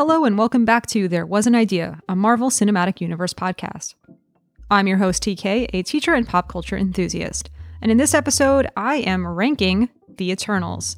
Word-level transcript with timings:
Hello, 0.00 0.24
and 0.24 0.38
welcome 0.38 0.64
back 0.64 0.86
to 0.86 1.08
There 1.08 1.26
Was 1.26 1.48
an 1.48 1.56
Idea, 1.56 1.98
a 2.08 2.14
Marvel 2.14 2.50
Cinematic 2.50 3.00
Universe 3.00 3.34
podcast. 3.34 3.96
I'm 4.70 4.86
your 4.86 4.98
host, 4.98 5.24
TK, 5.24 5.70
a 5.72 5.82
teacher 5.82 6.14
and 6.14 6.24
pop 6.24 6.48
culture 6.48 6.76
enthusiast. 6.76 7.50
And 7.82 7.90
in 7.90 7.98
this 7.98 8.14
episode, 8.14 8.68
I 8.76 8.98
am 8.98 9.26
ranking 9.26 9.88
The 10.16 10.30
Eternals. 10.30 10.96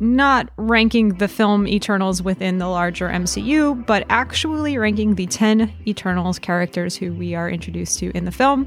Not 0.00 0.50
ranking 0.56 1.10
the 1.10 1.28
film 1.28 1.68
Eternals 1.68 2.24
within 2.24 2.58
the 2.58 2.66
larger 2.66 3.08
MCU, 3.08 3.86
but 3.86 4.04
actually 4.08 4.76
ranking 4.78 5.14
the 5.14 5.26
10 5.26 5.72
Eternals 5.86 6.40
characters 6.40 6.96
who 6.96 7.12
we 7.12 7.36
are 7.36 7.48
introduced 7.48 8.00
to 8.00 8.10
in 8.16 8.24
the 8.24 8.32
film, 8.32 8.66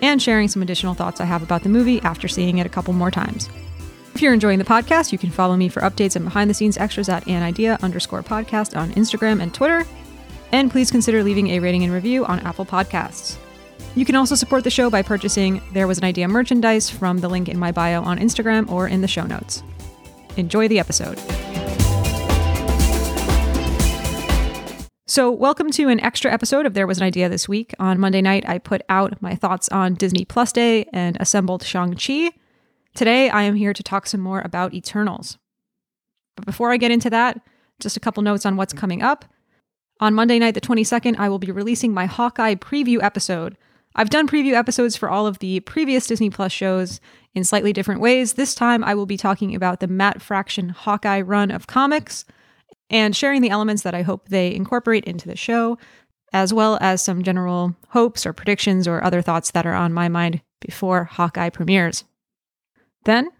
and 0.00 0.22
sharing 0.22 0.48
some 0.48 0.62
additional 0.62 0.94
thoughts 0.94 1.20
I 1.20 1.26
have 1.26 1.42
about 1.42 1.62
the 1.62 1.68
movie 1.68 2.00
after 2.00 2.26
seeing 2.26 2.56
it 2.56 2.64
a 2.64 2.70
couple 2.70 2.94
more 2.94 3.10
times. 3.10 3.50
If 4.20 4.24
you're 4.24 4.34
enjoying 4.34 4.58
the 4.58 4.66
podcast, 4.66 5.12
you 5.12 5.18
can 5.18 5.30
follow 5.30 5.56
me 5.56 5.70
for 5.70 5.80
updates 5.80 6.14
and 6.14 6.26
behind 6.26 6.50
the 6.50 6.52
scenes 6.52 6.76
extras 6.76 7.08
at 7.08 7.26
an 7.26 7.42
idea 7.42 7.78
underscore 7.80 8.22
podcast 8.22 8.76
on 8.76 8.90
Instagram 8.90 9.40
and 9.40 9.54
Twitter. 9.54 9.86
And 10.52 10.70
please 10.70 10.90
consider 10.90 11.24
leaving 11.24 11.48
a 11.48 11.58
rating 11.58 11.84
and 11.84 11.90
review 11.90 12.26
on 12.26 12.38
Apple 12.40 12.66
Podcasts. 12.66 13.38
You 13.94 14.04
can 14.04 14.16
also 14.16 14.34
support 14.34 14.62
the 14.62 14.68
show 14.68 14.90
by 14.90 15.00
purchasing 15.00 15.62
There 15.72 15.86
Was 15.86 15.96
an 15.96 16.04
Idea 16.04 16.28
merchandise 16.28 16.90
from 16.90 17.20
the 17.20 17.30
link 17.30 17.48
in 17.48 17.58
my 17.58 17.72
bio 17.72 18.02
on 18.02 18.18
Instagram 18.18 18.70
or 18.70 18.86
in 18.86 19.00
the 19.00 19.08
show 19.08 19.24
notes. 19.24 19.62
Enjoy 20.36 20.68
the 20.68 20.78
episode. 20.78 21.18
So, 25.06 25.30
welcome 25.30 25.70
to 25.70 25.88
an 25.88 25.98
extra 26.00 26.30
episode 26.30 26.66
of 26.66 26.74
There 26.74 26.86
Was 26.86 26.98
an 26.98 27.04
Idea 27.04 27.30
this 27.30 27.48
week. 27.48 27.72
On 27.78 27.98
Monday 27.98 28.20
night, 28.20 28.46
I 28.46 28.58
put 28.58 28.82
out 28.90 29.22
my 29.22 29.34
thoughts 29.34 29.70
on 29.70 29.94
Disney 29.94 30.26
Plus 30.26 30.52
Day 30.52 30.84
and 30.92 31.16
assembled 31.18 31.62
Shang-Chi. 31.62 32.32
Today, 32.94 33.30
I 33.30 33.42
am 33.42 33.54
here 33.54 33.72
to 33.72 33.82
talk 33.82 34.06
some 34.06 34.20
more 34.20 34.40
about 34.40 34.74
Eternals. 34.74 35.38
But 36.36 36.46
before 36.46 36.72
I 36.72 36.76
get 36.76 36.90
into 36.90 37.10
that, 37.10 37.40
just 37.80 37.96
a 37.96 38.00
couple 38.00 38.22
notes 38.22 38.44
on 38.44 38.56
what's 38.56 38.72
coming 38.72 39.02
up. 39.02 39.24
On 40.00 40.14
Monday 40.14 40.38
night, 40.38 40.54
the 40.54 40.60
22nd, 40.60 41.16
I 41.18 41.28
will 41.28 41.38
be 41.38 41.52
releasing 41.52 41.94
my 41.94 42.06
Hawkeye 42.06 42.54
preview 42.54 43.02
episode. 43.02 43.56
I've 43.94 44.10
done 44.10 44.28
preview 44.28 44.54
episodes 44.54 44.96
for 44.96 45.10
all 45.10 45.26
of 45.26 45.38
the 45.38 45.60
previous 45.60 46.06
Disney 46.06 46.30
Plus 46.30 46.52
shows 46.52 47.00
in 47.34 47.44
slightly 47.44 47.72
different 47.72 48.00
ways. 48.00 48.34
This 48.34 48.54
time, 48.54 48.82
I 48.84 48.94
will 48.94 49.06
be 49.06 49.16
talking 49.16 49.54
about 49.54 49.80
the 49.80 49.88
Matt 49.88 50.22
Fraction 50.22 50.70
Hawkeye 50.70 51.20
run 51.20 51.50
of 51.50 51.66
comics 51.66 52.24
and 52.88 53.14
sharing 53.14 53.40
the 53.40 53.50
elements 53.50 53.82
that 53.82 53.94
I 53.94 54.02
hope 54.02 54.28
they 54.28 54.54
incorporate 54.54 55.04
into 55.04 55.28
the 55.28 55.36
show, 55.36 55.78
as 56.32 56.52
well 56.52 56.78
as 56.80 57.02
some 57.02 57.22
general 57.22 57.76
hopes 57.88 58.26
or 58.26 58.32
predictions 58.32 58.88
or 58.88 59.02
other 59.02 59.22
thoughts 59.22 59.50
that 59.52 59.66
are 59.66 59.74
on 59.74 59.92
my 59.92 60.08
mind 60.08 60.40
before 60.60 61.04
Hawkeye 61.04 61.50
premieres. 61.50 62.04
Then, 63.04 63.30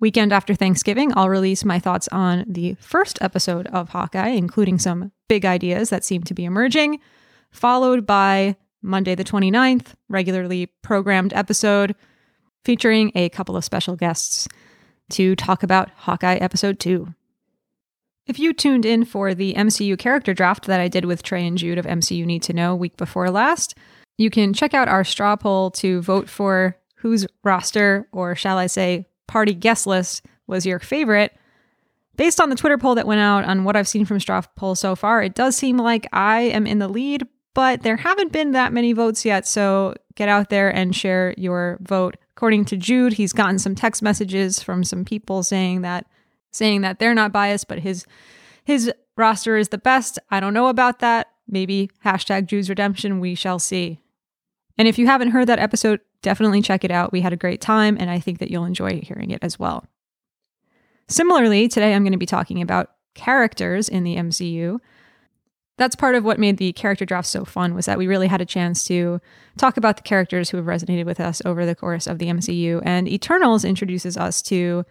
weekend 0.00 0.32
after 0.32 0.54
Thanksgiving, 0.54 1.12
I'll 1.16 1.28
release 1.28 1.64
my 1.64 1.78
thoughts 1.78 2.08
on 2.12 2.44
the 2.48 2.76
first 2.80 3.20
episode 3.20 3.66
of 3.68 3.90
Hawkeye, 3.90 4.28
including 4.28 4.78
some 4.78 5.12
big 5.28 5.44
ideas 5.44 5.90
that 5.90 6.04
seem 6.04 6.22
to 6.24 6.34
be 6.34 6.44
emerging, 6.44 7.00
followed 7.50 8.06
by 8.06 8.56
Monday 8.82 9.14
the 9.14 9.24
29th, 9.24 9.94
regularly 10.08 10.66
programmed 10.82 11.32
episode 11.34 11.94
featuring 12.64 13.10
a 13.14 13.28
couple 13.30 13.56
of 13.56 13.64
special 13.64 13.96
guests 13.96 14.48
to 15.10 15.34
talk 15.36 15.62
about 15.62 15.90
Hawkeye 15.90 16.36
episode 16.36 16.78
2. 16.78 17.14
If 18.26 18.38
you 18.38 18.52
tuned 18.52 18.86
in 18.86 19.04
for 19.04 19.34
the 19.34 19.54
MCU 19.54 19.98
character 19.98 20.34
draft 20.34 20.66
that 20.66 20.80
I 20.80 20.88
did 20.88 21.04
with 21.04 21.22
Trey 21.22 21.46
and 21.46 21.58
Jude 21.58 21.78
of 21.78 21.86
MCU 21.86 22.24
Need 22.24 22.42
to 22.44 22.52
Know 22.52 22.76
week 22.76 22.96
before 22.96 23.30
last, 23.30 23.74
you 24.18 24.30
can 24.30 24.52
check 24.52 24.74
out 24.74 24.88
our 24.88 25.02
straw 25.02 25.34
poll 25.34 25.70
to 25.72 26.00
vote 26.02 26.28
for 26.28 26.76
whose 27.00 27.26
roster, 27.42 28.06
or 28.12 28.34
shall 28.34 28.58
I 28.58 28.66
say, 28.66 29.06
party 29.26 29.54
guest 29.54 29.86
list, 29.86 30.24
was 30.46 30.66
your 30.66 30.78
favorite. 30.78 31.34
Based 32.16 32.40
on 32.40 32.50
the 32.50 32.56
Twitter 32.56 32.76
poll 32.76 32.94
that 32.96 33.06
went 33.06 33.20
out 33.20 33.44
on 33.44 33.64
what 33.64 33.76
I've 33.76 33.88
seen 33.88 34.04
from 34.04 34.20
straw 34.20 34.42
poll 34.56 34.74
so 34.74 34.94
far, 34.94 35.22
it 35.22 35.34
does 35.34 35.56
seem 35.56 35.78
like 35.78 36.06
I 36.12 36.42
am 36.42 36.66
in 36.66 36.78
the 36.78 36.88
lead, 36.88 37.26
but 37.54 37.82
there 37.82 37.96
haven't 37.96 38.32
been 38.32 38.50
that 38.50 38.72
many 38.72 38.92
votes 38.92 39.24
yet. 39.24 39.46
So 39.46 39.94
get 40.14 40.28
out 40.28 40.50
there 40.50 40.68
and 40.68 40.94
share 40.94 41.34
your 41.38 41.78
vote. 41.80 42.16
According 42.36 42.66
to 42.66 42.76
Jude, 42.76 43.14
he's 43.14 43.32
gotten 43.32 43.58
some 43.58 43.74
text 43.74 44.02
messages 44.02 44.62
from 44.62 44.84
some 44.84 45.04
people 45.04 45.42
saying 45.42 45.80
that 45.82 46.06
saying 46.50 46.82
that 46.82 46.98
they're 46.98 47.14
not 47.14 47.32
biased, 47.32 47.68
but 47.68 47.78
his 47.78 48.04
his 48.64 48.92
roster 49.16 49.56
is 49.56 49.70
the 49.70 49.78
best. 49.78 50.18
I 50.30 50.40
don't 50.40 50.54
know 50.54 50.68
about 50.68 50.98
that. 50.98 51.28
Maybe 51.48 51.90
hashtag 52.04 52.46
Jude's 52.46 52.68
Redemption. 52.68 53.20
We 53.20 53.34
shall 53.34 53.58
see. 53.58 54.00
And 54.76 54.86
if 54.88 54.98
you 54.98 55.06
haven't 55.06 55.30
heard 55.30 55.46
that 55.48 55.58
episode, 55.58 56.00
definitely 56.22 56.62
check 56.62 56.84
it 56.84 56.90
out. 56.90 57.12
We 57.12 57.20
had 57.20 57.32
a 57.32 57.36
great 57.36 57.60
time, 57.60 57.96
and 57.98 58.10
I 58.10 58.20
think 58.20 58.38
that 58.38 58.50
you'll 58.50 58.64
enjoy 58.64 59.00
hearing 59.00 59.30
it 59.30 59.42
as 59.42 59.58
well. 59.58 59.84
Similarly, 61.08 61.68
today 61.68 61.94
I'm 61.94 62.02
going 62.02 62.12
to 62.12 62.18
be 62.18 62.26
talking 62.26 62.62
about 62.62 62.90
characters 63.14 63.88
in 63.88 64.04
the 64.04 64.16
MCU. 64.16 64.78
That's 65.76 65.96
part 65.96 66.14
of 66.14 66.24
what 66.24 66.38
made 66.38 66.58
the 66.58 66.72
character 66.72 67.04
draft 67.04 67.26
so 67.26 67.44
fun 67.44 67.74
was 67.74 67.86
that 67.86 67.98
we 67.98 68.06
really 68.06 68.28
had 68.28 68.40
a 68.40 68.46
chance 68.46 68.84
to 68.84 69.20
talk 69.56 69.76
about 69.76 69.96
the 69.96 70.02
characters 70.02 70.50
who 70.50 70.58
have 70.58 70.66
resonated 70.66 71.06
with 71.06 71.18
us 71.18 71.40
over 71.44 71.64
the 71.64 71.74
course 71.74 72.06
of 72.06 72.18
the 72.18 72.26
MCU. 72.26 72.82
And 72.84 73.08
Eternals 73.08 73.64
introduces 73.64 74.16
us 74.16 74.42
to 74.42 74.84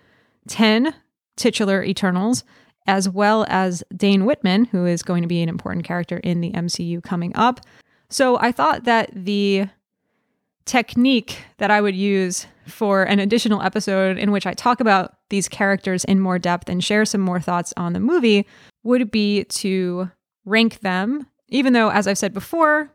10 0.48 0.94
titular 1.38 1.84
Eternals, 1.84 2.44
as 2.88 3.08
well 3.08 3.46
as 3.48 3.84
Dane 3.96 4.26
Whitman, 4.26 4.66
who 4.66 4.86
is 4.86 5.04
going 5.04 5.22
to 5.22 5.28
be 5.28 5.42
an 5.42 5.50
important 5.50 5.86
character 5.86 6.18
in 6.18 6.42
the 6.42 6.52
MCU 6.52 7.04
coming 7.04 7.36
up. 7.36 7.62
So 8.10 8.38
I 8.40 8.52
thought 8.52 8.86
that 8.86 9.12
the 9.14 9.68
technique 10.70 11.40
that 11.58 11.72
I 11.72 11.82
would 11.82 11.96
use 11.96 12.46
for 12.68 13.02
an 13.02 13.18
additional 13.18 13.64
episode 13.64 14.20
in 14.20 14.30
which 14.30 14.46
I 14.46 14.54
talk 14.54 14.80
about 14.80 15.16
these 15.30 15.50
characters 15.50 16.04
in 16.06 16.20
more 16.20 16.38
depth 16.38 16.70
and 16.70 16.84
share 16.84 17.06
some 17.06 17.22
more 17.22 17.42
thoughts 17.42 17.74
on 17.76 17.94
the 17.94 18.00
movie 18.00 18.46
would 18.84 19.10
be 19.10 19.46
to 19.46 20.12
rank 20.46 20.82
them, 20.82 21.26
even 21.48 21.74
though, 21.74 21.90
as 21.90 22.06
I've 22.06 22.20
said 22.20 22.36
before, 22.36 22.92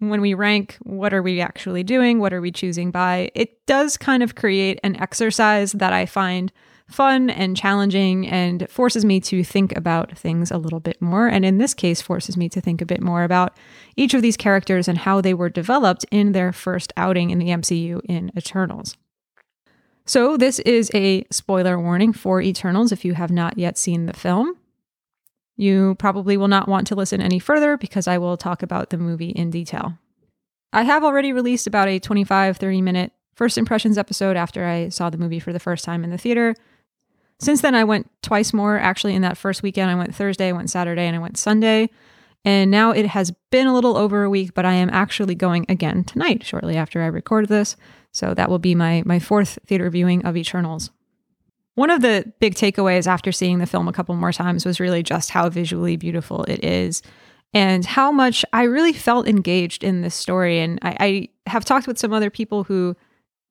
when 0.00 0.20
we 0.20 0.34
rank, 0.34 0.76
what 0.82 1.14
are 1.14 1.22
we 1.22 1.40
actually 1.40 1.84
doing? 1.84 2.18
What 2.18 2.32
are 2.32 2.40
we 2.40 2.50
choosing 2.50 2.90
by? 2.90 3.30
It 3.36 3.64
does 3.66 3.96
kind 3.96 4.24
of 4.24 4.34
create 4.34 4.80
an 4.82 4.96
exercise 4.96 5.70
that 5.72 5.92
I 5.92 6.06
find 6.06 6.52
fun 6.88 7.30
and 7.30 7.56
challenging 7.56 8.26
and 8.26 8.68
forces 8.68 9.04
me 9.04 9.20
to 9.20 9.42
think 9.42 9.76
about 9.76 10.16
things 10.16 10.50
a 10.50 10.58
little 10.58 10.80
bit 10.80 11.00
more. 11.00 11.26
And 11.26 11.44
in 11.44 11.58
this 11.58 11.74
case, 11.74 12.00
forces 12.02 12.36
me 12.36 12.48
to 12.50 12.60
think 12.60 12.80
a 12.80 12.86
bit 12.86 13.00
more 13.00 13.24
about 13.24 13.56
each 13.96 14.14
of 14.14 14.22
these 14.22 14.36
characters 14.36 14.88
and 14.88 14.98
how 14.98 15.20
they 15.20 15.34
were 15.34 15.48
developed 15.48 16.04
in 16.10 16.32
their 16.32 16.52
first 16.52 16.92
outing 16.96 17.30
in 17.30 17.38
the 17.38 17.48
MCU 17.48 18.00
in 18.04 18.30
Eternals. 18.36 18.96
So, 20.04 20.36
this 20.36 20.58
is 20.60 20.90
a 20.94 21.24
spoiler 21.30 21.80
warning 21.80 22.12
for 22.12 22.42
Eternals 22.42 22.90
if 22.90 23.04
you 23.04 23.14
have 23.14 23.30
not 23.30 23.56
yet 23.56 23.78
seen 23.78 24.06
the 24.06 24.12
film. 24.12 24.56
You 25.56 25.94
probably 25.96 26.36
will 26.36 26.48
not 26.48 26.68
want 26.68 26.88
to 26.88 26.96
listen 26.96 27.20
any 27.20 27.38
further 27.38 27.76
because 27.76 28.08
I 28.08 28.18
will 28.18 28.36
talk 28.36 28.62
about 28.62 28.90
the 28.90 28.98
movie 28.98 29.30
in 29.30 29.50
detail. 29.50 29.98
I 30.72 30.82
have 30.82 31.04
already 31.04 31.32
released 31.32 31.66
about 31.66 31.88
a 31.88 32.00
25 32.00 32.56
30 32.56 32.82
minute 32.82 33.12
first 33.34 33.58
impressions 33.58 33.98
episode 33.98 34.36
after 34.36 34.66
I 34.66 34.88
saw 34.88 35.10
the 35.10 35.18
movie 35.18 35.38
for 35.38 35.52
the 35.52 35.60
first 35.60 35.84
time 35.84 36.04
in 36.04 36.10
the 36.10 36.18
theater. 36.18 36.54
Since 37.42 37.60
then, 37.60 37.74
I 37.74 37.82
went 37.82 38.08
twice 38.22 38.52
more. 38.52 38.78
Actually, 38.78 39.16
in 39.16 39.22
that 39.22 39.36
first 39.36 39.64
weekend, 39.64 39.90
I 39.90 39.96
went 39.96 40.14
Thursday, 40.14 40.48
I 40.48 40.52
went 40.52 40.70
Saturday, 40.70 41.06
and 41.06 41.16
I 41.16 41.18
went 41.18 41.36
Sunday. 41.36 41.90
And 42.44 42.70
now 42.70 42.92
it 42.92 43.06
has 43.06 43.32
been 43.50 43.66
a 43.66 43.74
little 43.74 43.96
over 43.96 44.22
a 44.22 44.30
week, 44.30 44.54
but 44.54 44.64
I 44.64 44.74
am 44.74 44.88
actually 44.90 45.34
going 45.34 45.66
again 45.68 46.04
tonight, 46.04 46.44
shortly 46.44 46.76
after 46.76 47.02
I 47.02 47.06
record 47.06 47.48
this. 47.48 47.76
So 48.12 48.32
that 48.34 48.48
will 48.48 48.60
be 48.60 48.76
my 48.76 49.02
my 49.04 49.18
fourth 49.18 49.58
theater 49.66 49.90
viewing 49.90 50.24
of 50.24 50.36
Eternals. 50.36 50.90
One 51.74 51.90
of 51.90 52.00
the 52.00 52.32
big 52.38 52.54
takeaways 52.54 53.08
after 53.08 53.32
seeing 53.32 53.58
the 53.58 53.66
film 53.66 53.88
a 53.88 53.92
couple 53.92 54.14
more 54.14 54.32
times 54.32 54.64
was 54.64 54.78
really 54.78 55.02
just 55.02 55.30
how 55.30 55.48
visually 55.48 55.96
beautiful 55.96 56.44
it 56.44 56.62
is 56.62 57.02
and 57.52 57.84
how 57.84 58.12
much 58.12 58.44
I 58.52 58.64
really 58.64 58.92
felt 58.92 59.26
engaged 59.26 59.82
in 59.82 60.02
this 60.02 60.14
story. 60.14 60.60
And 60.60 60.78
I, 60.82 60.96
I 61.00 61.28
have 61.50 61.64
talked 61.64 61.88
with 61.88 61.98
some 61.98 62.12
other 62.12 62.30
people 62.30 62.64
who 62.64 62.96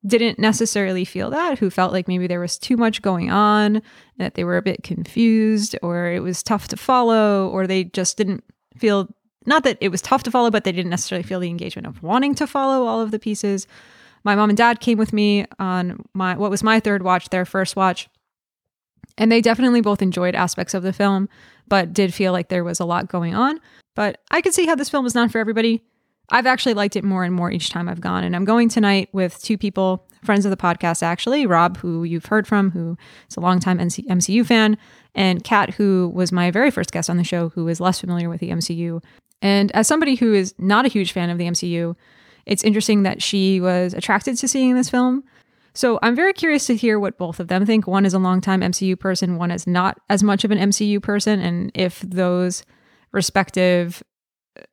didn't 0.06 0.40
necessarily 0.40 1.06
feel 1.06 1.30
that, 1.30 1.60
who 1.60 1.70
felt 1.70 1.94
like 1.94 2.08
maybe 2.08 2.28
there 2.28 2.40
was 2.40 2.58
too 2.58 2.76
much 2.76 3.02
going 3.02 3.30
on, 3.30 3.82
that 4.18 4.34
they 4.34 4.44
were 4.44 4.58
a 4.58 4.62
bit 4.62 4.84
confused, 4.84 5.76
or 5.84 6.08
it 6.08 6.22
was 6.22 6.42
tough 6.42 6.68
to 6.70 6.78
follow, 6.78 7.50
or 7.50 7.68
they 7.68 7.84
just 7.84 8.18
didn't 8.18 8.44
feel 8.78 9.08
not 9.46 9.64
that 9.64 9.78
it 9.82 9.90
was 9.90 10.02
tough 10.02 10.24
to 10.24 10.32
follow, 10.32 10.52
but 10.52 10.64
they 10.64 10.72
didn't 10.72 10.90
necessarily 10.90 11.24
feel 11.24 11.40
the 11.40 11.50
engagement 11.50 11.88
of 11.88 12.04
wanting 12.04 12.36
to 12.36 12.48
follow 12.48 12.86
all 12.86 13.02
of 13.02 13.12
the 13.12 13.20
pieces. 13.20 13.68
My 14.24 14.36
mom 14.36 14.50
and 14.50 14.58
dad 14.58 14.80
came 14.80 14.98
with 14.98 15.14
me 15.14 15.46
on 15.58 16.04
my 16.14 16.36
what 16.36 16.52
was 16.52 16.64
my 16.64 16.80
third 16.80 17.02
watch, 17.02 17.30
their 17.30 17.46
first 17.46 17.76
watch. 17.76 18.08
And 19.18 19.32
they 19.32 19.42
definitely 19.42 19.82
both 19.82 20.02
enjoyed 20.02 20.36
aspects 20.36 20.74
of 20.74 20.84
the 20.84 20.94
film, 20.94 21.28
but 21.68 21.92
did 21.92 22.14
feel 22.14 22.32
like 22.32 22.50
there 22.50 22.64
was 22.64 22.80
a 22.80 22.86
lot 22.86 23.10
going 23.10 23.36
on. 23.36 23.60
But 23.96 24.22
I 24.32 24.42
could 24.42 24.54
see 24.54 24.68
how 24.68 24.76
this 24.76 24.90
film 24.90 25.06
is 25.06 25.16
not 25.16 25.32
for 25.32 25.40
everybody. 25.40 25.84
I've 26.32 26.46
actually 26.46 26.74
liked 26.74 26.96
it 26.96 27.04
more 27.04 27.24
and 27.24 27.34
more 27.34 27.52
each 27.52 27.70
time 27.70 27.88
I've 27.90 28.02
gone. 28.02 28.24
And 28.24 28.36
I'm 28.36 28.46
going 28.46 28.70
tonight 28.70 29.10
with 29.12 29.42
two 29.42 29.58
people, 29.58 30.08
friends 30.24 30.46
of 30.46 30.52
the 30.52 30.58
podcast, 30.58 31.04
actually 31.04 31.46
Rob, 31.46 31.78
who 31.78 32.04
you've 32.04 32.26
heard 32.26 32.48
from, 32.48 32.72
who 32.72 32.98
is 33.30 33.36
a 33.36 33.42
longtime 33.42 33.80
NC- 33.80 34.08
MCU 34.08 34.46
fan, 34.46 34.78
and 35.14 35.44
Kat, 35.44 35.72
who 35.72 36.12
was 36.14 36.32
my 36.32 36.50
very 36.50 36.72
first 36.72 36.92
guest 36.92 37.10
on 37.10 37.18
the 37.18 37.24
show, 37.24 37.50
who 37.50 37.68
is 37.68 37.80
less 37.80 38.00
familiar 38.00 38.30
with 38.30 38.40
the 38.40 38.50
MCU. 38.50 39.04
And 39.42 39.72
as 39.74 39.88
somebody 39.88 40.16
who 40.16 40.34
is 40.34 40.54
not 40.58 40.86
a 40.86 40.90
huge 40.90 41.12
fan 41.12 41.30
of 41.30 41.38
the 41.38 41.48
MCU, 41.48 41.96
it's 42.46 42.64
interesting 42.64 43.04
that 43.04 43.22
she 43.22 43.60
was 43.60 43.94
attracted 43.94 44.38
to 44.38 44.48
seeing 44.48 44.76
this 44.76 44.90
film. 44.90 45.24
So 45.74 46.00
I'm 46.02 46.16
very 46.16 46.34
curious 46.34 46.66
to 46.68 46.76
hear 46.76 47.00
what 47.00 47.18
both 47.18 47.40
of 47.40 47.48
them 47.48 47.66
think. 47.66 47.88
One 47.88 48.06
is 48.06 48.14
a 48.14 48.20
longtime 48.20 48.62
MCU 48.62 49.00
person, 49.00 49.38
one 49.38 49.52
is 49.52 49.68
not 49.68 50.00
as 50.10 50.22
much 50.22 50.44
of 50.44 50.52
an 50.52 50.58
MCU 50.58 51.02
person, 51.02 51.40
and 51.40 51.72
if 51.74 52.02
those 52.02 52.64
respective 53.12 54.04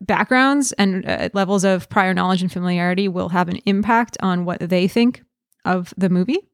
backgrounds 0.00 0.72
and 0.72 1.06
uh, 1.08 1.28
levels 1.34 1.64
of 1.64 1.88
prior 1.88 2.14
knowledge 2.14 2.42
and 2.42 2.52
familiarity 2.52 3.08
will 3.08 3.30
have 3.30 3.48
an 3.48 3.60
impact 3.66 4.16
on 4.20 4.44
what 4.44 4.60
they 4.60 4.88
think 4.88 5.22
of 5.64 5.94
the 5.96 6.08
movie. 6.08 6.48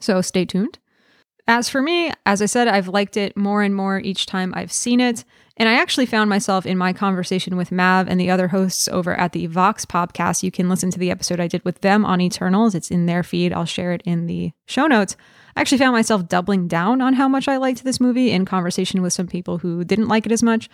So 0.00 0.20
stay 0.20 0.44
tuned. 0.44 0.78
As 1.46 1.70
for 1.70 1.80
me, 1.80 2.12
as 2.26 2.42
I 2.42 2.46
said, 2.46 2.68
I've 2.68 2.88
liked 2.88 3.16
it 3.16 3.34
more 3.34 3.62
and 3.62 3.74
more 3.74 4.00
each 4.00 4.26
time 4.26 4.52
I've 4.54 4.72
seen 4.72 5.00
it. 5.00 5.24
And 5.56 5.66
I 5.66 5.80
actually 5.80 6.04
found 6.04 6.28
myself 6.28 6.66
in 6.66 6.76
my 6.76 6.92
conversation 6.92 7.56
with 7.56 7.72
Mav 7.72 8.06
and 8.06 8.20
the 8.20 8.30
other 8.30 8.48
hosts 8.48 8.86
over 8.88 9.14
at 9.14 9.32
the 9.32 9.46
Vox 9.46 9.86
podcast. 9.86 10.42
You 10.42 10.50
can 10.50 10.68
listen 10.68 10.90
to 10.90 10.98
the 10.98 11.10
episode 11.10 11.40
I 11.40 11.48
did 11.48 11.64
with 11.64 11.80
them 11.80 12.04
on 12.04 12.20
Eternals. 12.20 12.74
It's 12.74 12.90
in 12.90 13.06
their 13.06 13.22
feed. 13.22 13.54
I'll 13.54 13.64
share 13.64 13.92
it 13.92 14.02
in 14.04 14.26
the 14.26 14.52
show 14.66 14.86
notes. 14.86 15.16
I 15.56 15.62
actually 15.62 15.78
found 15.78 15.94
myself 15.94 16.28
doubling 16.28 16.68
down 16.68 17.00
on 17.00 17.14
how 17.14 17.28
much 17.28 17.48
I 17.48 17.56
liked 17.56 17.82
this 17.82 17.98
movie 17.98 18.30
in 18.30 18.44
conversation 18.44 19.00
with 19.00 19.14
some 19.14 19.26
people 19.26 19.58
who 19.58 19.84
didn't 19.84 20.08
like 20.08 20.26
it 20.26 20.32
as 20.32 20.42
much 20.42 20.68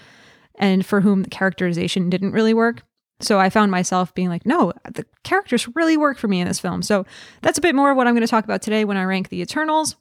and 0.56 0.84
for 0.84 1.00
whom 1.00 1.22
the 1.22 1.30
characterization 1.30 2.10
didn't 2.10 2.32
really 2.32 2.54
work. 2.54 2.82
So 3.20 3.38
I 3.38 3.48
found 3.48 3.70
myself 3.70 4.14
being 4.14 4.28
like, 4.28 4.44
no, 4.44 4.72
the 4.92 5.06
characters 5.22 5.68
really 5.74 5.96
work 5.96 6.18
for 6.18 6.28
me 6.28 6.40
in 6.40 6.48
this 6.48 6.60
film. 6.60 6.82
So 6.82 7.06
that's 7.42 7.58
a 7.58 7.62
bit 7.62 7.74
more 7.74 7.90
of 7.90 7.96
what 7.96 8.06
I'm 8.06 8.14
going 8.14 8.26
to 8.26 8.30
talk 8.30 8.44
about 8.44 8.62
today 8.62 8.84
when 8.84 8.96
I 8.96 9.04
rank 9.04 9.28
the 9.28 9.40
Eternals. 9.40 9.96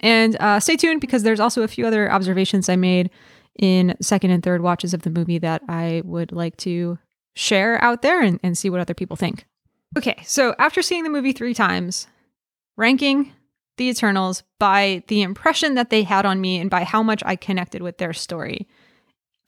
And 0.00 0.36
uh, 0.40 0.60
stay 0.60 0.76
tuned 0.76 1.00
because 1.00 1.22
there's 1.22 1.40
also 1.40 1.62
a 1.62 1.68
few 1.68 1.86
other 1.86 2.10
observations 2.10 2.68
I 2.68 2.76
made 2.76 3.10
in 3.58 3.96
second 4.00 4.30
and 4.30 4.42
third 4.42 4.60
watches 4.60 4.92
of 4.92 5.02
the 5.02 5.10
movie 5.10 5.38
that 5.38 5.62
I 5.68 6.02
would 6.04 6.32
like 6.32 6.56
to 6.58 6.98
share 7.34 7.82
out 7.82 8.02
there 8.02 8.20
and, 8.20 8.38
and 8.42 8.58
see 8.58 8.68
what 8.68 8.80
other 8.80 8.94
people 8.94 9.16
think. 9.16 9.46
Okay, 9.96 10.16
so 10.24 10.54
after 10.58 10.82
seeing 10.82 11.04
the 11.04 11.10
movie 11.10 11.32
three 11.32 11.54
times, 11.54 12.06
ranking 12.76 13.32
the 13.76 13.88
Eternals 13.88 14.42
by 14.58 15.02
the 15.08 15.22
impression 15.22 15.74
that 15.74 15.90
they 15.90 16.02
had 16.02 16.26
on 16.26 16.40
me 16.40 16.58
and 16.58 16.70
by 16.70 16.84
how 16.84 17.02
much 17.02 17.22
I 17.26 17.36
connected 17.36 17.82
with 17.82 17.98
their 17.98 18.12
story. 18.12 18.66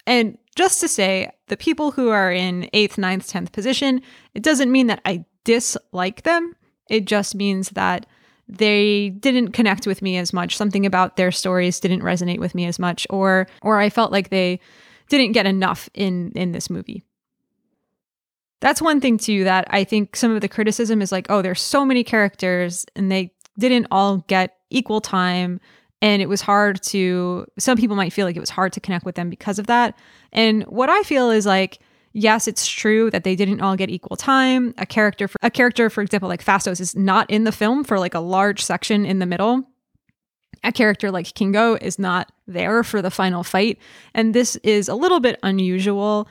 And 0.07 0.39
just 0.57 0.81
to 0.81 0.89
say, 0.89 1.31
the 1.49 1.57
people 1.57 1.91
who 1.91 2.09
are 2.09 2.33
in 2.33 2.69
eighth, 2.73 2.99
ninth, 2.99 3.29
tenth 3.29 3.53
position, 3.53 4.01
it 4.35 4.43
doesn't 4.43 4.73
mean 4.73 4.87
that 4.87 5.01
I 5.05 5.25
dislike 5.45 6.23
them. 6.23 6.55
It 6.89 7.05
just 7.05 7.35
means 7.35 7.71
that 7.71 8.07
they 8.49 9.11
didn't 9.11 9.53
connect 9.53 9.87
with 9.87 10.01
me 10.01 10.17
as 10.17 10.33
much. 10.33 10.57
Something 10.57 10.87
about 10.87 11.17
their 11.17 11.31
stories 11.31 11.81
didn't 11.81 12.01
resonate 12.01 12.39
with 12.39 12.55
me 12.55 12.65
as 12.65 12.79
much, 12.79 13.07
or 13.11 13.47
or 13.63 13.79
I 13.79 13.91
felt 13.91 14.11
like 14.11 14.31
they 14.31 14.61
didn't 15.09 15.33
get 15.33 15.47
enough 15.47 15.91
in 15.93 16.33
in 16.33 16.53
this 16.53 16.71
movie. 16.71 17.05
That's 18.61 18.83
one 18.83 19.01
thing 19.01 19.19
too 19.19 19.45
that 19.45 19.67
I 19.71 19.85
think 19.85 20.17
some 20.17 20.35
of 20.35 20.41
the 20.41 20.49
criticism 20.49 21.03
is 21.03 21.13
like, 21.13 21.27
oh, 21.29 21.43
there's 21.43 21.61
so 21.61 21.85
many 21.85 22.03
characters 22.03 22.85
and 22.97 23.13
they 23.13 23.33
didn't 23.59 23.87
all 23.91 24.19
get 24.29 24.57
equal 24.71 25.01
time 25.01 25.61
and 26.01 26.23
it 26.23 26.29
was 26.29 26.41
hard 26.41 26.83
to 26.83 27.47
some 27.59 27.77
people 27.77 27.97
might 27.97 28.13
feel 28.13 28.27
like 28.27 28.37
it 28.37 28.41
was 28.41 28.51
hard 28.51 28.73
to 28.73 28.81
connect 28.81 29.05
with 29.05 29.17
them 29.17 29.29
because 29.29 29.59
of 29.59 29.67
that. 29.67 29.99
And 30.33 30.63
what 30.65 30.89
I 30.89 31.03
feel 31.03 31.31
is 31.31 31.45
like 31.47 31.81
yes, 32.13 32.49
it's 32.49 32.67
true 32.67 33.11
that 33.11 33.25
they 33.25 33.37
didn't 33.37 33.61
all 33.61 33.77
get 33.77 33.91
equal 33.91 34.17
time. 34.17 34.75
A 34.79 34.87
character, 34.87 35.29
for, 35.29 35.39
a 35.43 35.51
character, 35.51 35.89
for 35.91 36.03
example, 36.03 36.29
like 36.29 36.45
Phastos 36.45 36.81
is 36.81 36.97
not 36.97 37.31
in 37.31 37.45
the 37.45 37.53
film 37.53 37.85
for 37.85 37.99
like 37.99 38.15
a 38.15 38.21
large 38.21 38.63
section 38.63 39.07
in 39.07 39.19
the 39.19 39.27
middle. 39.27 39.65
A 40.65 40.73
character 40.73 41.11
like 41.11 41.35
Kingo 41.35 41.75
is 41.77 41.99
not 41.99 42.33
there 42.47 42.83
for 42.83 43.01
the 43.01 43.11
final 43.11 43.45
fight, 43.45 43.79
and 44.13 44.35
this 44.35 44.57
is 44.57 44.89
a 44.89 44.95
little 44.97 45.21
bit 45.21 45.39
unusual 45.43 46.29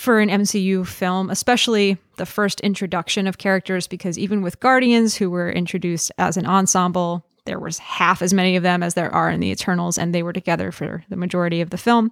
for 0.00 0.18
an 0.18 0.30
MCU 0.30 0.86
film, 0.86 1.28
especially 1.28 1.98
the 2.16 2.24
first 2.24 2.60
introduction 2.60 3.26
of 3.26 3.36
characters, 3.36 3.86
because 3.86 4.18
even 4.18 4.40
with 4.40 4.58
Guardians, 4.58 5.14
who 5.14 5.28
were 5.28 5.52
introduced 5.52 6.10
as 6.16 6.38
an 6.38 6.46
ensemble, 6.46 7.22
there 7.44 7.58
was 7.58 7.76
half 7.76 8.22
as 8.22 8.32
many 8.32 8.56
of 8.56 8.62
them 8.62 8.82
as 8.82 8.94
there 8.94 9.14
are 9.14 9.28
in 9.30 9.40
the 9.40 9.50
Eternals, 9.50 9.98
and 9.98 10.14
they 10.14 10.22
were 10.22 10.32
together 10.32 10.72
for 10.72 11.04
the 11.10 11.16
majority 11.16 11.60
of 11.60 11.68
the 11.68 11.76
film. 11.76 12.10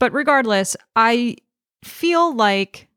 But 0.00 0.12
regardless, 0.12 0.76
I 0.96 1.36
feel 1.84 2.34
like 2.34 2.88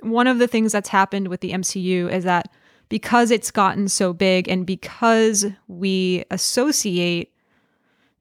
one 0.00 0.26
of 0.26 0.38
the 0.38 0.48
things 0.48 0.72
that's 0.72 0.88
happened 0.88 1.28
with 1.28 1.42
the 1.42 1.52
MCU 1.52 2.10
is 2.10 2.24
that 2.24 2.50
because 2.88 3.30
it's 3.30 3.50
gotten 3.50 3.88
so 3.88 4.14
big 4.14 4.48
and 4.48 4.64
because 4.64 5.44
we 5.68 6.24
associate 6.30 7.30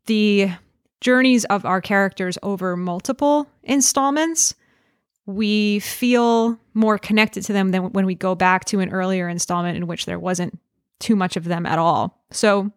the 0.07 0.51
journeys 0.99 1.45
of 1.45 1.65
our 1.65 1.79
characters 1.79 2.37
over 2.43 2.75
multiple 2.75 3.47
installments, 3.63 4.53
we 5.35 5.79
feel 5.79 6.59
more 6.73 6.97
connected 6.97 7.43
to 7.45 7.53
them 7.53 7.71
than 7.71 7.91
when 7.91 8.05
we 8.05 8.15
go 8.15 8.35
back 8.35 8.65
to 8.65 8.79
an 8.79 8.91
earlier 8.91 9.27
installment 9.27 9.77
in 9.77 9.87
which 9.87 10.05
there 10.05 10.19
wasn't 10.19 10.57
too 10.99 11.15
much 11.15 11.35
of 11.35 11.45
them 11.45 11.65
at 11.65 11.79
all. 11.79 12.23
So 12.31 12.71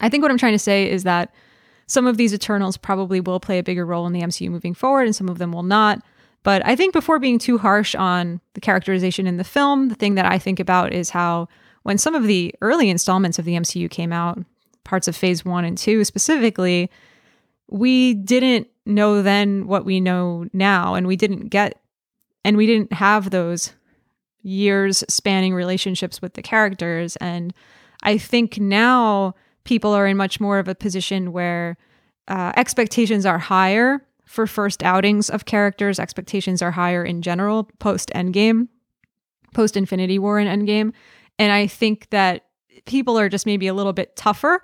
I 0.00 0.08
think 0.08 0.22
what 0.22 0.30
I'm 0.30 0.38
trying 0.38 0.52
to 0.52 0.58
say 0.58 0.90
is 0.90 1.04
that 1.04 1.34
some 1.86 2.06
of 2.06 2.16
these 2.16 2.32
Eternals 2.32 2.76
probably 2.76 3.20
will 3.20 3.40
play 3.40 3.58
a 3.58 3.62
bigger 3.62 3.84
role 3.84 4.06
in 4.06 4.12
the 4.12 4.22
MCU 4.22 4.48
moving 4.50 4.74
forward, 4.74 5.04
and 5.06 5.14
some 5.14 5.28
of 5.28 5.38
them 5.38 5.52
will 5.52 5.62
not. 5.62 6.02
But 6.42 6.64
I 6.64 6.76
think 6.76 6.92
before 6.92 7.18
being 7.18 7.38
too 7.38 7.58
harsh 7.58 7.94
on 7.94 8.40
the 8.54 8.60
characterization 8.60 9.26
in 9.26 9.36
the 9.36 9.44
film, 9.44 9.88
the 9.88 9.94
thing 9.94 10.14
that 10.14 10.26
I 10.26 10.38
think 10.38 10.60
about 10.60 10.92
is 10.92 11.10
how 11.10 11.48
when 11.82 11.98
some 11.98 12.14
of 12.14 12.24
the 12.24 12.54
early 12.60 12.88
installments 12.90 13.38
of 13.38 13.44
the 13.44 13.54
MCU 13.54 13.90
came 13.90 14.12
out, 14.12 14.38
parts 14.84 15.08
of 15.08 15.16
phase 15.16 15.44
one 15.44 15.64
and 15.64 15.76
two 15.76 16.04
specifically, 16.04 16.90
we 17.68 18.14
didn't 18.14 18.68
know 18.86 19.22
then 19.22 19.66
what 19.66 19.84
we 19.84 20.00
know 20.00 20.46
now. 20.52 20.94
And 20.94 21.06
we 21.06 21.16
didn't 21.16 21.48
get, 21.48 21.80
and 22.44 22.56
we 22.56 22.66
didn't 22.66 22.92
have 22.92 23.30
those 23.30 23.72
years 24.42 25.02
spanning 25.08 25.54
relationships 25.54 26.20
with 26.20 26.34
the 26.34 26.42
characters. 26.42 27.16
And 27.16 27.54
I 28.02 28.18
think 28.18 28.58
now 28.58 29.34
people 29.64 29.92
are 29.92 30.06
in 30.06 30.16
much 30.16 30.40
more 30.40 30.58
of 30.58 30.68
a 30.68 30.74
position 30.74 31.32
where 31.32 31.76
uh, 32.28 32.52
expectations 32.56 33.26
are 33.26 33.38
higher 33.38 34.04
for 34.26 34.46
first 34.46 34.82
outings 34.82 35.30
of 35.30 35.44
characters. 35.46 35.98
Expectations 35.98 36.62
are 36.62 36.70
higher 36.70 37.04
in 37.04 37.22
general 37.22 37.68
post 37.78 38.10
Endgame, 38.14 38.68
post 39.54 39.76
Infinity 39.76 40.18
War 40.18 40.38
and 40.38 40.62
Endgame. 40.62 40.92
And 41.38 41.52
I 41.52 41.66
think 41.66 42.10
that 42.10 42.44
people 42.84 43.18
are 43.18 43.28
just 43.28 43.46
maybe 43.46 43.66
a 43.66 43.74
little 43.74 43.92
bit 43.92 44.16
tougher 44.16 44.62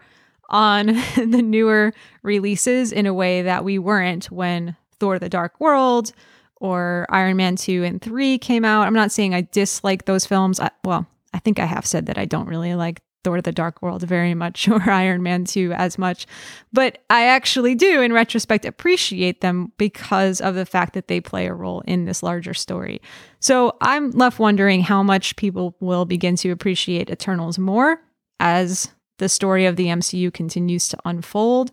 on 0.51 0.87
the 1.17 1.43
newer 1.43 1.93
releases 2.23 2.93
in 2.93 3.07
a 3.07 3.15
way 3.15 3.43
that 3.43 3.65
we 3.65 3.79
weren't 3.79 4.27
when 4.27 4.77
Thor 4.99 5.19
the 5.19 5.29
Dark 5.29 5.61
World 5.61 6.13
or 6.57 7.07
Iron 7.09 7.37
Man 7.37 7.57
2 7.57 7.85
and 7.85 8.01
3 8.03 8.39
came 8.39 8.65
out. 8.65 8.87
I'm 8.87 8.95
not 8.95 9.13
saying 9.13 9.35
I 9.35 9.49
dislike 9.51 10.05
those 10.05 10.27
films. 10.27 10.61
I, 10.61 10.71
well, 10.85 11.07
I 11.33 11.39
think 11.39 11.59
I 11.59 11.65
have 11.65 11.87
said 11.87 12.07
that 12.07 12.19
I 12.19 12.27
don't 12.27 12.49
really 12.49 12.75
like 12.75 13.01
Thor 13.23 13.41
the 13.43 13.53
Dark 13.53 13.83
World 13.83 14.03
very 14.03 14.35
much 14.35 14.69
or 14.69 14.91
Iron 14.91 15.23
Man 15.23 15.45
2 15.45 15.73
as 15.73 15.99
much. 15.99 16.27
But 16.73 16.99
I 17.09 17.27
actually 17.27 17.75
do, 17.75 18.01
in 18.03 18.13
retrospect, 18.13 18.65
appreciate 18.65 19.41
them 19.41 19.73
because 19.79 20.41
of 20.41 20.55
the 20.55 20.67
fact 20.67 20.95
that 20.95 21.09
they 21.09 21.21
play 21.21 21.47
a 21.47 21.55
role 21.55 21.81
in 21.83 22.05
this 22.05 22.23
larger 22.23 22.55
story. 22.55 23.01
So 23.41 23.77
I'm 23.81 24.11
left 24.11 24.39
wondering 24.39 24.83
how 24.83 25.03
much 25.03 25.37
people 25.37 25.77
will 25.81 26.05
begin 26.05 26.37
to 26.37 26.51
appreciate 26.51 27.11
Eternals 27.11 27.59
more 27.59 28.03
as 28.39 28.91
the 29.21 29.29
story 29.29 29.67
of 29.67 29.77
the 29.77 29.87
MCU 29.87 30.33
continues 30.33 30.89
to 30.89 30.99
unfold. 31.05 31.71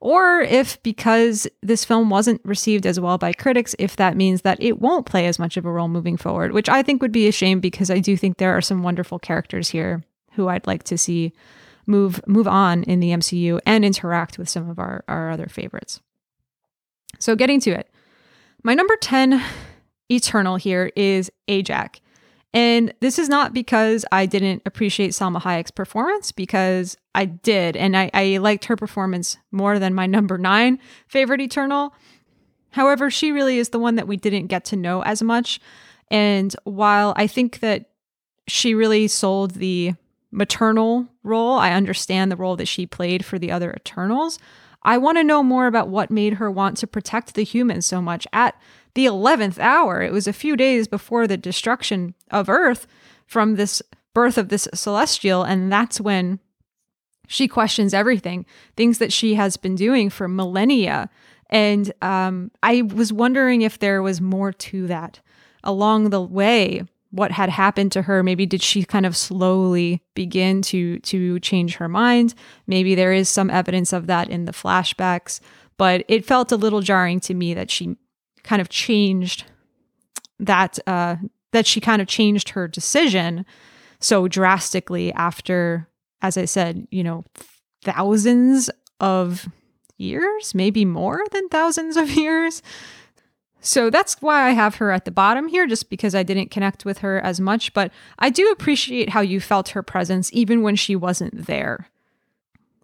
Or 0.00 0.40
if 0.40 0.82
because 0.82 1.46
this 1.62 1.84
film 1.84 2.10
wasn't 2.10 2.40
received 2.44 2.86
as 2.86 3.00
well 3.00 3.18
by 3.18 3.32
critics, 3.32 3.74
if 3.78 3.96
that 3.96 4.16
means 4.16 4.42
that 4.42 4.62
it 4.62 4.80
won't 4.80 5.06
play 5.06 5.26
as 5.26 5.38
much 5.38 5.56
of 5.56 5.64
a 5.64 5.70
role 5.70 5.88
moving 5.88 6.16
forward, 6.16 6.52
which 6.52 6.68
I 6.68 6.82
think 6.82 7.02
would 7.02 7.12
be 7.12 7.28
a 7.28 7.32
shame 7.32 7.60
because 7.60 7.90
I 7.90 7.98
do 7.98 8.16
think 8.16 8.36
there 8.36 8.56
are 8.56 8.60
some 8.60 8.82
wonderful 8.82 9.18
characters 9.18 9.68
here 9.70 10.04
who 10.32 10.48
I'd 10.48 10.66
like 10.66 10.84
to 10.84 10.98
see 10.98 11.32
move 11.86 12.20
move 12.26 12.46
on 12.46 12.82
in 12.84 13.00
the 13.00 13.10
MCU 13.10 13.58
and 13.64 13.84
interact 13.84 14.38
with 14.38 14.48
some 14.48 14.68
of 14.68 14.78
our, 14.78 15.02
our 15.08 15.30
other 15.30 15.46
favorites. 15.46 16.00
So 17.18 17.34
getting 17.34 17.60
to 17.60 17.70
it. 17.70 17.90
My 18.62 18.74
number 18.74 18.96
10 18.96 19.42
Eternal 20.10 20.56
here 20.56 20.92
is 20.94 21.30
Ajak. 21.48 22.00
And 22.56 22.94
this 23.00 23.18
is 23.18 23.28
not 23.28 23.52
because 23.52 24.06
I 24.10 24.24
didn't 24.24 24.62
appreciate 24.64 25.10
Salma 25.10 25.42
Hayek's 25.42 25.70
performance, 25.70 26.32
because 26.32 26.96
I 27.14 27.26
did. 27.26 27.76
And 27.76 27.94
I, 27.94 28.10
I 28.14 28.38
liked 28.38 28.64
her 28.64 28.76
performance 28.76 29.36
more 29.52 29.78
than 29.78 29.92
my 29.92 30.06
number 30.06 30.38
nine 30.38 30.78
favorite 31.06 31.42
Eternal. 31.42 31.92
However, 32.70 33.10
she 33.10 33.30
really 33.30 33.58
is 33.58 33.68
the 33.68 33.78
one 33.78 33.96
that 33.96 34.08
we 34.08 34.16
didn't 34.16 34.46
get 34.46 34.64
to 34.66 34.76
know 34.76 35.02
as 35.02 35.22
much. 35.22 35.60
And 36.10 36.56
while 36.64 37.12
I 37.16 37.26
think 37.26 37.60
that 37.60 37.90
she 38.48 38.74
really 38.74 39.06
sold 39.06 39.52
the 39.56 39.92
maternal 40.30 41.08
role. 41.22 41.58
I 41.58 41.72
understand 41.72 42.30
the 42.30 42.36
role 42.36 42.56
that 42.56 42.68
she 42.68 42.86
played 42.86 43.24
for 43.24 43.38
the 43.38 43.50
other 43.50 43.72
Eternals. 43.72 44.38
I 44.82 44.98
want 44.98 45.18
to 45.18 45.24
know 45.24 45.42
more 45.42 45.66
about 45.66 45.88
what 45.88 46.10
made 46.10 46.34
her 46.34 46.50
want 46.50 46.76
to 46.78 46.86
protect 46.86 47.34
the 47.34 47.42
humans 47.42 47.86
so 47.86 48.00
much 48.00 48.26
at 48.32 48.54
the 48.96 49.04
11th 49.04 49.58
hour. 49.58 50.02
It 50.02 50.10
was 50.10 50.26
a 50.26 50.32
few 50.32 50.56
days 50.56 50.88
before 50.88 51.26
the 51.26 51.36
destruction 51.36 52.14
of 52.30 52.48
Earth 52.48 52.86
from 53.26 53.56
this 53.56 53.82
birth 54.14 54.38
of 54.38 54.48
this 54.48 54.66
celestial. 54.72 55.42
And 55.42 55.70
that's 55.70 56.00
when 56.00 56.40
she 57.28 57.46
questions 57.46 57.92
everything, 57.92 58.46
things 58.74 58.96
that 58.98 59.12
she 59.12 59.34
has 59.34 59.58
been 59.58 59.74
doing 59.74 60.08
for 60.08 60.26
millennia. 60.26 61.10
And 61.50 61.92
um, 62.00 62.50
I 62.62 62.82
was 62.82 63.12
wondering 63.12 63.60
if 63.60 63.78
there 63.78 64.02
was 64.02 64.22
more 64.22 64.50
to 64.52 64.86
that 64.86 65.20
along 65.62 66.08
the 66.08 66.22
way 66.22 66.82
what 67.10 67.32
had 67.32 67.50
happened 67.50 67.92
to 67.92 68.02
her 68.02 68.22
maybe 68.22 68.46
did 68.46 68.62
she 68.62 68.84
kind 68.84 69.06
of 69.06 69.16
slowly 69.16 70.02
begin 70.14 70.60
to 70.60 70.98
to 71.00 71.40
change 71.40 71.76
her 71.76 71.88
mind 71.88 72.34
maybe 72.66 72.94
there 72.94 73.12
is 73.12 73.28
some 73.28 73.48
evidence 73.48 73.92
of 73.92 74.06
that 74.06 74.28
in 74.28 74.44
the 74.44 74.52
flashbacks 74.52 75.40
but 75.76 76.04
it 76.08 76.24
felt 76.24 76.52
a 76.52 76.56
little 76.56 76.80
jarring 76.80 77.18
to 77.18 77.32
me 77.32 77.54
that 77.54 77.70
she 77.70 77.96
kind 78.46 78.62
of 78.62 78.68
changed 78.70 79.44
that 80.38 80.78
uh, 80.86 81.16
that 81.52 81.66
she 81.66 81.80
kind 81.80 82.00
of 82.00 82.08
changed 82.08 82.50
her 82.50 82.68
decision 82.68 83.44
so 83.98 84.28
drastically 84.28 85.12
after, 85.12 85.88
as 86.22 86.36
I 86.36 86.44
said, 86.44 86.86
you 86.90 87.02
know, 87.02 87.24
thousands 87.82 88.70
of 89.00 89.48
years, 89.98 90.54
maybe 90.54 90.84
more 90.84 91.24
than 91.32 91.48
thousands 91.48 91.96
of 91.96 92.10
years. 92.10 92.62
So 93.60 93.90
that's 93.90 94.20
why 94.22 94.48
I 94.48 94.50
have 94.50 94.76
her 94.76 94.92
at 94.92 95.06
the 95.06 95.10
bottom 95.10 95.48
here, 95.48 95.66
just 95.66 95.90
because 95.90 96.14
I 96.14 96.22
didn't 96.22 96.50
connect 96.50 96.84
with 96.84 96.98
her 96.98 97.18
as 97.20 97.40
much. 97.40 97.72
But 97.74 97.90
I 98.18 98.30
do 98.30 98.50
appreciate 98.52 99.08
how 99.08 99.22
you 99.22 99.40
felt 99.40 99.70
her 99.70 99.82
presence 99.82 100.30
even 100.32 100.62
when 100.62 100.76
she 100.76 100.94
wasn't 100.94 101.46
there. 101.46 101.88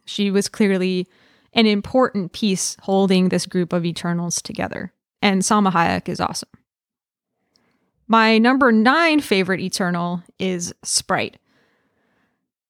She 0.05 0.31
was 0.31 0.49
clearly 0.49 1.07
an 1.53 1.67
important 1.67 2.33
piece 2.33 2.77
holding 2.83 3.29
this 3.29 3.47
group 3.47 3.73
of 3.73 3.85
Eternals 3.85 4.43
together. 4.43 4.93
And 5.23 5.43
Salma 5.43 5.73
Hayek 5.73 6.09
is 6.09 6.21
awesome. 6.21 6.49
My 8.09 8.37
number 8.37 8.73
nine 8.73 9.21
favorite 9.21 9.61
Eternal 9.61 10.23
is 10.39 10.75
Sprite. 10.83 11.39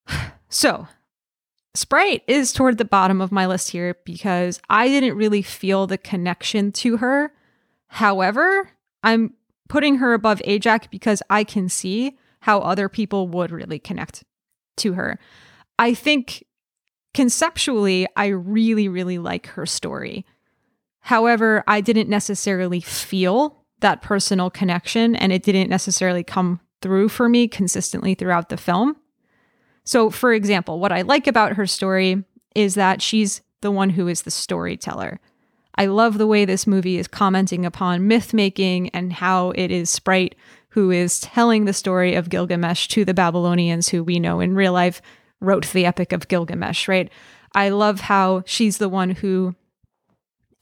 So, 0.48 0.86
Sprite 1.74 2.22
is 2.26 2.52
toward 2.52 2.76
the 2.76 2.84
bottom 2.84 3.22
of 3.22 3.32
my 3.32 3.46
list 3.46 3.70
here 3.70 3.96
because 4.04 4.60
I 4.68 4.88
didn't 4.88 5.16
really 5.16 5.40
feel 5.40 5.86
the 5.86 5.96
connection 5.96 6.72
to 6.72 6.98
her. 6.98 7.32
However, 7.86 8.68
I'm 9.02 9.32
putting 9.70 9.96
her 9.96 10.12
above 10.12 10.42
Ajak 10.46 10.90
because 10.90 11.22
I 11.30 11.44
can 11.44 11.70
see 11.70 12.18
how 12.40 12.58
other 12.60 12.90
people 12.90 13.28
would 13.28 13.50
really 13.50 13.78
connect 13.78 14.24
to 14.76 14.92
her. 14.92 15.18
I 15.78 15.94
think 15.94 16.44
conceptually, 17.14 18.06
I 18.14 18.26
really, 18.26 18.88
really 18.88 19.18
like 19.18 19.46
her 19.46 19.64
story. 19.64 20.26
However, 21.02 21.62
I 21.66 21.80
didn't 21.80 22.08
necessarily 22.08 22.80
feel 22.80 23.64
that 23.80 24.02
personal 24.02 24.50
connection 24.50 25.14
and 25.16 25.32
it 25.32 25.42
didn't 25.42 25.68
necessarily 25.68 26.22
come 26.22 26.60
through 26.80 27.08
for 27.08 27.28
me 27.28 27.48
consistently 27.48 28.14
throughout 28.14 28.48
the 28.48 28.56
film. 28.56 28.96
So, 29.84 30.10
for 30.10 30.32
example, 30.32 30.78
what 30.78 30.92
I 30.92 31.02
like 31.02 31.26
about 31.26 31.54
her 31.54 31.66
story 31.66 32.24
is 32.54 32.74
that 32.74 33.02
she's 33.02 33.40
the 33.60 33.70
one 33.70 33.90
who 33.90 34.08
is 34.08 34.22
the 34.22 34.30
storyteller. 34.30 35.20
I 35.74 35.86
love 35.86 36.18
the 36.18 36.26
way 36.26 36.44
this 36.44 36.66
movie 36.66 36.98
is 36.98 37.08
commenting 37.08 37.66
upon 37.66 38.06
myth 38.06 38.32
making 38.32 38.90
and 38.90 39.12
how 39.12 39.50
it 39.50 39.70
is 39.70 39.90
Sprite 39.90 40.34
who 40.70 40.90
is 40.90 41.20
telling 41.20 41.64
the 41.64 41.72
story 41.72 42.14
of 42.14 42.28
Gilgamesh 42.28 42.88
to 42.88 43.04
the 43.04 43.14
Babylonians 43.14 43.88
who 43.88 44.04
we 44.04 44.18
know 44.20 44.40
in 44.40 44.54
real 44.54 44.72
life 44.72 45.02
wrote 45.40 45.66
the 45.68 45.84
Epic 45.84 46.12
of 46.12 46.28
Gilgamesh, 46.28 46.88
right? 46.88 47.10
I 47.54 47.70
love 47.70 48.00
how 48.00 48.42
she's 48.46 48.78
the 48.78 48.88
one 48.88 49.10
who 49.10 49.54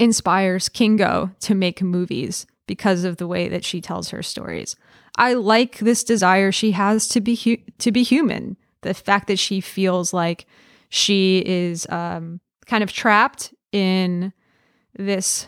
inspires 0.01 0.69
Kingo 0.69 1.31
to 1.41 1.55
make 1.55 1.83
movies 1.83 2.47
because 2.67 3.05
of 3.05 3.19
the 3.19 3.27
way 3.27 3.49
that 3.49 3.65
she 3.65 3.81
tells 3.81 4.09
her 4.09 4.23
stories. 4.23 4.75
I 5.17 5.35
like 5.35 5.79
this 5.79 6.03
desire 6.03 6.51
she 6.51 6.73
has 6.73 7.07
to 7.09 7.21
be 7.21 7.37
hu- 7.37 7.63
to 7.79 7.93
be 7.93 8.03
human. 8.03 8.57
The 8.81 8.95
fact 8.95 9.29
that 9.29 9.39
she 9.39 9.61
feels 9.61 10.15
like 10.15 10.47
she 10.89 11.43
is 11.45 11.87
um, 11.91 12.41
kind 12.67 12.83
of 12.83 12.93
trapped 12.93 13.53
in 13.73 14.33
this 14.97 15.47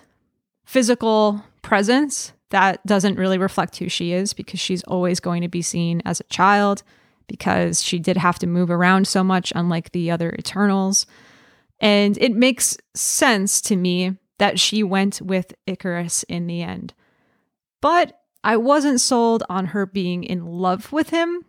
physical 0.67 1.43
presence 1.63 2.33
that 2.51 2.85
doesn't 2.85 3.17
really 3.17 3.39
reflect 3.39 3.79
who 3.79 3.89
she 3.89 4.13
is 4.13 4.35
because 4.35 4.61
she's 4.61 4.83
always 4.83 5.21
going 5.21 5.41
to 5.41 5.49
be 5.49 5.63
seen 5.63 6.03
as 6.05 6.21
a 6.21 6.25
child 6.25 6.83
because 7.27 7.83
she 7.83 7.99
did 7.99 8.19
have 8.19 8.39
to 8.41 8.47
move 8.47 8.71
around 8.71 9.09
so 9.09 9.25
much, 9.25 9.53
unlike 9.57 9.93
the 9.93 10.11
other 10.11 10.35
Eternals. 10.39 11.07
And 11.81 12.19
it 12.19 12.35
makes 12.35 12.77
sense 12.95 13.63
to 13.63 13.77
me 13.77 14.19
that 14.43 14.59
she 14.59 14.83
went 14.83 15.23
with 15.23 15.55
Ikaris 15.69 16.25
in 16.29 16.49
the 16.49 16.63
end. 16.63 16.95
But 17.81 18.19
I 18.43 18.57
wasn't 18.57 19.01
sold 19.01 19.45
on 19.49 19.67
her 19.67 19.87
being 19.87 20.25
in 20.25 20.45
love 20.45 20.93
with 20.93 21.11
him. 21.11 21.45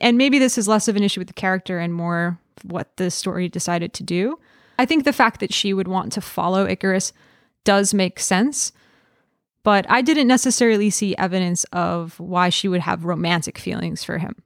And 0.00 0.16
maybe 0.16 0.38
this 0.38 0.56
is 0.56 0.68
less 0.68 0.86
of 0.86 0.94
an 0.94 1.02
issue 1.02 1.18
with 1.18 1.26
the 1.26 1.34
character 1.34 1.80
and 1.80 1.92
more 1.92 2.38
what 2.62 2.96
the 2.96 3.10
story 3.10 3.48
decided 3.48 3.92
to 3.94 4.04
do. 4.04 4.38
I 4.78 4.86
think 4.86 5.02
the 5.02 5.12
fact 5.12 5.40
that 5.40 5.52
she 5.52 5.74
would 5.74 5.88
want 5.88 6.12
to 6.12 6.20
follow 6.20 6.64
Ikaris 6.64 7.10
does 7.64 7.92
make 7.92 8.20
sense, 8.20 8.70
but 9.64 9.84
I 9.88 10.00
didn't 10.00 10.28
necessarily 10.28 10.90
see 10.90 11.16
evidence 11.16 11.64
of 11.72 12.20
why 12.20 12.50
she 12.50 12.68
would 12.68 12.82
have 12.82 13.04
romantic 13.04 13.58
feelings 13.58 14.04
for 14.04 14.18
him. 14.18 14.36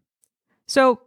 So, 0.67 1.03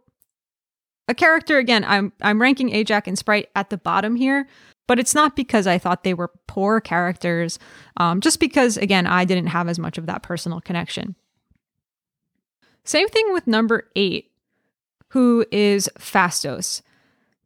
a 1.08 1.14
character 1.14 1.58
again, 1.58 1.84
I'm 1.84 2.12
I'm 2.22 2.40
ranking 2.40 2.70
Ajak 2.70 3.08
and 3.08 3.18
Sprite 3.18 3.48
at 3.56 3.70
the 3.70 3.76
bottom 3.76 4.14
here, 4.14 4.46
but 4.86 4.98
it's 4.98 5.14
not 5.14 5.36
because 5.36 5.66
I 5.66 5.78
thought 5.78 6.04
they 6.04 6.14
were 6.14 6.30
poor 6.46 6.80
characters, 6.80 7.58
um, 7.96 8.20
just 8.20 8.40
because, 8.40 8.76
again, 8.76 9.06
I 9.06 9.24
didn't 9.24 9.48
have 9.48 9.68
as 9.68 9.78
much 9.78 9.98
of 9.98 10.06
that 10.06 10.22
personal 10.22 10.60
connection. 10.60 11.14
Same 12.84 13.08
thing 13.08 13.32
with 13.32 13.46
number 13.46 13.90
eight, 13.96 14.30
who 15.08 15.44
is 15.50 15.90
Phastos. 15.98 16.82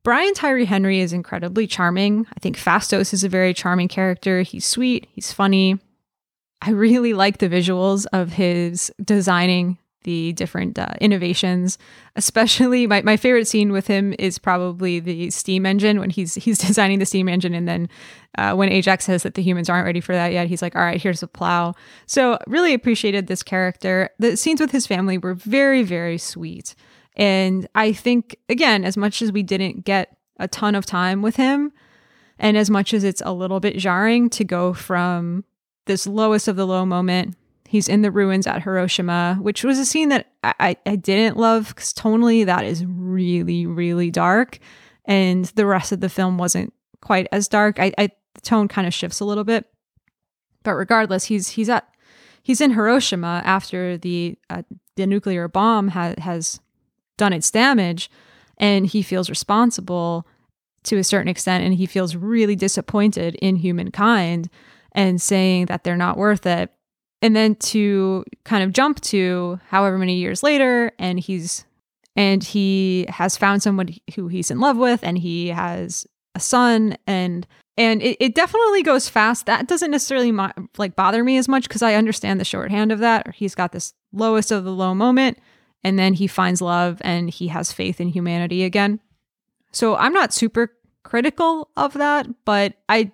Brian 0.02 0.34
Tyree 0.34 0.64
Henry 0.64 1.00
is 1.00 1.12
incredibly 1.12 1.66
charming. 1.66 2.26
I 2.34 2.40
think 2.40 2.56
Phastos 2.56 3.12
is 3.12 3.24
a 3.24 3.28
very 3.28 3.52
charming 3.52 3.88
character. 3.88 4.42
He's 4.42 4.66
sweet, 4.66 5.08
he's 5.12 5.32
funny. 5.32 5.78
I 6.62 6.70
really 6.70 7.14
like 7.14 7.38
the 7.38 7.48
visuals 7.48 8.06
of 8.12 8.32
his 8.32 8.92
designing 9.02 9.78
the 10.04 10.32
different 10.32 10.78
uh, 10.78 10.92
innovations. 11.00 11.78
Especially, 12.16 12.86
my, 12.88 13.02
my 13.02 13.16
favorite 13.16 13.46
scene 13.46 13.72
with 13.72 13.86
him 13.86 14.14
is 14.18 14.38
probably 14.38 15.00
the 15.00 15.30
steam 15.30 15.66
engine 15.66 16.00
when 16.00 16.10
he's 16.10 16.34
he's 16.34 16.58
designing 16.66 16.98
the 16.98 17.06
steam 17.06 17.28
engine, 17.28 17.54
and 17.54 17.68
then 17.68 17.88
uh, 18.38 18.54
when 18.54 18.70
Ajak 18.70 19.02
says 19.02 19.22
that 19.22 19.34
the 19.34 19.42
humans 19.42 19.68
aren't 19.68 19.86
ready 19.86 20.00
for 20.00 20.14
that 20.14 20.32
yet, 20.32 20.48
he's 20.48 20.62
like, 20.62 20.76
"All 20.76 20.82
right, 20.82 21.00
here's 21.00 21.22
a 21.22 21.28
plow." 21.28 21.74
So, 22.06 22.38
really 22.46 22.74
appreciated 22.74 23.26
this 23.26 23.42
character. 23.42 24.10
The 24.18 24.36
scenes 24.36 24.60
with 24.60 24.70
his 24.70 24.86
family 24.86 25.18
were 25.18 25.34
very 25.34 25.82
very 25.82 26.18
sweet, 26.18 26.74
and 27.16 27.66
I 27.74 27.92
think 27.92 28.36
again, 28.48 28.84
as 28.84 28.96
much 28.96 29.22
as 29.22 29.32
we 29.32 29.42
didn't 29.42 29.84
get 29.84 30.16
a 30.38 30.48
ton 30.48 30.74
of 30.74 30.86
time 30.86 31.22
with 31.22 31.36
him, 31.36 31.72
and 32.38 32.56
as 32.56 32.70
much 32.70 32.94
as 32.94 33.04
it's 33.04 33.22
a 33.24 33.32
little 33.32 33.60
bit 33.60 33.76
jarring 33.76 34.30
to 34.30 34.44
go 34.44 34.72
from 34.72 35.44
this 35.86 36.06
lowest 36.06 36.46
of 36.48 36.56
the 36.56 36.66
low 36.66 36.86
moment 36.86 37.36
He's 37.70 37.88
in 37.88 38.02
the 38.02 38.10
ruins 38.10 38.48
at 38.48 38.64
Hiroshima, 38.64 39.38
which 39.40 39.62
was 39.62 39.78
a 39.78 39.86
scene 39.86 40.08
that 40.08 40.32
I, 40.42 40.76
I 40.84 40.96
didn't 40.96 41.36
love 41.36 41.68
because 41.68 41.94
tonally 41.94 42.44
that 42.44 42.64
is 42.64 42.84
really, 42.84 43.64
really 43.64 44.10
dark. 44.10 44.58
And 45.04 45.44
the 45.44 45.66
rest 45.66 45.92
of 45.92 46.00
the 46.00 46.08
film 46.08 46.36
wasn't 46.36 46.74
quite 47.00 47.28
as 47.30 47.46
dark. 47.46 47.78
I, 47.78 47.92
I 47.96 48.10
the 48.34 48.40
tone 48.40 48.66
kind 48.66 48.88
of 48.88 48.92
shifts 48.92 49.20
a 49.20 49.24
little 49.24 49.44
bit. 49.44 49.66
But 50.64 50.74
regardless, 50.74 51.26
he's 51.26 51.50
he's 51.50 51.68
at 51.68 51.88
he's 52.42 52.60
in 52.60 52.72
Hiroshima 52.72 53.40
after 53.44 53.96
the 53.96 54.36
uh, 54.50 54.62
the 54.96 55.06
nuclear 55.06 55.46
bomb 55.46 55.90
ha- 55.90 56.14
has 56.18 56.58
done 57.18 57.32
its 57.32 57.52
damage, 57.52 58.10
and 58.58 58.84
he 58.84 59.00
feels 59.00 59.30
responsible 59.30 60.26
to 60.82 60.96
a 60.96 61.04
certain 61.04 61.28
extent, 61.28 61.62
and 61.62 61.74
he 61.74 61.86
feels 61.86 62.16
really 62.16 62.56
disappointed 62.56 63.36
in 63.36 63.54
humankind 63.54 64.50
and 64.90 65.22
saying 65.22 65.66
that 65.66 65.84
they're 65.84 65.96
not 65.96 66.16
worth 66.16 66.44
it 66.46 66.72
and 67.22 67.36
then 67.36 67.54
to 67.56 68.24
kind 68.44 68.62
of 68.62 68.72
jump 68.72 69.00
to 69.00 69.60
however 69.68 69.98
many 69.98 70.16
years 70.16 70.42
later 70.42 70.92
and 70.98 71.20
he's 71.20 71.64
and 72.16 72.42
he 72.42 73.06
has 73.08 73.36
found 73.36 73.62
someone 73.62 73.88
who 74.14 74.28
he's 74.28 74.50
in 74.50 74.60
love 74.60 74.76
with 74.76 75.00
and 75.02 75.18
he 75.18 75.48
has 75.48 76.06
a 76.34 76.40
son 76.40 76.96
and 77.06 77.46
and 77.76 78.02
it, 78.02 78.16
it 78.20 78.34
definitely 78.34 78.82
goes 78.82 79.08
fast. 79.08 79.46
That 79.46 79.66
doesn't 79.66 79.90
necessarily 79.90 80.32
mo- 80.32 80.52
like 80.76 80.96
bother 80.96 81.24
me 81.24 81.38
as 81.38 81.48
much 81.48 81.66
because 81.66 81.82
i 81.82 81.94
understand 81.94 82.38
the 82.38 82.44
shorthand 82.44 82.92
of 82.92 82.98
that. 82.98 83.34
He's 83.34 83.54
got 83.54 83.72
this 83.72 83.94
lowest 84.12 84.50
of 84.50 84.64
the 84.64 84.72
low 84.72 84.94
moment 84.94 85.38
and 85.82 85.98
then 85.98 86.14
he 86.14 86.26
finds 86.26 86.60
love 86.60 87.00
and 87.02 87.30
he 87.30 87.48
has 87.48 87.72
faith 87.72 88.00
in 88.00 88.08
humanity 88.08 88.64
again. 88.64 89.00
So 89.72 89.96
i'm 89.96 90.12
not 90.12 90.32
super 90.32 90.74
critical 91.02 91.70
of 91.76 91.94
that 91.94 92.26
but 92.44 92.74
i 92.88 93.10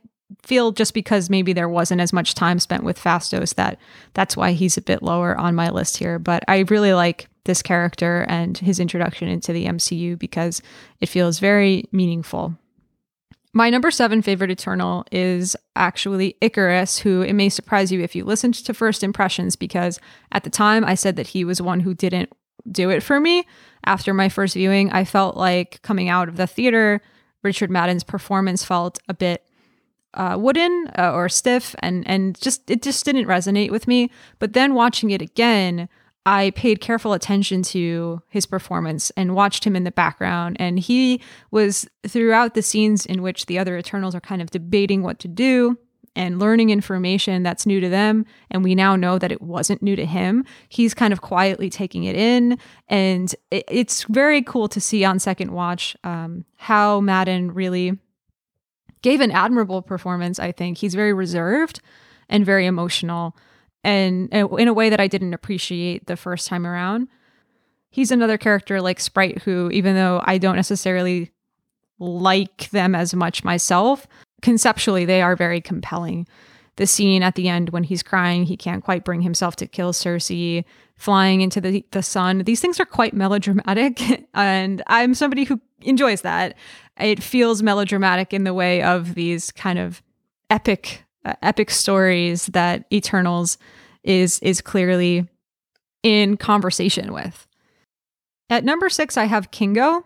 feel 0.47 0.73
just 0.73 0.95
because 0.95 1.29
maybe 1.29 1.53
there 1.53 1.69
wasn't 1.69 2.01
as 2.01 2.13
much 2.13 2.35
time 2.35 2.59
spent 2.59 2.85
with 2.85 3.03
Phastos 3.03 3.55
that 3.57 3.79
that's 4.15 4.37
why 4.37 4.53
he's 4.53 4.77
a 4.77 4.83
bit 4.83 5.03
lower 5.03 5.37
on 5.37 5.55
my 5.55 5.71
list 5.71 5.97
here. 5.97 6.19
But 6.19 6.45
I 6.49 6.61
really 6.69 6.95
like 6.95 7.29
this 7.45 7.63
character 7.63 8.25
and 8.29 8.59
his 8.59 8.79
introduction 8.79 9.29
into 9.29 9.53
the 9.53 9.67
MCU 9.67 10.19
because 10.19 10.63
it 11.01 11.09
feels 11.09 11.39
very 11.39 11.89
meaningful. 11.93 12.57
My 13.53 13.71
number 13.71 13.91
seven 13.91 14.21
favorite 14.21 14.51
Eternal 14.51 15.07
is 15.11 15.57
actually 15.75 16.37
Ikaris, 16.43 16.99
who 16.99 17.23
it 17.23 17.33
may 17.33 17.49
surprise 17.49 17.91
you 17.91 18.03
if 18.03 18.15
you 18.15 18.25
listened 18.25 18.55
to 18.55 18.75
First 18.75 19.03
Impressions, 19.03 19.57
because 19.57 19.99
at 20.31 20.45
the 20.45 20.51
time 20.51 20.85
I 20.85 20.95
said 20.95 21.17
that 21.17 21.29
he 21.29 21.43
was 21.43 21.63
one 21.63 21.81
who 21.81 21.95
didn't 21.95 22.31
do 22.71 22.91
it 22.91 23.03
for 23.03 23.19
me. 23.19 23.47
After 23.87 24.13
my 24.13 24.29
first 24.29 24.55
viewing, 24.55 24.93
I 24.93 25.05
felt 25.05 25.39
like 25.39 25.81
coming 25.81 26.11
out 26.11 26.29
of 26.29 26.37
the 26.37 26.47
theater, 26.47 27.01
Richard 27.43 27.71
Madden's 27.71 28.05
performance 28.05 28.63
felt 28.63 28.99
a 29.09 29.15
bit 29.15 29.43
uh, 30.17 30.37
wooden 30.39 30.91
uh, 30.99 31.13
or 31.13 31.29
stiff, 31.29 31.75
and 31.81 32.07
and 32.09 32.41
just 32.41 32.71
it 32.71 32.83
just 32.83 33.05
didn't 33.05 33.27
resonate 33.27 33.71
with 33.71 33.87
me. 33.87 34.11
But 34.39 34.53
then 34.53 34.75
watching 34.75 35.11
it 35.11 35.23
again, 35.23 35.89
I 36.25 36.51
paid 36.57 36.81
careful 36.81 37.13
attention 37.13 37.63
to 37.65 38.21
his 38.29 38.47
performance 38.47 39.13
and 39.17 39.37
watched 39.37 39.65
him 39.65 39.77
in 39.77 39.85
the 39.85 39.93
background. 39.93 40.57
And 40.59 40.81
he 40.81 41.21
was 41.53 41.87
throughout 42.07 42.55
the 42.55 42.63
scenes 42.63 43.07
in 43.07 43.23
which 43.23 43.47
the 43.47 43.61
other 43.61 43.79
Eternals 43.79 44.15
are 44.15 44.21
kind 44.21 44.43
of 44.43 44.51
debating 44.51 45.05
what 45.05 45.21
to 45.21 45.29
do. 45.29 45.79
and 46.17 46.41
learning 46.41 46.71
information 46.71 47.43
that's 47.43 47.67
new 47.67 47.79
to 47.79 47.89
them. 47.89 48.25
And 48.51 48.65
we 48.65 48.75
now 48.75 48.97
know 48.97 49.19
that 49.19 49.31
it 49.31 49.43
wasn't 49.43 49.83
new 49.83 49.95
to 49.95 50.07
him. 50.07 50.45
He's 50.69 50.95
kind 50.95 51.13
of 51.13 51.21
quietly 51.21 51.71
taking 51.71 52.05
it 52.05 52.17
in. 52.17 52.59
And 52.89 53.33
it, 53.51 53.65
it's 53.69 54.05
very 54.05 54.43
cool 54.43 54.69
to 54.69 54.81
see 54.81 55.05
on 55.05 55.19
second 55.19 55.53
watch 55.53 55.97
um, 56.03 56.45
how 56.57 57.01
Madden 57.01 57.53
really 57.53 57.99
gave 59.07 59.21
an 59.21 59.31
admirable 59.31 59.83
performance, 59.83 60.41
I 60.41 60.51
think. 60.51 60.79
He's 60.79 60.97
very 60.97 61.13
reserved 61.13 61.81
and 62.29 62.45
very 62.45 62.67
emotional, 62.67 63.37
and 63.85 64.29
in 64.33 64.67
a 64.67 64.73
way 64.73 64.91
that 64.91 64.99
I 64.99 65.07
didn't 65.07 65.33
appreciate 65.33 66.09
the 66.09 66.17
first 66.17 66.49
time 66.49 66.67
around. 66.67 67.07
He's 67.89 68.11
another 68.11 68.37
character 68.37 68.83
like 68.83 68.99
Sprite, 68.99 69.43
who, 69.43 69.71
even 69.71 69.95
though 69.95 70.23
I 70.25 70.39
don't 70.39 70.57
necessarily 70.57 71.31
like 72.01 72.71
them 72.71 72.97
as 72.97 73.15
much 73.15 73.45
myself, 73.45 74.09
conceptually, 74.43 75.05
they 75.05 75.23
are 75.23 75.37
very 75.37 75.61
compelling. 75.61 76.27
The 76.75 76.89
scene 76.89 77.23
at 77.23 77.37
the 77.37 77.49
end 77.49 77.71
when 77.71 77.85
he's 77.85 78.03
crying, 78.03 78.43
he 78.43 78.57
can't 78.57 78.83
quite 78.83 79.05
bring 79.05 79.21
himself 79.21 79.55
to 79.57 79.69
kill 79.69 79.93
Sersi, 79.93 80.65
flying 80.97 81.43
into 81.43 81.61
the, 81.61 81.87
the 81.93 82.03
sun. 82.03 82.39
These 82.39 82.61
things 82.61 82.81
are 82.81 82.85
quite 82.85 83.15
melodramatic, 83.15 84.03
and 84.35 84.83
I'm 84.89 85.15
somebody 85.15 85.45
who 85.45 85.61
enjoys 85.83 86.23
that. 86.23 86.57
It 86.99 87.23
feels 87.23 87.63
melodramatic 87.63 88.33
in 88.33 88.45
the 88.45 88.55
way 88.55 88.83
of 88.83 89.15
these 89.15 89.51
kind 89.51 89.79
of 89.79 90.03
epic 90.51 91.05
uh, 91.25 91.35
epic 91.43 91.71
stories 91.71 92.47
that 92.47 92.85
Eternals 92.93 93.59
is 94.05 94.39
is 94.41 94.61
clearly 94.61 95.27
in 96.03 96.37
conversation 96.37 97.13
with. 97.13 97.47
At 98.49 98.65
number 98.65 98.89
6 98.89 99.17
I 99.17 99.25
have 99.25 99.51
Kingo. 99.51 100.05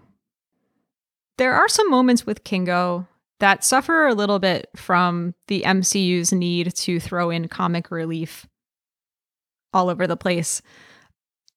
There 1.36 1.52
are 1.52 1.68
some 1.68 1.90
moments 1.90 2.26
with 2.26 2.44
Kingo 2.44 3.06
that 3.38 3.64
suffer 3.64 4.06
a 4.06 4.14
little 4.14 4.38
bit 4.38 4.68
from 4.76 5.34
the 5.48 5.62
MCU's 5.62 6.32
need 6.32 6.74
to 6.74 7.00
throw 7.00 7.30
in 7.30 7.48
comic 7.48 7.90
relief 7.90 8.46
all 9.72 9.88
over 9.88 10.06
the 10.06 10.16
place. 10.16 10.62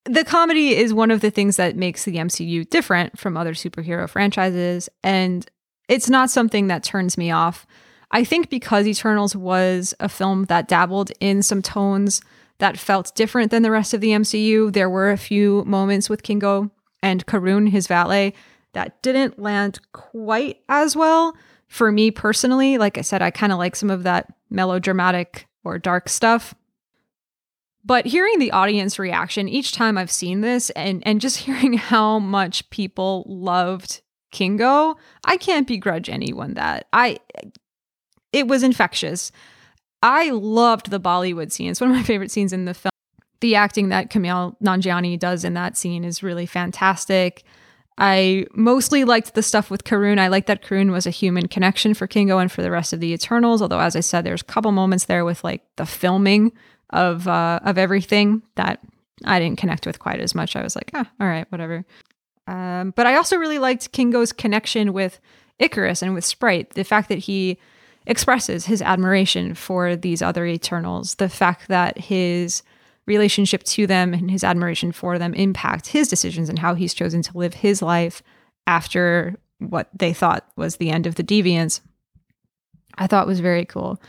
The 0.05 0.25
comedy 0.25 0.75
is 0.75 0.93
one 0.93 1.11
of 1.11 1.21
the 1.21 1.31
things 1.31 1.55
that 1.55 1.77
makes 1.77 2.03
the 2.03 2.17
MCU 2.17 2.69
different 2.69 3.17
from 3.17 3.37
other 3.37 3.53
superhero 3.53 4.09
franchises, 4.09 4.89
and 5.03 5.49
it's 5.87 6.09
not 6.09 6.29
something 6.29 6.67
that 6.67 6.83
turns 6.83 7.17
me 7.17 7.31
off. 7.31 7.65
I 8.11 8.23
think 8.23 8.49
because 8.49 8.85
Eternals 8.85 9.35
was 9.35 9.93
a 9.99 10.09
film 10.09 10.45
that 10.45 10.67
dabbled 10.67 11.11
in 11.19 11.41
some 11.41 11.61
tones 11.61 12.21
that 12.59 12.77
felt 12.77 13.15
different 13.15 13.49
than 13.49 13.63
the 13.63 13.71
rest 13.71 13.93
of 13.93 14.01
the 14.01 14.09
MCU, 14.09 14.71
there 14.71 14.89
were 14.89 15.09
a 15.11 15.17
few 15.17 15.63
moments 15.65 16.09
with 16.09 16.21
Kingo 16.21 16.69
and 17.01 17.25
Karun, 17.25 17.69
his 17.69 17.87
valet, 17.87 18.33
that 18.73 19.01
didn't 19.01 19.39
land 19.39 19.79
quite 19.93 20.59
as 20.69 20.95
well 20.95 21.35
for 21.67 21.91
me 21.91 22.11
personally. 22.11 22.77
Like 22.77 22.97
I 22.97 23.01
said, 23.01 23.21
I 23.21 23.31
kind 23.31 23.51
of 23.51 23.57
like 23.57 23.75
some 23.75 23.89
of 23.89 24.03
that 24.03 24.27
melodramatic 24.49 25.47
or 25.63 25.79
dark 25.79 26.09
stuff. 26.09 26.53
But 27.85 28.05
hearing 28.05 28.39
the 28.39 28.51
audience 28.51 28.97
reaction 28.97 29.49
each 29.49 29.73
time 29.73 29.97
I've 29.97 30.11
seen 30.11 30.41
this 30.41 30.69
and 30.71 31.03
and 31.05 31.21
just 31.21 31.37
hearing 31.45 31.73
how 31.73 32.19
much 32.19 32.69
people 32.69 33.25
loved 33.27 34.01
Kingo, 34.31 34.95
I 35.25 35.37
can't 35.37 35.67
begrudge 35.67 36.09
anyone 36.09 36.55
that. 36.55 36.87
I 36.93 37.19
it 38.31 38.47
was 38.47 38.63
infectious. 38.63 39.31
I 40.01 40.31
loved 40.31 40.89
the 40.89 40.99
Bollywood 40.99 41.51
scene. 41.51 41.69
It's 41.69 41.79
one 41.79 41.91
of 41.91 41.95
my 41.95 42.03
favorite 42.03 42.31
scenes 42.31 42.51
in 42.51 42.65
the 42.65 42.73
film. 42.73 42.91
The 43.39 43.55
acting 43.55 43.89
that 43.89 44.09
Kumail 44.09 44.55
Nanjiani 44.61 45.19
does 45.19 45.43
in 45.43 45.53
that 45.53 45.77
scene 45.77 46.03
is 46.03 46.23
really 46.23 46.45
fantastic. 46.45 47.43
I 47.97 48.47
mostly 48.53 49.03
liked 49.03 49.35
the 49.35 49.43
stuff 49.43 49.69
with 49.69 49.83
Karun. 49.83 50.17
I 50.17 50.27
liked 50.27 50.47
that 50.47 50.63
Karun 50.63 50.91
was 50.91 51.05
a 51.05 51.11
human 51.11 51.47
connection 51.47 51.93
for 51.93 52.07
Kingo 52.07 52.39
and 52.39 52.51
for 52.51 52.61
the 52.61 52.71
rest 52.71 52.91
of 52.91 52.99
the 52.99 53.13
Eternals. 53.13 53.61
Although, 53.61 53.79
as 53.79 53.95
I 53.95 53.99
said, 53.99 54.23
there's 54.23 54.41
a 54.41 54.45
couple 54.45 54.71
moments 54.71 55.05
there 55.05 55.23
with 55.23 55.43
like 55.43 55.63
the 55.75 55.85
filming 55.85 56.51
of 56.93 57.27
uh, 57.27 57.59
of 57.63 57.77
everything 57.77 58.41
that 58.55 58.79
I 59.25 59.39
didn't 59.39 59.59
connect 59.59 59.85
with 59.85 59.99
quite 59.99 60.19
as 60.19 60.33
much. 60.33 60.55
I 60.55 60.63
was 60.63 60.75
like, 60.75 60.91
ah, 60.93 61.09
all 61.19 61.27
right, 61.27 61.45
whatever. 61.51 61.85
Um, 62.47 62.93
but 62.95 63.05
I 63.05 63.15
also 63.15 63.37
really 63.37 63.59
liked 63.59 63.91
Kingo's 63.91 64.31
connection 64.31 64.93
with 64.93 65.19
Ikaris 65.59 66.01
and 66.01 66.13
with 66.13 66.25
Sprite. 66.25 66.71
The 66.71 66.83
fact 66.83 67.09
that 67.09 67.19
he 67.19 67.57
expresses 68.05 68.65
his 68.65 68.81
admiration 68.81 69.53
for 69.55 69.95
these 69.95 70.21
other 70.21 70.45
Eternals, 70.45 71.15
the 71.15 71.29
fact 71.29 71.67
that 71.69 71.97
his 71.97 72.63
relationship 73.05 73.63
to 73.63 73.87
them 73.87 74.13
and 74.13 74.29
his 74.29 74.43
admiration 74.43 74.91
for 74.91 75.17
them 75.17 75.33
impact 75.33 75.87
his 75.87 76.07
decisions 76.07 76.49
and 76.49 76.59
how 76.59 76.73
he's 76.73 76.93
chosen 76.93 77.21
to 77.21 77.37
live 77.37 77.53
his 77.53 77.81
life 77.81 78.21
after 78.67 79.35
what 79.59 79.89
they 79.93 80.13
thought 80.13 80.47
was 80.55 80.77
the 80.77 80.89
end 80.89 81.05
of 81.05 81.15
the 81.15 81.23
deviants, 81.23 81.81
I 82.95 83.07
thought 83.07 83.27
was 83.27 83.39
very 83.39 83.65
cool. 83.65 84.01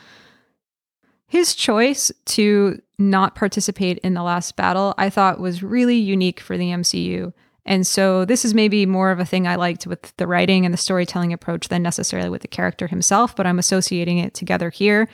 His 1.27 1.55
choice 1.55 2.13
to 2.27 2.81
not 2.99 3.35
participate 3.35 3.99
in 3.99 4.15
the 4.15 4.23
last 4.23 4.57
battle, 4.57 4.95
I 4.99 5.11
thought 5.11 5.41
was 5.41 5.63
really 5.63 5.97
unique 5.97 6.41
for 6.41 6.57
the 6.57 6.71
MCU. 6.71 7.33
And 7.67 7.87
so 7.87 8.25
this 8.25 8.45
is 8.45 8.55
maybe 8.55 8.85
more 8.85 9.11
of 9.11 9.19
a 9.19 9.25
thing 9.25 9.47
I 9.47 9.57
liked 9.57 9.87
with 9.87 10.15
the 10.19 10.27
writing 10.27 10.65
and 10.65 10.73
the 10.73 10.79
storytelling 10.79 11.33
approach 11.33 11.69
than 11.69 11.83
necessarily 11.83 12.29
with 12.29 12.43
the 12.43 12.49
character 12.49 12.87
himself, 12.87 13.35
but 13.35 13.47
I'm 13.47 13.59
associating 13.59 14.19
it 14.19 14.35
together 14.35 14.71
here. 14.71 15.09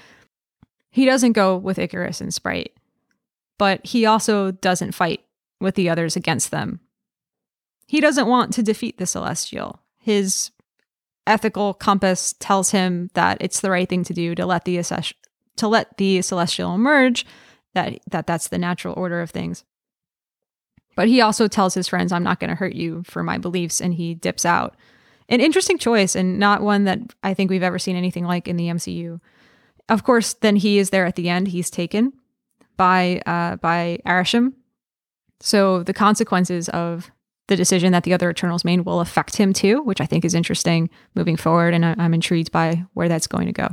He 0.90 1.04
doesn't 1.04 1.32
go 1.32 1.56
with 1.56 1.78
Ikaris 1.78 2.20
and 2.20 2.34
Sprite 2.34 2.72
but 3.60 3.84
he 3.84 4.06
also 4.06 4.52
doesn't 4.52 4.94
fight 4.94 5.20
with 5.60 5.74
the 5.74 5.90
others 5.90 6.16
against 6.16 6.50
them. 6.50 6.80
He 7.86 8.00
doesn't 8.00 8.26
want 8.26 8.54
to 8.54 8.62
defeat 8.62 8.96
the 8.96 9.04
Celestial. 9.04 9.82
His 9.98 10.50
ethical 11.26 11.74
compass 11.74 12.32
tells 12.38 12.70
him 12.70 13.10
that 13.12 13.36
it's 13.38 13.60
the 13.60 13.70
right 13.70 13.86
thing 13.86 14.02
to 14.04 14.14
do 14.14 14.34
to 14.34 14.46
let 14.46 14.64
the 14.64 14.78
to 15.60 15.68
let 15.68 15.96
the 15.96 16.20
Celestial 16.22 16.74
emerge, 16.74 17.24
that 17.74 18.00
that 18.10 18.26
that's 18.26 18.48
the 18.48 18.58
natural 18.58 18.94
order 18.96 19.20
of 19.20 19.30
things. 19.30 19.64
But 20.96 21.08
he 21.08 21.20
also 21.20 21.48
tells 21.48 21.74
his 21.74 21.88
friends, 21.88 22.12
"I'm 22.12 22.24
not 22.24 22.40
going 22.40 22.50
to 22.50 22.56
hurt 22.56 22.74
you 22.74 23.02
for 23.04 23.22
my 23.22 23.38
beliefs," 23.38 23.80
and 23.80 23.94
he 23.94 24.14
dips 24.14 24.44
out. 24.44 24.76
An 25.28 25.40
interesting 25.40 25.78
choice, 25.78 26.16
and 26.16 26.38
not 26.38 26.62
one 26.62 26.84
that 26.84 26.98
I 27.22 27.34
think 27.34 27.50
we've 27.50 27.62
ever 27.62 27.78
seen 27.78 27.96
anything 27.96 28.24
like 28.24 28.48
in 28.48 28.56
the 28.56 28.68
MCU. 28.68 29.20
Of 29.88 30.02
course, 30.04 30.34
then 30.34 30.56
he 30.56 30.78
is 30.78 30.90
there 30.90 31.06
at 31.06 31.16
the 31.16 31.28
end. 31.28 31.48
He's 31.48 31.70
taken, 31.70 32.12
by 32.76 33.22
uh, 33.26 33.56
by 33.56 34.00
Arishem. 34.06 34.54
So 35.40 35.82
the 35.82 35.94
consequences 35.94 36.68
of 36.70 37.10
the 37.48 37.56
decision 37.56 37.92
that 37.92 38.04
the 38.04 38.14
other 38.14 38.30
Eternals 38.30 38.64
made 38.64 38.80
will 38.82 39.00
affect 39.00 39.36
him 39.36 39.52
too, 39.52 39.82
which 39.82 40.00
I 40.00 40.06
think 40.06 40.24
is 40.24 40.34
interesting 40.34 40.88
moving 41.14 41.36
forward, 41.36 41.74
and 41.74 41.84
I'm 41.84 42.14
intrigued 42.14 42.52
by 42.52 42.84
where 42.94 43.08
that's 43.08 43.26
going 43.26 43.46
to 43.46 43.52
go. 43.52 43.68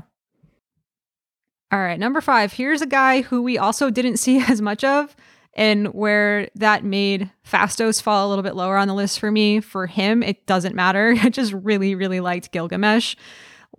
All 1.72 1.80
right, 1.80 2.00
number 2.00 2.22
five. 2.22 2.54
Here's 2.54 2.82
a 2.82 2.88
guy 2.88 3.22
who 3.22 3.42
we 3.42 3.58
also 3.58 3.90
didn't 3.90 4.18
see 4.18 4.40
as 4.40 4.62
much 4.62 4.84
of, 4.84 5.16
and 5.54 5.94
where 5.94 6.50
that 6.56 6.84
made 6.84 7.32
Phastos 7.50 8.02
fall 8.02 8.28
a 8.28 8.30
little 8.30 8.44
bit 8.44 8.56
lower 8.56 8.78
on 8.78 8.88
the 8.88 8.94
list 8.94 9.20
for 9.20 9.32
me. 9.32 9.60
For 9.60 9.88
him, 9.88 10.24
it 10.24 10.46
doesn't 10.46 10.76
matter. 10.76 11.16
I 11.22 11.30
just 11.30 11.54
really, 11.54 11.96
really 11.96 12.20
liked 12.20 12.52
Gilgamesh 12.52 13.16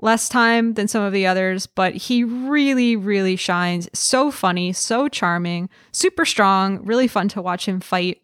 less 0.00 0.28
time 0.28 0.74
than 0.74 0.88
some 0.88 1.02
of 1.02 1.12
the 1.12 1.26
others, 1.26 1.66
but 1.66 1.94
he 1.94 2.24
really, 2.24 2.96
really 2.96 3.36
shines. 3.36 3.88
So 3.92 4.30
funny, 4.30 4.72
so 4.72 5.08
charming, 5.08 5.68
super 5.92 6.24
strong, 6.24 6.84
really 6.84 7.08
fun 7.08 7.28
to 7.30 7.42
watch 7.42 7.66
him 7.66 7.80
fight. 7.80 8.22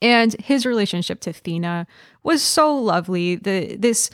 And 0.00 0.34
his 0.40 0.66
relationship 0.66 1.20
to 1.20 1.32
Thena 1.32 1.86
was 2.22 2.42
so 2.42 2.76
lovely. 2.76 3.36
The 3.36 3.76
this 3.76 4.10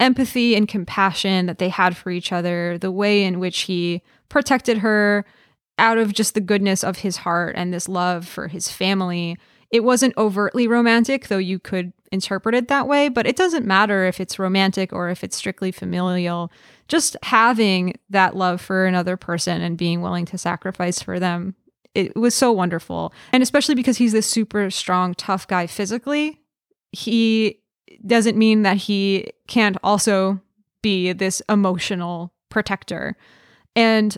empathy 0.00 0.54
and 0.54 0.68
compassion 0.68 1.46
that 1.46 1.58
they 1.58 1.68
had 1.68 1.96
for 1.96 2.10
each 2.10 2.32
other, 2.32 2.78
the 2.78 2.92
way 2.92 3.24
in 3.24 3.40
which 3.40 3.60
he 3.60 4.02
protected 4.28 4.78
her 4.78 5.24
out 5.78 5.98
of 5.98 6.12
just 6.12 6.34
the 6.34 6.40
goodness 6.40 6.82
of 6.82 6.98
his 6.98 7.18
heart 7.18 7.54
and 7.56 7.72
this 7.72 7.88
love 7.88 8.26
for 8.26 8.48
his 8.48 8.70
family. 8.70 9.36
It 9.70 9.84
wasn't 9.84 10.16
overtly 10.16 10.66
romantic, 10.66 11.28
though 11.28 11.38
you 11.38 11.58
could 11.58 11.92
interpreted 12.10 12.68
that 12.68 12.88
way, 12.88 13.08
but 13.08 13.26
it 13.26 13.36
doesn't 13.36 13.66
matter 13.66 14.06
if 14.06 14.20
it's 14.20 14.38
romantic 14.38 14.92
or 14.92 15.10
if 15.10 15.22
it's 15.22 15.36
strictly 15.36 15.70
familial. 15.70 16.50
Just 16.88 17.16
having 17.22 17.94
that 18.08 18.34
love 18.34 18.60
for 18.60 18.86
another 18.86 19.16
person 19.16 19.60
and 19.60 19.76
being 19.76 20.00
willing 20.00 20.24
to 20.26 20.38
sacrifice 20.38 21.02
for 21.02 21.20
them, 21.20 21.54
it 21.94 22.16
was 22.16 22.34
so 22.34 22.50
wonderful. 22.50 23.12
And 23.32 23.42
especially 23.42 23.74
because 23.74 23.98
he's 23.98 24.12
this 24.12 24.26
super 24.26 24.70
strong, 24.70 25.14
tough 25.14 25.46
guy 25.46 25.66
physically, 25.66 26.40
he 26.92 27.60
doesn't 28.06 28.36
mean 28.36 28.62
that 28.62 28.76
he 28.76 29.30
can't 29.46 29.76
also 29.82 30.40
be 30.82 31.12
this 31.12 31.42
emotional 31.48 32.32
protector. 32.48 33.16
And 33.74 34.16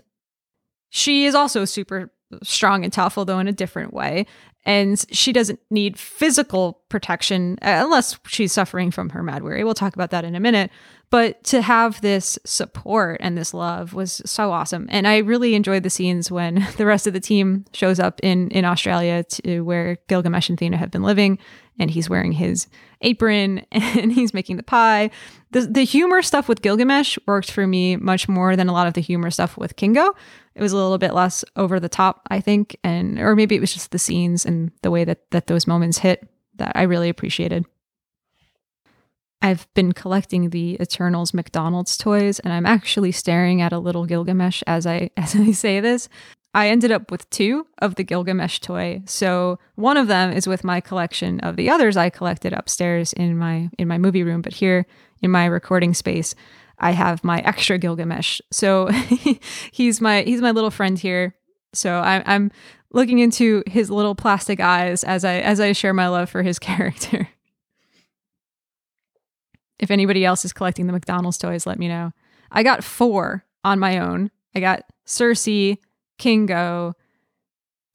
she 0.91 1.25
is 1.25 1.35
also 1.35 1.65
super 1.65 2.13
strong 2.43 2.85
and 2.85 2.93
tough, 2.93 3.19
although 3.19 3.39
in 3.39 3.49
a 3.49 3.53
different 3.53 3.93
way 3.93 4.27
and 4.67 5.05
she 5.11 5.33
doesn't 5.33 5.59
need 5.71 5.99
physical 5.99 6.81
protection 6.91 7.59
uh, 7.63 7.81
unless 7.83 8.19
she's 8.27 8.53
suffering 8.53 8.91
from 8.91 9.09
her 9.11 9.23
Mahd 9.23 9.43
Wy'ry. 9.43 9.65
We'll 9.65 9.75
talk 9.75 9.95
about 9.95 10.11
that 10.11 10.25
in 10.25 10.35
a 10.35 10.41
minute. 10.41 10.71
But 11.09 11.43
to 11.45 11.63
have 11.63 12.01
this 12.03 12.39
support 12.45 13.21
and 13.21 13.37
this 13.37 13.53
love 13.55 13.95
was 13.95 14.23
so 14.25 14.53
awesome. 14.53 14.87
And 14.91 15.09
I 15.09 15.19
really 15.19 15.55
enjoyed 15.55 15.83
the 15.83 15.91
scenes 15.91 16.31
when 16.31 16.67
the 16.77 16.87
rest 16.87 17.07
of 17.07 17.15
the 17.15 17.21
team 17.21 17.65
shows 17.73 17.99
up 17.99 18.21
in, 18.23 18.49
in 18.51 18.65
Australia 18.65 19.25
to 19.25 19.63
where 19.63 19.97
Gilgamesh 20.09 20.51
and 20.51 20.59
Thena 20.59 20.77
have 20.77 20.91
been 20.91 21.03
living 21.03 21.39
and 21.81 21.91
he's 21.91 22.09
wearing 22.09 22.33
his 22.33 22.69
apron 23.01 23.59
and 23.73 24.13
he's 24.13 24.33
making 24.33 24.57
the 24.57 24.63
pie. 24.63 25.11
The, 25.51 25.63
the 25.63 25.85
humor 25.85 26.23
stuff 26.23 26.49
with 26.49 26.63
Gilgamesh 26.63 27.19
worked 27.27 27.51
for 27.51 27.67
me 27.67 27.97
much 27.97 28.29
more 28.29 28.55
than 28.55 28.69
a 28.69 28.73
lot 28.73 28.87
of 28.87 28.95
the 28.95 29.01
humor 29.01 29.31
stuff 29.31 29.57
with 29.57 29.75
Kingo. 29.75 30.15
It 30.55 30.63
was 30.63 30.73
a 30.73 30.77
little 30.77 30.99
bit 30.99 31.15
less 31.15 31.45
over 31.57 31.81
the 31.81 31.89
top, 31.89 32.29
I 32.31 32.41
think, 32.41 32.77
and 32.85 33.19
or 33.19 33.35
maybe 33.35 33.57
it 33.57 33.61
was 33.61 33.73
just 33.73 33.91
the 33.91 33.99
scenes 33.99 34.45
and 34.45 34.71
the 34.83 34.91
way 34.91 35.05
that 35.05 35.31
that 35.31 35.47
those 35.47 35.67
moments 35.67 35.99
hit 35.99 36.29
that 36.57 36.73
I 36.75 36.83
really 36.83 37.09
appreciated. 37.09 37.65
I've 39.43 39.67
been 39.73 39.93
collecting 39.93 40.51
the 40.51 40.77
Eternals 40.81 41.33
McDonald's 41.33 41.97
toys, 41.97 42.41
and 42.41 42.53
I'm 42.53 42.67
actually 42.67 43.11
staring 43.11 43.63
at 43.63 43.73
a 43.73 43.79
little 43.79 44.05
Gilgamesh 44.05 44.63
as 44.67 44.87
I 44.87 45.11
as 45.17 45.35
I 45.35 45.53
say 45.53 45.81
this. 45.81 46.09
I 46.53 46.69
ended 46.69 46.91
up 46.91 47.11
with 47.11 47.29
two 47.31 47.67
of 47.79 47.95
the 47.95 48.03
Gilgamesh 48.03 48.59
toy. 48.59 49.03
So 49.07 49.59
one 49.77 49.97
of 49.97 50.09
them 50.09 50.33
is 50.33 50.49
with 50.49 50.65
my 50.65 50.81
collection 50.81 51.39
of 51.41 51.57
the 51.57 51.71
others 51.71 51.97
I 51.97 52.11
collected 52.11 52.53
upstairs 52.53 53.13
in 53.13 53.39
my 53.39 53.71
in 53.79 53.87
my 53.87 53.99
movie 53.99 54.25
room, 54.25 54.43
but 54.43 54.55
here 54.55 54.87
in 55.23 55.31
my 55.31 55.47
recording 55.47 55.95
space, 55.95 56.35
I 56.79 56.91
have 56.91 57.23
my 57.23 57.39
extra 57.41 57.79
Gilgamesh. 57.79 58.41
So 58.51 58.89
he's 59.73 60.01
my 60.01 60.23
he's 60.23 60.41
my 60.41 60.51
little 60.51 60.71
friend 60.71 60.99
here. 60.99 61.37
So 61.73 61.99
I, 61.99 62.23
I'm 62.27 62.51
looking 62.93 63.21
into 63.21 63.63
his 63.67 63.89
little 63.89 64.17
plastic 64.17 64.59
eyes 64.59 65.05
as 65.05 65.25
I 65.25 65.35
as 65.35 65.61
I 65.61 65.71
share 65.71 65.95
my 65.95 66.09
love 66.09 66.29
for 66.29 66.43
his 66.43 66.59
character. 66.71 67.29
if 69.79 69.91
anybody 69.91 70.25
else 70.25 70.45
is 70.45 70.53
collecting 70.53 70.87
the 70.87 70.93
McDonald's 70.93 71.39
toys, 71.39 71.65
let 71.65 71.79
me 71.79 71.87
know. 71.87 72.13
I 72.51 72.65
got 72.65 72.83
four 72.83 73.45
on 73.63 73.79
my 73.79 73.99
own. 73.99 74.33
I 74.55 74.61
got 74.61 74.83
Sersi, 75.07 75.79
Kingo, 76.21 76.95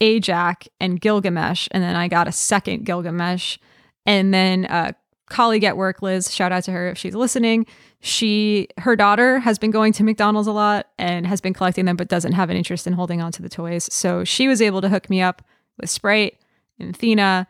Ajak, 0.01 0.67
and 0.81 0.99
Gilgamesh. 0.99 1.67
And 1.71 1.83
then 1.83 1.95
I 1.95 2.07
got 2.07 2.27
a 2.27 2.31
second 2.31 2.85
Gilgamesh. 2.85 3.57
And 4.05 4.33
then 4.33 4.65
a 4.65 4.95
colleague 5.27 5.63
at 5.63 5.77
work, 5.77 6.01
Liz, 6.01 6.33
shout 6.33 6.51
out 6.51 6.63
to 6.65 6.71
her 6.71 6.89
if 6.89 6.97
she's 6.97 7.15
listening. 7.15 7.65
She, 8.01 8.67
her 8.79 8.95
daughter 8.95 9.39
has 9.39 9.57
been 9.57 9.71
going 9.71 9.93
to 9.93 10.03
McDonald's 10.03 10.47
a 10.47 10.51
lot 10.51 10.88
and 10.97 11.25
has 11.25 11.39
been 11.39 11.53
collecting 11.53 11.85
them, 11.85 11.95
but 11.95 12.07
doesn't 12.07 12.33
have 12.33 12.49
an 12.49 12.57
interest 12.57 12.88
in 12.88 12.93
holding 12.93 13.21
on 13.21 13.31
to 13.33 13.41
the 13.41 13.49
toys. 13.49 13.88
So 13.91 14.23
she 14.23 14.47
was 14.47 14.61
able 14.61 14.81
to 14.81 14.89
hook 14.89 15.09
me 15.09 15.21
up 15.21 15.43
with 15.79 15.89
Sprite 15.89 16.38
and 16.79 16.93
Athena 16.93 17.47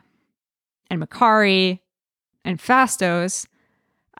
and 0.89 1.01
Makkari 1.01 1.79
and 2.43 2.59
Phastos. 2.59 3.47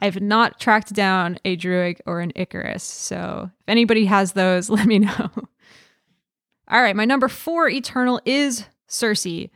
I've 0.02 0.22
not 0.22 0.60
tracked 0.60 0.94
down 0.94 1.38
a 1.46 1.56
Druig 1.56 2.00
or 2.06 2.20
an 2.20 2.32
Ikaris. 2.34 2.82
So 2.82 3.52
if 3.62 3.70
anybody 3.70 4.06
has 4.06 4.34
those, 4.34 4.70
let 4.78 4.88
me 4.88 5.00
know. 5.00 5.30
All 6.68 6.82
right, 6.82 6.96
my 6.96 7.06
number 7.06 7.28
four 7.28 7.70
Eternal 7.70 8.20
is 8.26 8.66
Sersi. 8.90 9.50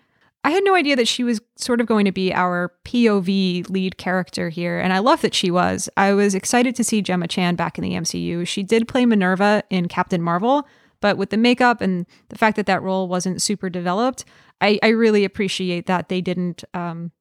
I 0.44 0.52
had 0.52 0.64
no 0.64 0.74
idea 0.74 0.96
that 0.96 1.08
she 1.08 1.24
was 1.24 1.42
sort 1.58 1.82
of 1.82 1.88
going 1.88 2.06
to 2.06 2.12
be 2.12 2.34
our 2.34 2.72
POV 2.86 3.70
lead 3.70 3.98
character 3.98 4.50
here, 4.50 4.80
and 4.80 4.94
I 4.94 5.00
love 5.00 5.22
that 5.22 5.34
she 5.34 5.52
was. 5.52 5.90
I 5.98 6.14
was 6.14 6.34
excited 6.34 6.76
to 6.76 6.84
see 6.84 7.02
Gemma 7.02 7.28
Chan 7.28 7.56
back 7.56 7.78
in 7.78 7.84
the 7.84 7.92
MCU. 7.92 8.48
She 8.48 8.64
did 8.64 8.88
play 8.88 9.06
Minerva 9.06 9.64
in 9.70 9.88
Captain 9.88 10.22
Marvel, 10.22 10.66
but 11.02 11.18
with 11.18 11.30
the 11.30 11.38
makeup 11.38 11.82
and 11.82 12.06
the 12.30 12.38
fact 12.38 12.56
that 12.56 12.68
that 12.68 12.82
role 12.82 13.08
wasn't 13.08 13.42
super 13.42 13.70
developed, 13.70 14.24
I, 14.62 14.80
I 14.82 14.90
really 14.90 15.26
appreciate 15.26 15.88
that 15.88 16.10
they 16.10 16.22
didn't 16.22 16.64
um, 16.74 17.12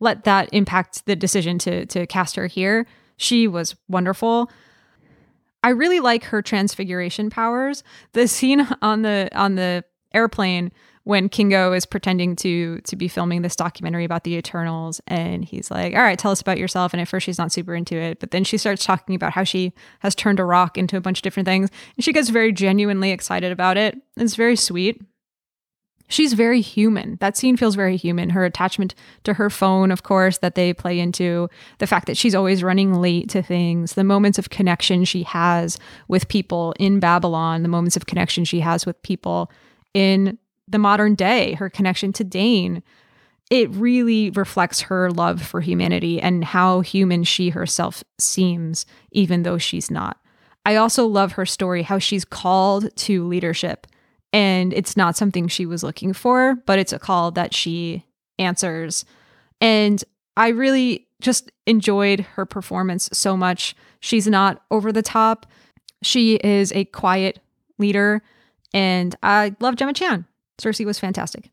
let 0.00 0.24
that 0.24 0.50
impact 0.52 1.06
the 1.06 1.16
decision 1.16 1.58
to 1.60 1.86
to 1.86 2.06
cast 2.06 2.36
her 2.36 2.46
here. 2.46 2.86
She 3.16 3.48
was 3.48 3.76
wonderful. 3.88 4.50
I 5.66 5.70
really 5.70 5.98
like 5.98 6.22
her 6.26 6.42
transfiguration 6.42 7.28
powers. 7.28 7.82
The 8.12 8.28
scene 8.28 8.68
on 8.82 9.02
the 9.02 9.28
on 9.34 9.56
the 9.56 9.82
airplane 10.14 10.70
when 11.02 11.28
Kingo 11.28 11.72
is 11.72 11.84
pretending 11.84 12.36
to 12.36 12.78
to 12.82 12.94
be 12.94 13.08
filming 13.08 13.42
this 13.42 13.56
documentary 13.56 14.04
about 14.04 14.22
the 14.22 14.36
Eternals 14.36 15.00
and 15.08 15.44
he's 15.44 15.68
like, 15.68 15.96
"All 15.96 16.02
right, 16.02 16.16
tell 16.16 16.30
us 16.30 16.40
about 16.40 16.58
yourself." 16.58 16.94
And 16.94 17.00
at 17.00 17.08
first 17.08 17.26
she's 17.26 17.36
not 17.36 17.50
super 17.50 17.74
into 17.74 17.96
it, 17.96 18.20
but 18.20 18.30
then 18.30 18.44
she 18.44 18.58
starts 18.58 18.84
talking 18.84 19.16
about 19.16 19.32
how 19.32 19.42
she 19.42 19.72
has 19.98 20.14
turned 20.14 20.38
a 20.38 20.44
rock 20.44 20.78
into 20.78 20.96
a 20.96 21.00
bunch 21.00 21.18
of 21.18 21.22
different 21.22 21.48
things, 21.48 21.68
and 21.96 22.04
she 22.04 22.12
gets 22.12 22.28
very 22.28 22.52
genuinely 22.52 23.10
excited 23.10 23.50
about 23.50 23.76
it. 23.76 23.98
It's 24.16 24.36
very 24.36 24.54
sweet 24.54 25.02
she's 26.08 26.32
very 26.32 26.60
human. 26.60 27.16
That 27.20 27.36
scene 27.36 27.56
feels 27.56 27.74
very 27.74 27.96
human. 27.96 28.30
Her 28.30 28.44
attachment 28.44 28.94
to 29.24 29.34
her 29.34 29.50
phone, 29.50 29.90
of 29.90 30.02
course, 30.02 30.38
that 30.38 30.54
they 30.54 30.72
play 30.72 30.98
into, 30.98 31.48
the 31.78 31.86
fact 31.86 32.06
that 32.06 32.16
she's 32.16 32.34
always 32.34 32.62
running 32.62 32.94
late 32.94 33.28
to 33.30 33.42
things, 33.42 33.94
the 33.94 34.04
moments 34.04 34.38
of 34.38 34.50
connection 34.50 35.04
she 35.04 35.22
has 35.24 35.78
with 36.08 36.28
people 36.28 36.74
in 36.78 37.00
Babylon, 37.00 37.62
the 37.62 37.68
moments 37.68 37.96
of 37.96 38.06
connection 38.06 38.44
she 38.44 38.60
has 38.60 38.86
with 38.86 39.00
people 39.02 39.50
in 39.94 40.38
the 40.68 40.78
modern 40.78 41.14
day, 41.14 41.54
her 41.54 41.70
connection 41.70 42.12
to 42.14 42.24
Dane. 42.24 42.82
It 43.50 43.70
really 43.70 44.30
reflects 44.30 44.80
her 44.82 45.10
love 45.10 45.40
for 45.40 45.60
humanity 45.60 46.20
and 46.20 46.44
how 46.44 46.80
human 46.80 47.22
she 47.22 47.50
herself 47.50 48.02
seems, 48.18 48.86
even 49.12 49.44
though 49.44 49.58
she's 49.58 49.90
not. 49.90 50.18
I 50.64 50.74
also 50.74 51.06
love 51.06 51.32
her 51.32 51.46
story, 51.46 51.84
how 51.84 52.00
she's 52.00 52.24
called 52.24 52.94
to 52.96 53.24
leadership 53.24 53.86
and 54.36 54.74
it's 54.74 54.98
not 54.98 55.16
something 55.16 55.48
she 55.48 55.64
was 55.64 55.82
looking 55.82 56.12
for, 56.12 56.56
but 56.66 56.78
it's 56.78 56.92
a 56.92 56.98
call 56.98 57.30
that 57.30 57.54
she 57.54 58.04
answers. 58.38 59.06
And 59.62 60.04
I 60.36 60.48
really 60.48 61.06
just 61.22 61.50
enjoyed 61.66 62.20
her 62.20 62.44
performance 62.44 63.08
so 63.14 63.34
much. 63.34 63.74
She's 63.98 64.26
not 64.26 64.62
over 64.70 64.92
the 64.92 65.00
top. 65.00 65.46
She 66.02 66.34
is 66.34 66.70
a 66.72 66.84
quiet 66.84 67.40
leader, 67.78 68.20
and 68.74 69.16
I 69.22 69.56
love 69.58 69.76
Gemma 69.76 69.94
Chan. 69.94 70.26
Sersi 70.58 70.84
was 70.84 70.98
fantastic. 70.98 71.50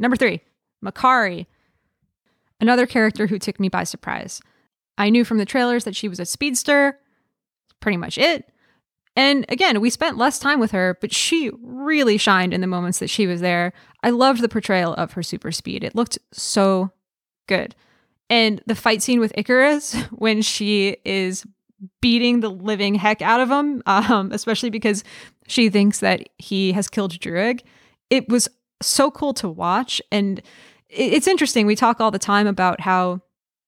Number 0.00 0.16
three, 0.16 0.40
Makkari, 0.84 1.46
another 2.60 2.86
character 2.86 3.28
who 3.28 3.38
took 3.38 3.60
me 3.60 3.68
by 3.68 3.84
surprise. 3.84 4.40
I 4.98 5.10
knew 5.10 5.24
from 5.24 5.38
the 5.38 5.46
trailers 5.46 5.84
that 5.84 5.94
she 5.94 6.08
was 6.08 6.18
a 6.18 6.26
speedster, 6.26 6.98
pretty 7.78 7.96
much 7.96 8.18
it. 8.18 8.50
And 9.18 9.44
again, 9.48 9.80
we 9.80 9.90
spent 9.90 10.16
less 10.16 10.38
time 10.38 10.60
with 10.60 10.70
her, 10.70 10.96
but 11.00 11.12
she 11.12 11.50
really 11.60 12.18
shined 12.18 12.54
in 12.54 12.60
the 12.60 12.68
moments 12.68 13.00
that 13.00 13.10
she 13.10 13.26
was 13.26 13.40
there. 13.40 13.72
I 14.04 14.10
loved 14.10 14.40
the 14.40 14.48
portrayal 14.48 14.94
of 14.94 15.14
her 15.14 15.24
super 15.24 15.50
speed. 15.50 15.82
It 15.82 15.96
looked 15.96 16.20
so 16.30 16.92
good. 17.48 17.74
And 18.30 18.62
the 18.66 18.76
fight 18.76 19.02
scene 19.02 19.18
with 19.18 19.32
Ikaris 19.32 20.00
when 20.12 20.40
she 20.40 20.98
is 21.04 21.44
beating 22.00 22.38
the 22.38 22.48
living 22.48 22.94
heck 22.94 23.20
out 23.20 23.40
of 23.40 23.50
him, 23.50 23.82
um, 23.86 24.30
especially 24.30 24.70
because 24.70 25.02
she 25.48 25.68
thinks 25.68 25.98
that 25.98 26.28
he 26.38 26.70
has 26.70 26.86
killed 26.86 27.18
Druig. 27.18 27.62
It 28.10 28.28
was 28.28 28.48
so 28.80 29.10
cool 29.10 29.34
to 29.34 29.48
watch. 29.48 30.00
And 30.12 30.40
it's 30.88 31.26
interesting. 31.26 31.66
We 31.66 31.74
talk 31.74 32.00
all 32.00 32.12
the 32.12 32.20
time 32.20 32.46
about 32.46 32.80
how 32.80 33.20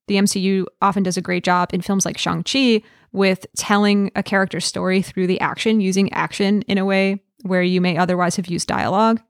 the 0.06 0.14
MCU 0.14 0.66
often 0.80 1.02
does 1.02 1.16
a 1.16 1.20
great 1.20 1.42
job 1.42 1.74
in 1.74 1.80
films 1.80 2.04
like 2.04 2.18
Shang-Chi 2.18 2.82
with 3.12 3.46
telling 3.56 4.10
a 4.14 4.22
character's 4.22 4.64
story 4.64 5.02
through 5.02 5.26
the 5.26 5.40
action, 5.40 5.80
using 5.80 6.12
action 6.12 6.62
in 6.62 6.78
a 6.78 6.84
way 6.84 7.22
where 7.42 7.62
you 7.62 7.80
may 7.80 7.96
otherwise 7.96 8.36
have 8.36 8.46
used 8.46 8.68
dialogue. 8.68 9.20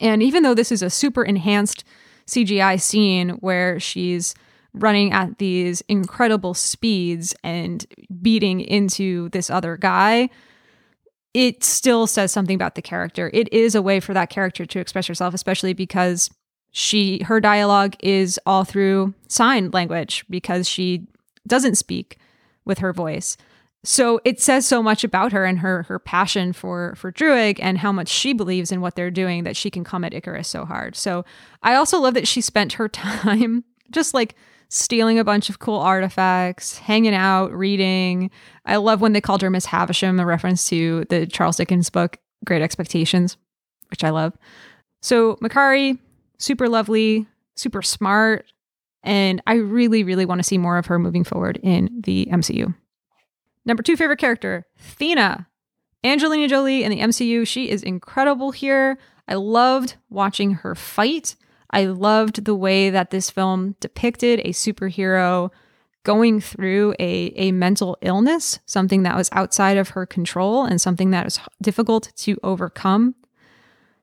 And 0.00 0.22
even 0.22 0.42
though 0.42 0.54
this 0.54 0.72
is 0.72 0.82
a 0.82 0.90
super 0.90 1.22
enhanced 1.22 1.84
CGI 2.26 2.80
scene 2.80 3.30
where 3.40 3.78
she's 3.78 4.34
running 4.74 5.12
at 5.12 5.38
these 5.38 5.82
incredible 5.82 6.54
speeds 6.54 7.34
and 7.44 7.86
beating 8.20 8.60
into 8.60 9.28
this 9.30 9.50
other 9.50 9.76
guy, 9.76 10.30
it 11.34 11.62
still 11.62 12.06
says 12.06 12.32
something 12.32 12.54
about 12.54 12.74
the 12.74 12.82
character. 12.82 13.30
It 13.32 13.52
is 13.52 13.74
a 13.74 13.82
way 13.82 14.00
for 14.00 14.14
that 14.14 14.30
character 14.30 14.66
to 14.66 14.80
express 14.80 15.06
herself, 15.06 15.34
especially 15.34 15.72
because 15.72 16.30
she 16.72 17.22
her 17.24 17.38
dialogue 17.38 17.96
is 18.00 18.40
all 18.46 18.64
through 18.64 19.12
sign 19.28 19.70
language 19.72 20.24
because 20.30 20.66
she 20.66 21.06
doesn't 21.46 21.74
speak 21.76 22.16
with 22.64 22.78
her 22.78 22.92
voice. 22.92 23.36
So 23.84 24.20
it 24.24 24.40
says 24.40 24.64
so 24.64 24.82
much 24.82 25.02
about 25.02 25.32
her 25.32 25.44
and 25.44 25.58
her 25.58 25.82
her 25.84 25.98
passion 25.98 26.52
for 26.52 26.94
for 26.96 27.10
Druig 27.10 27.58
and 27.60 27.78
how 27.78 27.90
much 27.90 28.08
she 28.08 28.32
believes 28.32 28.70
in 28.70 28.80
what 28.80 28.94
they're 28.94 29.10
doing 29.10 29.42
that 29.42 29.56
she 29.56 29.70
can 29.70 29.82
come 29.82 30.04
at 30.04 30.12
Ikaris 30.12 30.46
so 30.46 30.64
hard. 30.64 30.94
So 30.94 31.24
I 31.62 31.74
also 31.74 31.98
love 31.98 32.14
that 32.14 32.28
she 32.28 32.40
spent 32.40 32.74
her 32.74 32.88
time 32.88 33.64
just 33.90 34.14
like 34.14 34.36
stealing 34.68 35.18
a 35.18 35.24
bunch 35.24 35.50
of 35.50 35.58
cool 35.58 35.78
artifacts, 35.78 36.78
hanging 36.78 37.14
out, 37.14 37.52
reading. 37.52 38.30
I 38.64 38.76
love 38.76 39.00
when 39.00 39.12
they 39.12 39.20
called 39.20 39.42
her 39.42 39.50
Miss 39.50 39.66
Havisham, 39.66 40.18
a 40.18 40.24
reference 40.24 40.66
to 40.68 41.04
the 41.10 41.26
Charles 41.26 41.56
Dickens 41.56 41.90
book 41.90 42.16
Great 42.46 42.62
Expectations, 42.62 43.36
which 43.90 44.02
I 44.02 44.10
love. 44.10 44.32
So 45.02 45.36
Makkari, 45.36 45.98
super 46.38 46.68
lovely, 46.68 47.26
super 47.54 47.82
smart, 47.82 48.46
and 49.02 49.42
I 49.46 49.54
really, 49.54 50.04
really 50.04 50.24
want 50.24 50.38
to 50.38 50.44
see 50.44 50.58
more 50.58 50.78
of 50.78 50.86
her 50.86 50.98
moving 50.98 51.24
forward 51.24 51.58
in 51.62 52.00
the 52.04 52.28
MCU. 52.30 52.74
Number 53.64 53.82
two 53.82 53.96
favorite 53.96 54.18
character, 54.18 54.66
Thena. 54.78 55.46
Angelina 56.04 56.48
Jolie 56.48 56.82
in 56.82 56.90
the 56.90 56.98
MCU, 56.98 57.46
she 57.46 57.70
is 57.70 57.82
incredible 57.82 58.50
here. 58.50 58.98
I 59.28 59.34
loved 59.34 59.94
watching 60.10 60.54
her 60.54 60.74
fight. 60.74 61.36
I 61.70 61.84
loved 61.84 62.44
the 62.44 62.56
way 62.56 62.90
that 62.90 63.10
this 63.10 63.30
film 63.30 63.76
depicted 63.80 64.40
a 64.40 64.48
superhero 64.48 65.50
going 66.04 66.40
through 66.40 66.94
a, 66.98 67.32
a 67.36 67.52
mental 67.52 67.96
illness, 68.02 68.58
something 68.66 69.04
that 69.04 69.16
was 69.16 69.28
outside 69.32 69.76
of 69.76 69.90
her 69.90 70.04
control 70.04 70.64
and 70.64 70.80
something 70.80 71.10
that 71.10 71.24
was 71.24 71.38
difficult 71.62 72.10
to 72.16 72.36
overcome. 72.42 73.14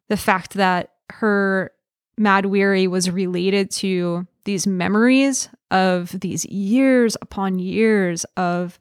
The 0.08 0.18
fact 0.18 0.54
that 0.54 0.94
her 1.10 1.72
Mahd 2.18 2.46
Wy'ry 2.46 2.88
was 2.88 3.10
related 3.10 3.70
to 3.72 4.28
these 4.50 4.66
memories 4.66 5.48
of 5.70 6.20
these 6.22 6.44
years 6.46 7.16
upon 7.22 7.60
years 7.60 8.26
of 8.36 8.80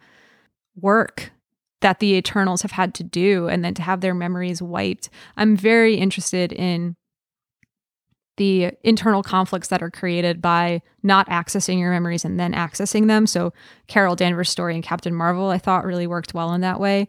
work 0.81 1.31
that 1.83 2.01
the 2.01 2.15
Eternals 2.15 2.63
have 2.63 2.71
had 2.71 2.95
to 2.95 3.05
do 3.05 3.49
and 3.49 3.63
then 3.63 3.75
to 3.75 3.83
have 3.83 4.01
their 4.01 4.15
memories 4.15 4.63
wiped. 4.63 5.11
I'm 5.37 5.59
very 5.59 5.97
interested 5.97 6.55
in 6.55 6.97
the 8.39 8.73
internal 8.83 9.23
conflicts 9.23 9.69
that 9.69 9.83
are 9.83 9.91
created 9.91 10.41
by 10.41 10.81
not 11.03 11.29
accessing 11.29 11.79
your 11.79 11.91
memories 11.91 12.25
and 12.25 12.41
then 12.41 12.55
accessing 12.55 13.07
them. 13.07 13.27
So, 13.27 13.53
Carol 13.89 14.17
Danvers' 14.17 14.49
story 14.49 14.75
in 14.75 14.81
Captain 14.81 15.15
Marvel, 15.15 15.51
I 15.51 15.59
thought 15.59 15.85
really 15.85 16.07
worked 16.07 16.33
well 16.33 16.55
in 16.55 16.63
that 16.63 16.81
way. 16.81 17.09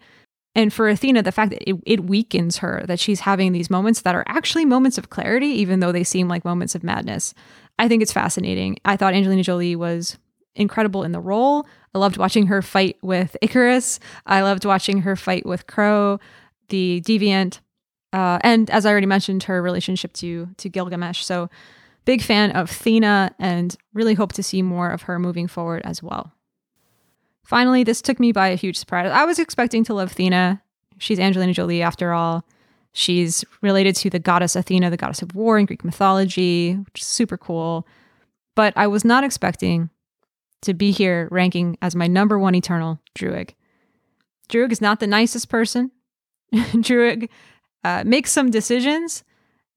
And 0.54 0.74
for 0.74 0.90
Athena, 0.90 1.22
the 1.22 1.32
fact 1.32 1.52
that 1.52 1.70
it, 1.70 1.78
it 1.86 2.04
weakens 2.04 2.58
her, 2.58 2.84
that 2.88 3.00
she's 3.00 3.22
having 3.22 3.54
these 3.54 3.70
moments 3.70 4.02
that 4.02 4.16
are 4.16 4.26
actually 4.28 4.66
moments 4.66 4.98
of 4.98 5.10
clarity, 5.10 5.48
even 5.48 5.80
though 5.80 5.94
they 5.94 6.04
seem 6.04 6.28
like 6.28 6.44
moments 6.44 6.76
of 6.76 6.84
madness. 6.84 7.34
I 7.80 7.88
think 7.88 8.04
it's 8.04 8.14
fascinating. 8.14 8.78
I 8.84 8.98
thought 8.98 9.14
Angelina 9.14 9.42
Jolie 9.42 9.76
was 9.76 10.18
incredible 10.54 11.04
in 11.04 11.14
the 11.14 11.20
role. 11.22 11.66
I 11.96 11.98
loved 11.98 12.18
watching 12.18 12.48
her 12.48 12.62
fight 12.62 12.98
with 13.02 13.38
Ikaris. 13.42 14.00
I 14.26 14.42
loved 14.42 14.66
watching 14.66 15.02
her 15.02 15.16
fight 15.16 15.46
with 15.46 15.66
Kro, 15.66 16.20
the 16.68 17.02
deviant. 17.06 17.62
Uh, 18.12 18.38
and 18.42 18.70
as 18.70 18.86
I 18.86 18.92
already 18.92 19.08
mentioned, 19.08 19.44
her 19.44 19.62
relationship 19.62 20.14
to 20.14 20.50
to 20.58 20.70
Gilgamesh. 20.70 21.24
So, 21.24 21.50
big 22.06 22.22
fan 22.22 22.52
of 22.52 22.70
Thena, 22.70 23.32
and 23.40 23.76
really 23.94 24.16
hope 24.16 24.34
to 24.34 24.44
see 24.44 24.62
more 24.62 24.90
of 24.90 25.04
her 25.04 25.18
moving 25.18 25.48
forward 25.48 25.82
as 25.86 26.04
well. 26.04 26.34
Finally, 27.46 27.84
this 27.84 28.02
took 28.02 28.20
me 28.20 28.32
by 28.32 28.50
a 28.50 28.56
huge 28.56 28.78
surprise. 28.78 29.12
I 29.12 29.26
was 29.26 29.40
expecting 29.40 29.84
to 29.86 29.94
love 29.94 30.14
Thena. 30.14 30.62
She's 30.98 31.20
Angelina 31.20 31.54
Jolie, 31.54 31.82
after 31.82 32.14
all. 32.14 32.46
She's 33.00 33.46
related 33.62 33.96
to 33.96 34.10
the 34.10 34.20
goddess 34.20 34.58
Athena, 34.58 34.90
the 34.90 34.98
goddess 34.98 35.22
of 35.22 35.34
war 35.34 35.58
in 35.58 35.66
Greek 35.66 35.86
mythology, 35.86 36.74
which 36.74 37.02
is 37.02 37.08
super 37.08 37.38
cool. 37.38 37.88
But 38.58 38.74
I 38.76 38.88
was 38.88 39.06
not 39.06 39.24
expecting 39.24 39.90
to 40.64 40.74
be 40.74 40.92
here 40.92 41.30
ranking 41.32 41.78
as 41.82 41.96
my 41.96 42.08
number 42.08 42.38
one 42.38 42.56
eternal 42.56 43.00
Druig. 43.18 43.52
Druig 44.50 44.74
is 44.74 44.82
not 44.82 45.00
the 45.00 45.08
nicest 45.08 45.48
person. 45.48 45.92
Druig 46.54 47.30
uh, 47.86 48.04
make 48.06 48.28
some 48.28 48.52
decisions 48.52 49.24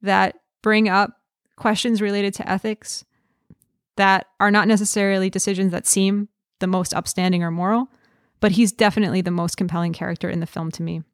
that 0.00 0.40
bring 0.60 0.88
up 0.88 1.12
questions 1.54 2.02
related 2.02 2.34
to 2.34 2.50
ethics 2.50 3.04
that 3.98 4.26
are 4.40 4.50
not 4.50 4.66
necessarily 4.66 5.30
decisions 5.30 5.70
that 5.70 5.86
seem 5.86 6.28
the 6.58 6.66
most 6.66 6.92
upstanding 6.92 7.44
or 7.44 7.52
moral, 7.52 7.86
but 8.40 8.50
he's 8.50 8.72
definitely 8.72 9.20
the 9.20 9.30
most 9.30 9.56
compelling 9.56 9.92
character 9.92 10.28
in 10.28 10.40
the 10.40 10.46
film 10.46 10.72
to 10.72 10.82
me. 10.82 11.04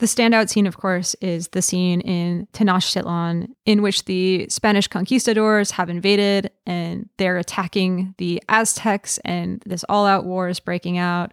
The 0.00 0.06
standout 0.06 0.48
scene, 0.48 0.66
of 0.66 0.76
course, 0.76 1.14
is 1.20 1.48
the 1.48 1.62
scene 1.62 2.00
in 2.00 2.48
Tenochtitlan, 2.52 3.48
in 3.64 3.80
which 3.80 4.06
the 4.06 4.48
Spanish 4.48 4.88
conquistadors 4.88 5.70
have 5.70 5.88
invaded 5.88 6.50
and 6.66 7.08
they're 7.16 7.38
attacking 7.38 8.14
the 8.18 8.42
Aztecs, 8.48 9.18
and 9.24 9.62
this 9.64 9.84
all 9.88 10.04
out 10.04 10.24
war 10.24 10.48
is 10.48 10.58
breaking 10.58 10.98
out. 10.98 11.32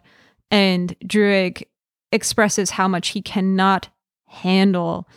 And 0.51 0.95
Druig 0.99 1.63
expresses 2.11 2.69
how 2.69 2.87
much 2.87 3.09
he 3.09 3.21
cannot 3.21 3.89
handle 4.27 5.07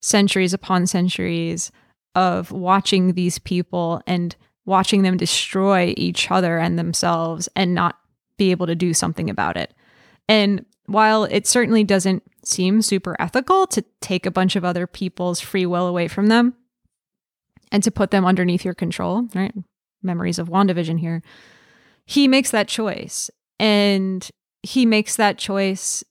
centuries 0.00 0.52
upon 0.52 0.86
centuries 0.86 1.72
of 2.14 2.52
watching 2.52 3.14
these 3.14 3.38
people 3.38 4.02
and 4.06 4.36
watching 4.66 5.02
them 5.02 5.16
destroy 5.16 5.94
each 5.96 6.30
other 6.30 6.58
and 6.58 6.78
themselves 6.78 7.48
and 7.56 7.74
not 7.74 7.98
be 8.36 8.50
able 8.50 8.66
to 8.66 8.74
do 8.74 8.92
something 8.92 9.30
about 9.30 9.56
it. 9.56 9.72
And 10.28 10.66
while 10.86 11.24
it 11.24 11.46
certainly 11.46 11.84
doesn't 11.84 12.22
seem 12.48 12.82
super 12.82 13.16
ethical 13.18 13.66
to 13.68 13.84
take 14.00 14.26
a 14.26 14.30
bunch 14.30 14.56
of 14.56 14.64
other 14.64 14.86
people's 14.86 15.40
free 15.40 15.66
will 15.66 15.86
away 15.86 16.08
from 16.08 16.26
them 16.26 16.54
and 17.70 17.82
to 17.82 17.90
put 17.90 18.10
them 18.10 18.24
underneath 18.24 18.64
your 18.64 18.74
control, 18.74 19.28
right? 19.34 19.54
Memories 20.02 20.38
of 20.38 20.48
WandaVision 20.48 20.98
here. 20.98 21.22
He 22.06 22.26
makes 22.26 22.50
that 22.50 22.68
choice. 22.68 23.30
And 23.58 24.28
he 24.62 24.86
makes 24.86 25.16
that 25.16 25.38
choice 25.38 26.04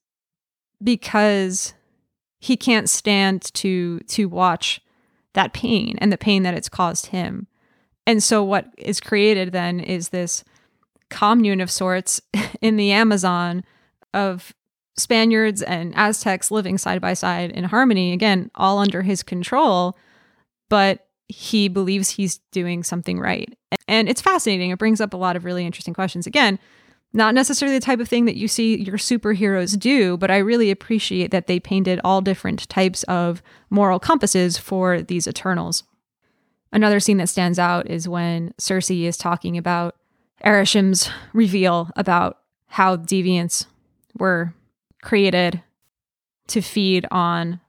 because 0.84 1.74
he 2.40 2.56
can't 2.56 2.90
stand 2.90 3.54
to 3.56 4.00
to 4.02 4.28
watch 4.30 4.80
that 5.34 5.54
pain 5.54 5.98
and 6.00 6.12
the 6.12 6.18
pain 6.18 6.44
that 6.44 6.54
it's 6.54 6.70
caused 6.70 7.08
him. 7.08 7.48
And 8.06 8.24
so 8.24 8.44
what 8.44 8.68
is 8.78 9.00
created 9.00 9.52
then 9.52 9.80
is 9.80 10.10
this 10.10 10.44
commune 11.10 11.62
of 11.62 11.72
sorts 11.72 12.22
in 12.62 12.78
the 12.78 12.92
Amazon 12.92 13.64
of 14.14 14.54
Spaniards 14.98 15.62
and 15.62 15.94
Aztecs 15.96 16.52
living 16.52 16.78
side 16.78 17.02
by 17.02 17.14
side 17.14 17.52
in 17.52 17.64
harmony, 17.66 18.14
again, 18.14 18.50
all 18.56 18.80
under 18.80 19.04
his 19.04 19.24
control, 19.24 19.96
but 20.70 21.08
he 21.28 21.68
believes 21.68 22.10
he's 22.12 22.40
doing 22.52 22.84
something 22.84 23.20
right. 23.20 23.56
And 23.88 24.10
it's 24.10 24.22
fascinating. 24.22 24.72
It 24.72 24.80
brings 24.80 25.02
up 25.02 25.14
a 25.14 25.18
lot 25.18 25.36
of 25.36 25.46
really 25.46 25.66
interesting 25.66 25.94
questions. 25.94 26.26
Again, 26.26 26.58
not 27.14 27.34
necessarily 27.34 27.78
the 27.78 27.86
type 27.86 28.00
of 28.00 28.08
thing 28.08 28.26
that 28.26 28.38
you 28.38 28.48
see 28.48 28.78
your 28.78 28.98
superheroes 28.98 29.78
do, 29.78 30.18
but 30.18 30.32
I 30.32 30.38
really 30.38 30.72
appreciate 30.72 31.32
that 31.32 31.48
they 31.48 31.60
painted 31.60 32.02
all 32.04 32.22
different 32.22 32.68
types 32.70 33.04
of 33.04 33.42
moral 33.70 34.00
compasses 34.00 34.58
for 34.58 35.02
these 35.02 35.28
Eternals. 35.28 35.84
Another 36.72 37.00
scene 37.00 37.18
that 37.18 37.30
stands 37.30 37.60
out 37.60 37.90
is 37.90 38.10
when 38.10 38.54
Sersi 38.60 39.04
is 39.04 39.18
talking 39.18 39.58
about 39.58 39.96
Arishem's 40.44 41.10
reveal 41.34 41.90
about 41.96 42.40
how 42.68 42.98
deviants 42.98 43.66
were 44.18 44.54
created 45.02 45.62
to 46.48 46.62
feed 46.62 47.06
on 47.12 47.60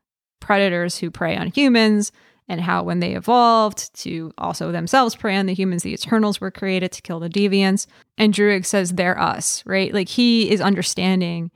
predators 0.40 0.98
who 0.98 1.10
prey 1.10 1.36
on 1.36 1.48
humans 1.48 2.12
and 2.48 2.60
how 2.60 2.82
when 2.82 3.00
they 3.00 3.14
evolved 3.14 3.92
to 3.94 4.32
also 4.38 4.72
themselves 4.72 5.14
prey 5.14 5.36
on 5.36 5.46
the 5.46 5.54
humans, 5.54 5.82
the 5.82 5.92
Eternals 5.92 6.40
were 6.40 6.50
created 6.50 6.90
to 6.92 7.02
kill 7.02 7.20
the 7.20 7.28
deviants. 7.28 7.86
And 8.16 8.32
Druig 8.32 8.64
says 8.64 8.92
they're 8.92 9.20
us, 9.20 9.62
right? 9.66 9.92
Like 9.92 10.08
he 10.08 10.50
is 10.50 10.60
understanding 10.60 11.50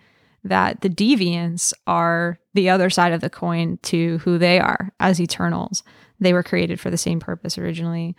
that 0.45 0.83
the 0.83 0.91
deviants 0.91 1.73
are 1.87 2.39
the 2.53 2.69
other 2.69 2.91
side 2.91 3.13
of 3.13 3.21
the 3.21 3.31
coin 3.31 3.79
to 3.85 4.19
who 4.19 4.37
they 4.37 4.59
are 4.59 4.93
as 5.01 5.21
Eternals. 5.21 5.83
They 6.21 6.33
were 6.33 6.43
created 6.43 6.79
for 6.79 6.91
the 6.91 6.99
same 6.99 7.21
purpose 7.21 7.57
originally. 7.57 8.15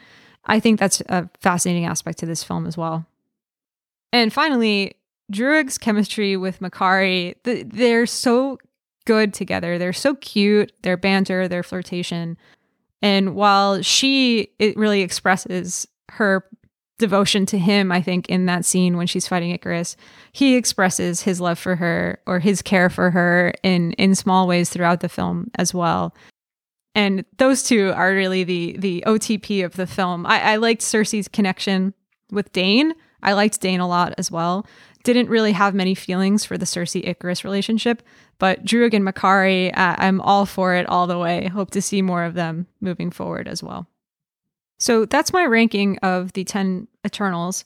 I 0.46 0.60
think 0.60 0.80
that's 0.80 1.02
a 1.02 1.30
fascinating 1.40 1.86
aspect 1.86 2.20
to 2.20 2.26
this 2.26 2.44
film 2.44 2.66
as 2.66 2.76
well. 2.76 3.06
And 4.12 4.34
finally, 4.34 4.96
Druig's 5.32 5.78
chemistry 5.78 6.38
with 6.38 6.60
Makkari, 6.60 7.36
they're 7.44 8.06
so 8.06 8.58
good 9.06 9.34
together. 9.34 9.78
They're 9.78 9.94
so 9.94 10.16
cute, 10.16 10.72
their 10.82 10.98
banter, 10.98 11.48
their 11.48 11.64
flirtation. 11.64 12.38
And 13.02 13.36
while 13.36 13.82
she 13.82 14.50
it 14.60 14.78
really 14.78 15.02
expresses 15.02 15.88
her 16.12 16.46
devotion 17.00 17.46
to 17.48 17.58
him, 17.58 17.92
I 17.92 18.02
think, 18.02 18.30
in 18.30 18.46
that 18.46 18.66
scene 18.66 18.96
when 18.98 19.08
she's 19.08 19.28
fighting 19.28 19.58
Ikaris, 19.58 19.96
he 20.32 20.56
expresses 20.56 21.22
his 21.22 21.42
love 21.42 21.60
for 21.60 21.76
her 21.76 22.20
or 22.26 22.40
his 22.40 22.62
care 22.62 22.90
for 22.90 23.12
her 23.12 23.54
in 23.64 23.94
in 23.94 24.16
small 24.16 24.48
ways 24.48 24.70
throughout 24.70 25.02
the 25.02 25.10
film 25.10 25.52
as 25.56 25.74
well. 25.74 26.16
And 26.96 27.26
those 27.38 27.64
two 27.64 27.92
are 27.94 28.14
really 28.14 28.44
the 28.44 28.76
the 28.78 29.04
OTP 29.06 29.66
of 29.66 29.76
the 29.76 29.88
film. 29.88 30.26
I, 30.26 30.54
I 30.54 30.56
liked 30.58 30.82
Sersi's 30.82 31.28
connection 31.28 31.94
with 32.32 32.52
Dane. 32.54 32.94
I 33.22 33.34
liked 33.34 33.60
Dane 33.62 33.80
a 33.80 33.88
lot 33.88 34.14
as 34.18 34.30
well. 34.30 34.66
Didn't 35.04 35.30
really 35.30 35.52
have 35.52 35.74
many 35.74 35.96
feelings 35.96 36.46
for 36.46 36.58
the 36.58 36.66
Sersi 36.66 37.06
Ikaris 37.06 37.44
relationship, 37.44 38.02
but 38.40 38.64
Druig 38.64 38.94
and 38.94 39.06
Makkari, 39.06 39.70
uh, 39.78 39.96
I'm 39.98 40.22
all 40.22 40.46
for 40.46 40.76
it 40.76 40.88
all 40.88 41.08
the 41.08 41.18
way. 41.18 41.48
Hope 41.48 41.72
to 41.72 41.82
see 41.82 42.02
more 42.02 42.24
of 42.24 42.36
them 42.36 42.68
moving 42.80 43.12
forward 43.12 43.48
as 43.48 43.62
well. 43.62 43.88
So 44.80 45.06
that's 45.06 45.34
my 45.34 45.46
ranking 45.46 45.98
of 46.00 46.34
the 46.34 46.44
10 46.44 46.88
Eternals. 47.06 47.66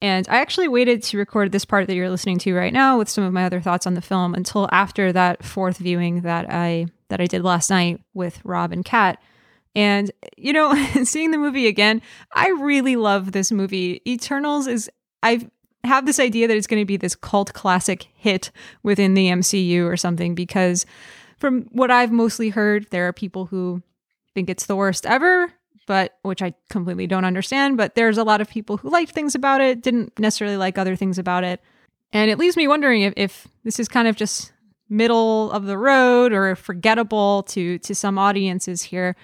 And 0.00 0.28
I 0.28 0.38
actually 0.38 0.68
waited 0.68 1.02
to 1.04 1.18
record 1.18 1.52
this 1.52 1.64
part 1.64 1.86
that 1.86 1.94
you're 1.94 2.10
listening 2.10 2.38
to 2.40 2.54
right 2.54 2.72
now 2.72 2.98
with 2.98 3.08
some 3.08 3.24
of 3.24 3.32
my 3.32 3.44
other 3.44 3.60
thoughts 3.60 3.86
on 3.86 3.94
the 3.94 4.02
film 4.02 4.34
until 4.34 4.68
after 4.70 5.12
that 5.12 5.42
fourth 5.42 5.78
viewing 5.78 6.20
that 6.22 6.50
I 6.50 6.86
that 7.08 7.20
I 7.20 7.26
did 7.26 7.42
last 7.42 7.70
night 7.70 8.00
with 8.12 8.40
Rob 8.44 8.72
and 8.72 8.84
Kat. 8.84 9.18
And 9.74 10.10
you 10.36 10.52
know, 10.52 10.74
seeing 11.04 11.30
the 11.30 11.38
movie 11.38 11.66
again, 11.66 12.02
I 12.32 12.48
really 12.48 12.96
love 12.96 13.32
this 13.32 13.50
movie. 13.50 14.02
Eternals 14.06 14.66
is 14.66 14.90
I've 15.22 15.48
have 15.84 16.06
this 16.06 16.18
idea 16.18 16.48
that 16.48 16.56
it's 16.56 16.66
going 16.66 16.80
to 16.80 16.86
be 16.86 16.96
this 16.96 17.14
cult 17.14 17.52
classic 17.52 18.08
hit 18.14 18.50
within 18.82 19.14
the 19.14 19.28
MCU 19.28 19.84
or 19.84 19.96
something 19.96 20.34
because 20.34 20.86
from 21.38 21.62
what 21.72 21.90
I've 21.90 22.12
mostly 22.12 22.48
heard, 22.48 22.86
there 22.90 23.06
are 23.06 23.12
people 23.12 23.46
who 23.46 23.82
think 24.34 24.48
it's 24.48 24.66
the 24.66 24.76
worst 24.76 25.06
ever, 25.06 25.52
but 25.86 26.18
which 26.22 26.42
I 26.42 26.54
completely 26.70 27.06
don't 27.06 27.24
understand. 27.24 27.76
But 27.76 27.94
there's 27.94 28.18
a 28.18 28.24
lot 28.24 28.40
of 28.40 28.48
people 28.48 28.78
who 28.78 28.90
like 28.90 29.10
things 29.10 29.34
about 29.34 29.60
it, 29.60 29.82
didn't 29.82 30.18
necessarily 30.18 30.56
like 30.56 30.78
other 30.78 30.96
things 30.96 31.18
about 31.18 31.44
it. 31.44 31.60
And 32.12 32.30
it 32.30 32.38
leaves 32.38 32.56
me 32.56 32.68
wondering 32.68 33.02
if, 33.02 33.12
if 33.16 33.48
this 33.64 33.78
is 33.78 33.88
kind 33.88 34.08
of 34.08 34.16
just 34.16 34.52
middle 34.88 35.50
of 35.50 35.64
the 35.64 35.78
road 35.78 36.32
or 36.32 36.54
forgettable 36.54 37.42
to 37.44 37.78
to 37.78 37.94
some 37.94 38.18
audiences 38.18 38.82
here. 38.82 39.16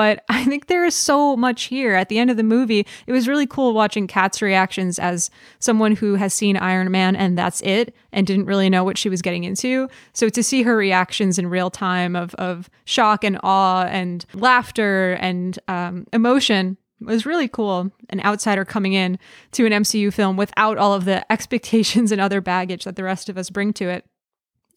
But 0.00 0.24
I 0.30 0.46
think 0.46 0.68
there 0.68 0.86
is 0.86 0.94
so 0.94 1.36
much 1.36 1.64
here. 1.64 1.94
At 1.94 2.08
the 2.08 2.18
end 2.18 2.30
of 2.30 2.38
the 2.38 2.42
movie, 2.42 2.86
it 3.06 3.12
was 3.12 3.28
really 3.28 3.46
cool 3.46 3.74
watching 3.74 4.06
Kat's 4.06 4.40
reactions 4.40 4.98
as 4.98 5.28
someone 5.58 5.94
who 5.94 6.14
has 6.14 6.32
seen 6.32 6.56
Iron 6.56 6.90
Man 6.90 7.14
and 7.14 7.36
that's 7.36 7.60
it 7.60 7.94
and 8.10 8.26
didn't 8.26 8.46
really 8.46 8.70
know 8.70 8.82
what 8.82 8.96
she 8.96 9.10
was 9.10 9.20
getting 9.20 9.44
into. 9.44 9.90
So 10.14 10.30
to 10.30 10.42
see 10.42 10.62
her 10.62 10.74
reactions 10.74 11.38
in 11.38 11.48
real 11.48 11.68
time 11.68 12.16
of, 12.16 12.34
of 12.36 12.70
shock 12.86 13.24
and 13.24 13.38
awe 13.42 13.84
and 13.90 14.24
laughter 14.32 15.18
and 15.20 15.58
um, 15.68 16.06
emotion 16.14 16.78
was 17.02 17.26
really 17.26 17.48
cool. 17.48 17.90
An 18.08 18.22
outsider 18.22 18.64
coming 18.64 18.94
in 18.94 19.18
to 19.52 19.66
an 19.66 19.72
MCU 19.72 20.14
film 20.14 20.38
without 20.38 20.78
all 20.78 20.94
of 20.94 21.04
the 21.04 21.30
expectations 21.32 22.10
and 22.10 22.22
other 22.22 22.40
baggage 22.40 22.84
that 22.84 22.96
the 22.96 23.04
rest 23.04 23.28
of 23.28 23.36
us 23.36 23.50
bring 23.50 23.74
to 23.74 23.90
it. 23.90 24.06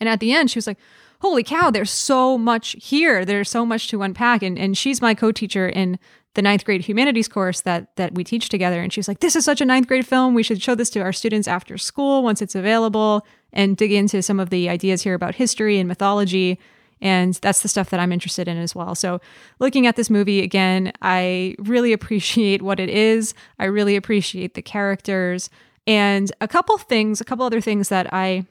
And 0.01 0.09
at 0.09 0.19
the 0.19 0.33
end, 0.33 0.51
she 0.51 0.57
was 0.57 0.67
like, 0.67 0.79
holy 1.23 1.41
cow, 1.41 1.71
there's 1.71 1.89
so 1.89 2.37
much 2.37 2.75
here. 2.77 3.23
There's 3.23 3.49
so 3.49 3.65
much 3.65 3.87
to 3.87 4.01
unpack. 4.01 4.43
And, 4.43 4.59
and 4.59 4.77
she's 4.77 5.01
my 5.01 5.15
co-teacher 5.15 5.69
in 5.69 5.97
the 6.33 6.41
ninth 6.41 6.65
grade 6.65 6.81
humanities 6.81 7.29
course 7.29 7.61
that 7.61 7.95
that 7.95 8.13
we 8.13 8.25
teach 8.25 8.49
together. 8.49 8.81
And 8.81 8.91
she's 8.91 9.07
like, 9.07 9.21
this 9.21 9.35
is 9.37 9.45
such 9.45 9.61
a 9.61 9.65
ninth 9.65 9.87
grade 9.87 10.05
film. 10.05 10.33
We 10.33 10.43
should 10.43 10.61
show 10.61 10.75
this 10.75 10.89
to 10.91 10.99
our 10.99 11.13
students 11.13 11.47
after 11.47 11.77
school 11.77 12.23
once 12.23 12.41
it's 12.41 12.55
available 12.55 13.25
and 13.53 13.77
dig 13.77 13.93
into 13.93 14.21
some 14.21 14.37
of 14.37 14.49
the 14.49 14.67
ideas 14.67 15.01
here 15.03 15.13
about 15.13 15.35
history 15.35 15.79
and 15.79 15.87
mythology. 15.87 16.59
And 16.99 17.35
that's 17.35 17.61
the 17.61 17.69
stuff 17.69 17.89
that 17.91 18.01
I'm 18.01 18.11
interested 18.11 18.49
in 18.49 18.57
as 18.57 18.75
well. 18.75 18.93
So, 18.93 19.21
looking 19.59 19.87
at 19.87 19.95
this 19.95 20.09
movie 20.09 20.41
again, 20.41 20.91
I 21.01 21.55
really 21.57 21.93
appreciate 21.93 22.61
what 22.61 22.81
it 22.81 22.89
is. 22.89 23.33
I 23.59 23.65
really 23.65 23.95
appreciate 23.95 24.55
the 24.55 24.61
characters. 24.61 25.49
And 25.87 26.33
a 26.41 26.49
couple 26.49 26.77
things, 26.77 27.21
a 27.21 27.25
couple 27.25 27.45
other 27.45 27.61
things 27.61 27.87
that 27.89 28.13
I 28.13 28.45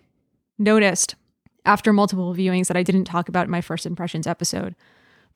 noticed 0.59 1.17
after 1.65 1.93
multiple 1.93 2.35
viewings 2.35 2.69
that 2.69 2.77
I 2.77 2.83
didn't 2.83 3.05
talk 3.05 3.29
about 3.29 3.45
in 3.45 3.51
my 3.51 3.61
first 3.61 3.87
impressions 3.87 4.27
episode. 4.27 4.75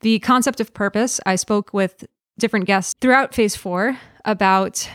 The 0.01 0.19
concept 0.19 0.59
of 0.59 0.73
purpose, 0.73 1.19
I 1.25 1.35
spoke 1.35 1.73
with 1.73 2.05
different 2.37 2.65
guests 2.65 2.93
throughout 3.01 3.33
phase 3.33 3.55
four 3.55 3.97
about 4.25 4.89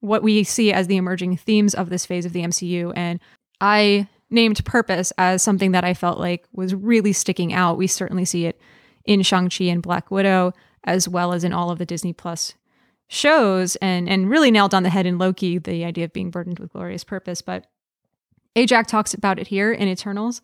what 0.00 0.22
we 0.22 0.42
see 0.44 0.72
as 0.72 0.86
the 0.86 0.96
emerging 0.96 1.36
themes 1.36 1.74
of 1.74 1.90
this 1.90 2.06
phase 2.06 2.24
of 2.24 2.32
the 2.32 2.42
MCU. 2.42 2.92
And 2.96 3.20
I 3.60 4.08
named 4.30 4.64
purpose 4.64 5.12
as 5.18 5.42
something 5.42 5.72
that 5.72 5.84
I 5.84 5.94
felt 5.94 6.18
like 6.18 6.46
was 6.52 6.74
really 6.74 7.12
sticking 7.12 7.52
out. 7.52 7.76
We 7.76 7.86
certainly 7.86 8.24
see 8.24 8.46
it 8.46 8.60
in 9.04 9.22
Shang-Chi 9.22 9.64
and 9.64 9.82
Black 9.82 10.10
Widow, 10.10 10.52
as 10.84 11.08
well 11.08 11.32
as 11.32 11.44
in 11.44 11.52
all 11.52 11.70
of 11.70 11.78
the 11.78 11.86
Disney 11.86 12.12
Plus 12.12 12.54
shows, 13.08 13.76
and, 13.76 14.08
and 14.08 14.30
really 14.30 14.50
nailed 14.50 14.72
on 14.72 14.84
the 14.84 14.88
head 14.88 15.04
in 15.04 15.18
Loki, 15.18 15.58
the 15.58 15.84
idea 15.84 16.04
of 16.04 16.12
being 16.12 16.30
burdened 16.30 16.60
with 16.60 16.72
glorious 16.72 17.02
purpose. 17.02 17.42
But 17.42 17.66
Ajak 18.54 18.86
talks 18.86 19.12
about 19.12 19.38
it 19.38 19.48
here 19.48 19.72
in 19.72 19.88
Eternals 19.88 20.40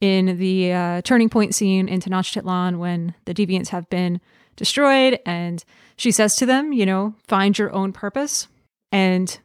in 0.00 0.38
the 0.38 0.72
uh, 0.72 1.02
turning 1.02 1.28
point 1.28 1.54
scene 1.54 1.88
in 1.88 2.00
Tenochtitlan 2.00 2.78
when 2.78 3.14
the 3.26 3.34
deviants 3.34 3.68
have 3.68 3.88
been 3.90 4.20
destroyed 4.56 5.18
and 5.26 5.64
she 5.96 6.10
says 6.10 6.36
to 6.36 6.46
them, 6.46 6.72
you 6.72 6.86
know, 6.86 7.14
find 7.28 7.58
your 7.58 7.72
own 7.72 7.92
purpose 7.92 8.48
and 8.92 9.38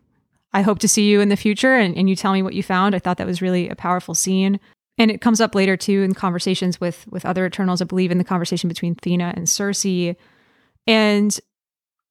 I 0.53 0.61
hope 0.61 0.79
to 0.79 0.87
see 0.87 1.09
you 1.09 1.19
in 1.19 1.29
the 1.29 1.35
future 1.35 1.75
and, 1.75 1.95
and 1.97 2.09
you 2.09 2.15
tell 2.15 2.31
me 2.31 2.41
what 2.41 2.53
you 2.53 2.63
found. 2.63 2.95
I 2.95 2.99
thought 2.99 3.17
that 3.17 3.27
was 3.27 3.41
really 3.41 3.67
a 3.67 3.75
powerful 3.75 4.15
scene. 4.15 4.59
And 4.97 5.11
it 5.11 5.19
comes 5.19 5.41
up 5.41 5.53
later 5.53 5.75
too 5.75 6.03
in 6.03 6.13
conversations 6.13 6.79
with 6.79 7.05
with 7.09 7.25
other 7.25 7.45
Eternals. 7.45 7.81
I 7.81 7.85
believe 7.85 8.11
in 8.11 8.17
the 8.17 8.23
conversation 8.23 8.69
between 8.69 8.95
Thena 8.95 9.33
and 9.35 9.47
Sersi. 9.47 10.15
And 10.87 11.37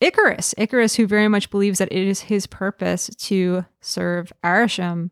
Ikaris, 0.02 0.54
Ikaris, 0.57 0.96
who 0.96 1.07
very 1.07 1.28
much 1.28 1.50
believes 1.50 1.78
that 1.78 1.90
it 1.90 2.07
is 2.07 2.20
his 2.20 2.46
purpose 2.46 3.09
to 3.16 3.64
serve 3.80 4.30
Arishem. 4.44 5.11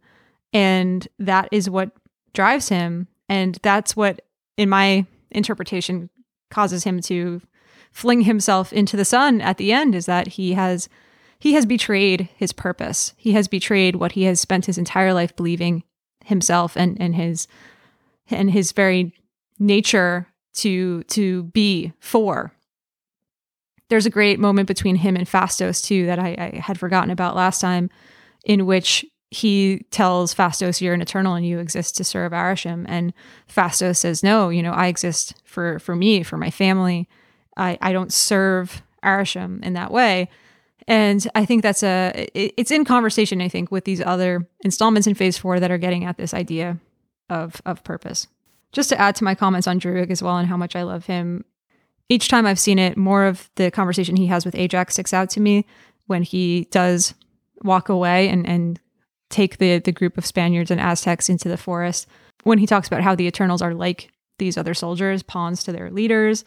And 0.53 1.09
that 1.18 1.49
is 1.51 1.71
what 1.71 1.92
drives 2.35 2.68
him 2.68 3.09
and 3.33 3.59
that's 3.62 3.97
what, 3.97 4.21
in 4.59 4.68
my 4.68 5.07
interpretation, 5.31 6.11
causes 6.51 6.85
him 6.85 7.01
to 7.01 7.40
fling 7.90 8.21
himself 8.21 8.75
into 8.75 8.95
the 8.95 9.07
sun 9.07 9.40
at 9.40 9.57
the 9.57 9.73
end 9.73 9.95
is 9.95 10.05
that 10.05 10.29
he 10.29 10.53
has 10.53 10.87
he 11.38 11.55
has 11.55 11.64
betrayed 11.64 12.29
his 12.37 12.53
purpose. 12.53 13.14
He 13.16 13.33
has 13.33 13.49
betrayed 13.49 13.97
what 13.97 14.12
he 14.12 14.25
has 14.25 14.38
spent 14.38 14.66
his 14.66 14.77
entire 14.77 15.14
life 15.14 15.35
believing 15.35 15.83
himself 16.27 16.77
and, 16.77 17.01
and 17.01 17.14
his 17.14 17.49
and 18.29 18.51
his 18.51 18.73
very 18.73 19.14
nature 19.59 20.27
to 20.57 21.03
to 21.05 21.45
be 21.45 21.95
for. 22.01 22.53
There's 23.88 24.07
a 24.07 24.11
great 24.11 24.40
moment 24.40 24.68
between 24.68 24.97
him 24.97 25.16
and 25.16 25.27
Phastos 25.27 25.83
too 25.83 26.05
that 26.05 26.18
I, 26.18 26.37
I 26.38 26.59
had 26.59 26.79
forgotten 26.79 27.11
about 27.11 27.35
last 27.35 27.62
time, 27.62 27.88
in 28.45 28.66
which 28.66 29.07
he 29.33 29.87
tells 29.90 30.35
Phastos, 30.35 30.83
You're 30.83 30.92
an 30.92 31.01
eternal 31.01 31.35
and 31.35 31.47
you 31.47 31.59
exist 31.59 31.97
to 31.97 32.05
serve 32.05 32.33
Arishem. 32.33 32.85
And 32.87 33.14
Phastos 33.49 33.97
says, 33.97 34.23
No, 34.23 34.51
you 34.51 34.62
know, 34.62 34.73
I 34.73 34.88
exist 34.88 35.35
for 35.45 35.79
for 35.79 35.97
me, 35.97 36.23
for 36.23 36.37
my 36.37 36.51
family. 36.51 37.09
I, 37.57 37.79
I 37.81 37.92
don't 37.92 38.12
serve 38.12 38.83
Arishem 39.03 39.64
in 39.64 39.73
that 39.73 39.90
way. 39.90 40.29
And 40.87 41.27
I 41.35 41.47
think 41.47 41.62
that's 41.62 41.83
a 41.83 42.29
it, 42.35 42.53
it's 42.59 42.71
in 42.71 42.85
conversation, 42.85 43.40
I 43.40 43.49
think, 43.49 43.71
with 43.71 43.87
these 43.87 44.03
other 44.03 44.47
installments 44.64 45.07
in 45.07 45.14
phase 45.14 45.38
four 45.38 45.59
that 45.61 45.71
are 45.71 45.79
getting 45.79 46.05
at 46.05 46.18
this 46.18 46.35
idea 46.35 46.79
of 47.31 47.62
of 47.64 47.83
purpose. 47.85 48.27
Just 48.71 48.90
to 48.90 49.01
add 49.01 49.16
to 49.16 49.25
my 49.25 49.35
comments 49.35 49.66
on 49.66 49.81
Druig 49.81 50.11
as 50.11 50.23
well 50.23 50.37
and 50.37 50.49
how 50.49 50.59
much 50.59 50.77
I 50.77 50.83
love 50.83 51.07
him, 51.07 51.45
each 52.11 52.29
time 52.29 52.45
I've 52.45 52.59
seen 52.59 52.79
it, 52.79 52.99
more 52.99 53.25
of 53.25 53.49
the 53.55 53.71
conversation 53.71 54.16
he 54.16 54.27
has 54.27 54.45
with 54.45 54.55
Ajak 54.55 54.90
sticks 54.90 55.14
out 55.14 55.31
to 55.31 55.40
me 55.40 55.64
when 56.07 56.23
he 56.23 56.68
does 56.71 57.14
walk 57.62 57.88
away 57.88 58.29
and, 58.29 58.47
and 58.47 58.81
take 59.33 59.59
the 59.59 59.79
the 59.79 59.90
group 59.90 60.16
of 60.16 60.25
Spaniards 60.25 60.71
and 60.71 60.81
Aztecs 60.81 61.29
into 61.29 61.49
the 61.49 61.57
forest. 61.57 62.07
When 62.45 62.59
he 62.59 62.66
talks 62.66 62.87
about 62.87 63.03
how 63.03 63.14
the 63.14 63.27
Eternals 63.27 63.62
are 63.62 63.75
like 63.75 64.11
these 64.38 64.57
other 64.57 64.75
soldiers, 64.75 65.23
pawns 65.23 65.64
to 65.64 65.73
their 65.73 65.90
leaders, 65.90 66.45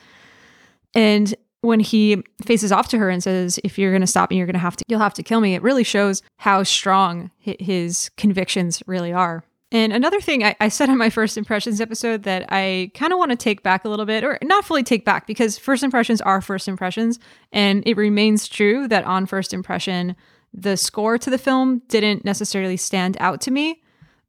and 0.93 1.35
when 1.61 1.79
he 1.79 2.23
faces 2.45 2.71
off 2.71 2.87
to 2.89 2.97
her 2.97 3.09
and 3.09 3.23
says, 3.23 3.59
"If 3.63 3.77
you're 3.77 3.91
going 3.91 4.01
to 4.01 4.07
stop 4.07 4.29
me, 4.29 4.37
you're 4.37 4.45
going 4.45 4.53
to 4.53 4.59
have 4.59 4.77
to 4.77 4.85
you'll 4.87 4.99
have 4.99 5.15
to 5.15 5.23
kill 5.23 5.41
me," 5.41 5.55
it 5.55 5.63
really 5.63 5.83
shows 5.83 6.21
how 6.37 6.63
strong 6.63 7.31
his 7.39 8.09
convictions 8.17 8.83
really 8.87 9.11
are. 9.11 9.43
And 9.71 9.91
another 9.91 10.21
thing 10.21 10.43
I, 10.43 10.55
I 10.61 10.69
said 10.69 10.89
on 10.89 10.97
my 10.97 11.09
first 11.09 11.37
impressions 11.37 11.81
episode 11.81 12.23
that 12.23 12.45
I 12.49 12.91
kind 12.93 13.11
of 13.11 13.19
want 13.19 13.31
to 13.31 13.35
take 13.35 13.63
back 13.63 13.83
a 13.83 13.89
little 13.89 14.05
bit, 14.05 14.23
or 14.23 14.37
not 14.43 14.63
fully 14.63 14.83
take 14.83 15.05
back, 15.05 15.25
because 15.25 15.57
first 15.57 15.83
impressions 15.83 16.21
are 16.21 16.39
first 16.39 16.67
impressions, 16.67 17.19
and 17.51 17.83
it 17.85 17.97
remains 17.97 18.47
true 18.47 18.87
that 18.87 19.03
on 19.05 19.25
first 19.25 19.53
impression 19.53 20.15
the 20.55 20.77
score 20.77 21.17
to 21.17 21.29
the 21.29 21.37
film 21.37 21.81
didn't 21.89 22.23
necessarily 22.23 22.77
stand 22.77 23.17
out 23.19 23.41
to 23.41 23.51
me. 23.51 23.81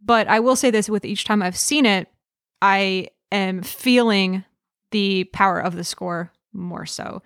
But 0.02 0.28
I 0.28 0.40
will 0.40 0.56
say 0.56 0.70
this 0.70 0.88
with 0.88 1.04
each 1.04 1.24
time 1.24 1.42
I've 1.42 1.56
seen 1.56 1.86
it, 1.86 2.08
I 2.60 3.08
am 3.30 3.62
feeling 3.62 4.44
the 4.90 5.24
power 5.32 5.58
of 5.60 5.76
the 5.76 5.84
score 5.84 6.32
more 6.52 6.86
so. 6.86 7.22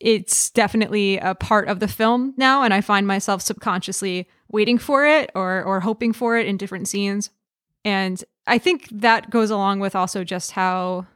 It's 0.00 0.50
definitely 0.50 1.18
a 1.18 1.34
part 1.34 1.68
of 1.68 1.80
the 1.80 1.88
film 1.88 2.34
now, 2.36 2.62
and 2.62 2.74
I 2.74 2.80
find 2.80 3.06
myself 3.06 3.40
subconsciously 3.40 4.28
waiting 4.50 4.78
for 4.78 5.06
it 5.06 5.30
or 5.34 5.62
or 5.62 5.80
hoping 5.80 6.12
for 6.12 6.36
it 6.36 6.46
in 6.46 6.56
different 6.56 6.88
scenes. 6.88 7.30
And 7.84 8.22
I 8.46 8.58
think 8.58 8.88
that 8.90 9.30
goes 9.30 9.50
along 9.50 9.80
with 9.80 9.94
also 9.94 10.24
just 10.24 10.52
how 10.52 11.06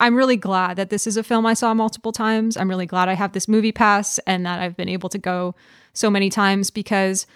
I'm 0.00 0.14
really 0.14 0.36
glad 0.36 0.76
that 0.76 0.90
this 0.90 1.06
is 1.06 1.16
a 1.16 1.22
film 1.22 1.44
I 1.44 1.54
saw 1.54 1.74
multiple 1.74 2.12
times. 2.12 2.56
I'm 2.56 2.68
really 2.68 2.86
glad 2.86 3.08
I 3.08 3.14
have 3.14 3.32
this 3.32 3.48
movie 3.48 3.72
pass 3.72 4.18
and 4.20 4.46
that 4.46 4.60
I've 4.60 4.76
been 4.76 4.88
able 4.88 5.08
to 5.08 5.18
go 5.18 5.54
so 5.92 6.08
many 6.10 6.30
times 6.30 6.70
because 6.70 7.26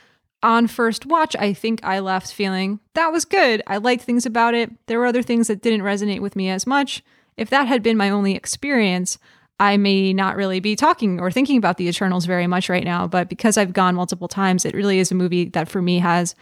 on 0.42 0.66
first 0.66 1.06
watch, 1.06 1.34
I 1.36 1.52
think 1.52 1.84
I 1.84 1.98
left 2.00 2.32
feeling 2.32 2.80
that 2.94 3.12
was 3.12 3.24
good. 3.24 3.62
I 3.66 3.76
liked 3.78 4.04
things 4.04 4.26
about 4.26 4.54
it. 4.54 4.70
There 4.86 4.98
were 4.98 5.06
other 5.06 5.22
things 5.22 5.48
that 5.48 5.62
didn't 5.62 5.82
resonate 5.82 6.20
with 6.20 6.36
me 6.36 6.50
as 6.50 6.66
much. 6.66 7.02
If 7.36 7.50
that 7.50 7.66
had 7.66 7.82
been 7.82 7.96
my 7.96 8.10
only 8.10 8.34
experience, 8.34 9.18
I 9.58 9.76
may 9.76 10.12
not 10.12 10.36
really 10.36 10.60
be 10.60 10.76
talking 10.76 11.20
or 11.20 11.30
thinking 11.30 11.56
about 11.56 11.76
the 11.76 11.88
Eternals 11.88 12.26
very 12.26 12.46
much 12.46 12.68
right 12.68 12.84
now. 12.84 13.06
But 13.06 13.28
because 13.28 13.56
I've 13.56 13.72
gone 13.72 13.94
multiple 13.94 14.28
times, 14.28 14.64
it 14.64 14.74
really 14.74 14.98
is 14.98 15.10
a 15.10 15.16
movie 15.16 15.48
that 15.50 15.68
for 15.68 15.80
me 15.80 16.00
has 16.00 16.34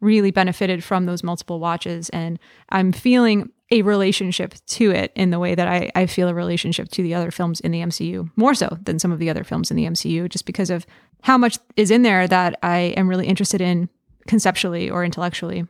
really 0.00 0.30
benefited 0.30 0.84
from 0.84 1.06
those 1.06 1.22
multiple 1.22 1.58
watches. 1.58 2.10
And 2.10 2.38
I'm 2.68 2.92
feeling 2.92 3.50
a 3.70 3.82
relationship 3.82 4.54
to 4.66 4.90
it 4.90 5.12
in 5.16 5.30
the 5.30 5.38
way 5.38 5.54
that 5.54 5.66
I, 5.66 5.90
I 5.94 6.06
feel 6.06 6.28
a 6.28 6.34
relationship 6.34 6.88
to 6.90 7.02
the 7.02 7.14
other 7.14 7.30
films 7.30 7.60
in 7.60 7.72
the 7.72 7.80
MCU, 7.80 8.30
more 8.36 8.54
so 8.54 8.78
than 8.82 8.98
some 8.98 9.10
of 9.10 9.18
the 9.18 9.28
other 9.28 9.44
films 9.44 9.70
in 9.70 9.76
the 9.76 9.86
MCU, 9.86 10.28
just 10.28 10.46
because 10.46 10.70
of 10.70 10.86
how 11.22 11.36
much 11.36 11.58
is 11.76 11.90
in 11.90 12.02
there 12.02 12.28
that 12.28 12.58
I 12.62 12.94
am 12.96 13.08
really 13.08 13.26
interested 13.26 13.60
in 13.60 13.88
conceptually 14.28 14.88
or 14.88 15.04
intellectually. 15.04 15.66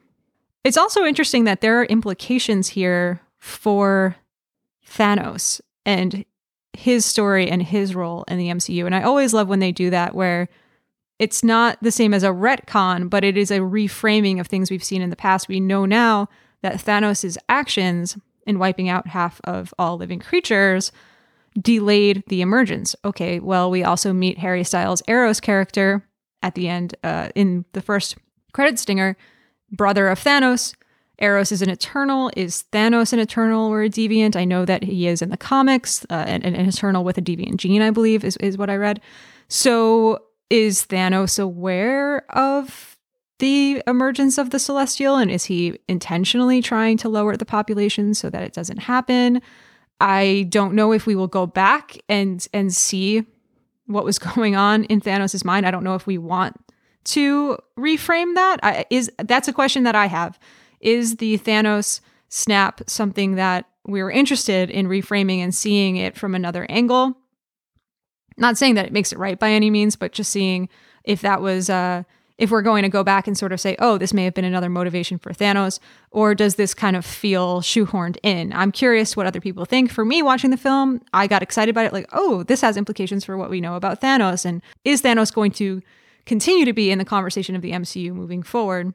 It's 0.64 0.76
also 0.76 1.04
interesting 1.04 1.44
that 1.44 1.60
there 1.60 1.80
are 1.80 1.84
implications 1.84 2.68
here 2.68 3.20
for 3.38 4.16
Thanos 4.86 5.60
and 5.84 6.24
his 6.72 7.06
story 7.06 7.48
and 7.48 7.62
his 7.62 7.94
role 7.94 8.24
in 8.28 8.38
the 8.38 8.48
MCU. 8.48 8.84
And 8.84 8.94
I 8.94 9.02
always 9.02 9.32
love 9.32 9.48
when 9.48 9.60
they 9.60 9.72
do 9.72 9.90
that, 9.90 10.14
where 10.14 10.48
it's 11.18 11.42
not 11.42 11.78
the 11.80 11.90
same 11.90 12.12
as 12.12 12.22
a 12.22 12.28
retcon, 12.28 13.08
but 13.08 13.24
it 13.24 13.38
is 13.38 13.50
a 13.50 13.60
reframing 13.60 14.38
of 14.38 14.46
things 14.46 14.70
we've 14.70 14.84
seen 14.84 15.00
in 15.00 15.10
the 15.10 15.16
past. 15.16 15.48
We 15.48 15.60
know 15.60 15.86
now 15.86 16.28
that 16.66 16.84
Thanos' 16.84 17.36
actions 17.48 18.18
in 18.44 18.58
wiping 18.58 18.88
out 18.88 19.06
half 19.06 19.40
of 19.44 19.72
all 19.78 19.96
living 19.96 20.18
creatures 20.18 20.90
delayed 21.60 22.24
the 22.26 22.40
emergence. 22.40 22.96
Okay, 23.04 23.38
well, 23.38 23.70
we 23.70 23.84
also 23.84 24.12
meet 24.12 24.38
Harry 24.38 24.64
Styles' 24.64 25.02
Eros 25.06 25.38
character 25.40 26.04
at 26.42 26.56
the 26.56 26.68
end 26.68 26.96
uh, 27.04 27.28
in 27.36 27.64
the 27.72 27.80
first 27.80 28.16
credit 28.52 28.80
stinger, 28.80 29.16
brother 29.70 30.08
of 30.08 30.18
Thanos, 30.18 30.74
Eros 31.18 31.50
is 31.50 31.62
an 31.62 31.70
Eternal. 31.70 32.30
Is 32.36 32.64
Thanos 32.72 33.12
an 33.12 33.18
Eternal 33.18 33.70
or 33.70 33.82
a 33.82 33.88
Deviant? 33.88 34.36
I 34.36 34.44
know 34.44 34.64
that 34.64 34.82
he 34.82 35.06
is 35.06 35.22
in 35.22 35.30
the 35.30 35.36
comics, 35.36 36.04
uh, 36.10 36.24
an, 36.26 36.42
an 36.42 36.54
Eternal 36.54 37.04
with 37.04 37.16
a 37.16 37.22
Deviant 37.22 37.56
gene, 37.56 37.80
I 37.80 37.90
believe, 37.90 38.24
is, 38.24 38.36
is 38.38 38.58
what 38.58 38.68
I 38.68 38.76
read. 38.76 39.00
So 39.48 40.22
is 40.50 40.86
Thanos 40.86 41.38
aware 41.38 42.30
of 42.36 42.95
the 43.38 43.82
emergence 43.86 44.38
of 44.38 44.50
the 44.50 44.58
Celestial? 44.58 45.16
And 45.16 45.30
is 45.30 45.44
he 45.44 45.78
intentionally 45.88 46.62
trying 46.62 46.96
to 46.98 47.08
lower 47.08 47.36
the 47.36 47.44
population 47.44 48.14
so 48.14 48.30
that 48.30 48.42
it 48.42 48.52
doesn't 48.52 48.78
happen? 48.78 49.42
I 50.00 50.46
don't 50.48 50.74
know 50.74 50.92
if 50.92 51.06
we 51.06 51.14
will 51.14 51.26
go 51.26 51.46
back 51.46 51.98
and 52.08 52.46
and 52.52 52.74
see 52.74 53.24
what 53.86 54.04
was 54.04 54.18
going 54.34 54.56
on 54.56 54.84
in 54.84 55.00
Thanos' 55.00 55.44
mind. 55.44 55.66
I 55.66 55.70
don't 55.70 55.84
know 55.84 55.94
if 55.94 56.06
we 56.06 56.18
want 56.18 56.56
to 57.04 57.56
reframe 57.78 58.34
that. 58.34 58.60
I, 58.62 58.84
is 58.90 59.10
that's 59.18 59.48
a 59.48 59.52
question 59.52 59.84
that 59.84 59.94
I 59.94 60.06
have. 60.06 60.38
Is 60.80 61.16
the 61.16 61.38
Thanos 61.38 62.00
snap 62.28 62.82
something 62.86 63.36
that 63.36 63.66
we're 63.86 64.10
interested 64.10 64.70
in 64.70 64.88
reframing 64.88 65.38
and 65.38 65.54
seeing 65.54 65.96
it 65.96 66.16
from 66.16 66.34
another 66.34 66.66
angle? 66.68 67.16
Not 68.36 68.58
saying 68.58 68.74
that 68.74 68.86
it 68.86 68.92
makes 68.92 69.12
it 69.12 69.18
right 69.18 69.38
by 69.38 69.50
any 69.50 69.70
means, 69.70 69.96
but 69.96 70.12
just 70.12 70.30
seeing 70.30 70.68
if 71.04 71.22
that 71.22 71.40
was 71.40 71.70
uh, 71.70 72.02
if 72.38 72.50
we're 72.50 72.62
going 72.62 72.82
to 72.82 72.88
go 72.88 73.02
back 73.02 73.26
and 73.26 73.36
sort 73.36 73.52
of 73.52 73.60
say, 73.60 73.76
oh, 73.78 73.96
this 73.96 74.12
may 74.12 74.24
have 74.24 74.34
been 74.34 74.44
another 74.44 74.68
motivation 74.68 75.18
for 75.18 75.32
Thanos, 75.32 75.78
or 76.10 76.34
does 76.34 76.56
this 76.56 76.74
kind 76.74 76.94
of 76.94 77.04
feel 77.04 77.60
shoehorned 77.60 78.18
in? 78.22 78.52
I'm 78.52 78.72
curious 78.72 79.16
what 79.16 79.26
other 79.26 79.40
people 79.40 79.64
think. 79.64 79.90
For 79.90 80.04
me, 80.04 80.22
watching 80.22 80.50
the 80.50 80.56
film, 80.56 81.00
I 81.14 81.26
got 81.26 81.42
excited 81.42 81.70
about 81.70 81.86
it, 81.86 81.92
like, 81.92 82.08
oh, 82.12 82.42
this 82.42 82.60
has 82.60 82.76
implications 82.76 83.24
for 83.24 83.36
what 83.36 83.50
we 83.50 83.60
know 83.60 83.74
about 83.74 84.00
Thanos. 84.00 84.44
And 84.44 84.60
is 84.84 85.02
Thanos 85.02 85.32
going 85.32 85.52
to 85.52 85.82
continue 86.26 86.66
to 86.66 86.72
be 86.72 86.90
in 86.90 86.98
the 86.98 87.04
conversation 87.04 87.56
of 87.56 87.62
the 87.62 87.72
MCU 87.72 88.12
moving 88.12 88.42
forward? 88.42 88.92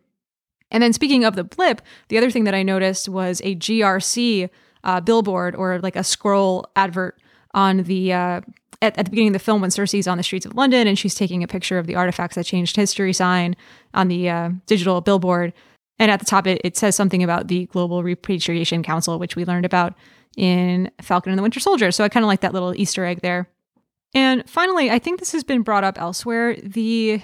And 0.69 0.81
then 0.81 0.93
speaking 0.93 1.25
of 1.25 1.35
the 1.35 1.43
blip, 1.43 1.81
the 2.09 2.17
other 2.17 2.31
thing 2.31 2.45
that 2.45 2.55
I 2.55 2.63
noticed 2.63 3.09
was 3.09 3.41
a 3.43 3.55
GRC 3.55 4.49
uh, 4.83 5.01
billboard 5.01 5.55
or 5.55 5.79
like 5.79 5.95
a 5.95 6.03
scroll 6.03 6.65
advert 6.75 7.19
on 7.53 7.83
the 7.83 8.13
uh, 8.13 8.41
at, 8.82 8.97
at, 8.97 9.05
the 9.05 9.11
beginning 9.11 9.29
of 9.29 9.34
the 9.34 9.39
film 9.39 9.61
when 9.61 9.69
Sersi's 9.69 10.07
on 10.07 10.17
the 10.17 10.23
streets 10.23 10.45
of 10.45 10.55
London 10.55 10.88
and 10.88 10.97
she's 10.97 11.15
taking 11.15 11.43
a 11.43 11.47
picture 11.47 11.77
of 11.77 11.88
the 11.88 11.95
artifacts 11.95 12.36
that 12.36 12.45
changed 12.45 12.75
history 12.75 13.13
sign 13.13 13.55
on 13.93 14.07
the 14.07 14.29
uh, 14.29 14.49
digital 14.65 15.01
billboard. 15.01 15.53
And 15.99 16.09
at 16.09 16.19
the 16.19 16.25
top, 16.25 16.47
it, 16.47 16.61
it 16.63 16.77
says 16.77 16.95
something 16.95 17.21
about 17.21 17.47
the 17.47 17.67
Global 17.67 18.03
Repatriation 18.03 18.82
Council, 18.82 19.19
which 19.19 19.36
we 19.36 19.45
learned 19.45 19.65
about 19.65 19.93
in 20.36 20.89
Falcon 21.01 21.32
and 21.32 21.38
the 21.38 21.43
Winter 21.43 21.59
Soldier. 21.59 21.91
So 21.91 22.03
I 22.03 22.09
kind 22.09 22.23
of 22.23 22.27
like 22.27 22.41
that 22.41 22.53
little 22.53 22.73
Easter 22.75 23.05
egg 23.05 23.21
there. 23.21 23.47
And 24.13 24.49
finally, 24.49 24.89
I 24.89 24.99
think 24.99 25.19
this 25.19 25.32
has 25.32 25.43
been 25.43 25.61
brought 25.61 25.84
up 25.84 25.99
elsewhere. 25.99 26.55
The 26.61 27.21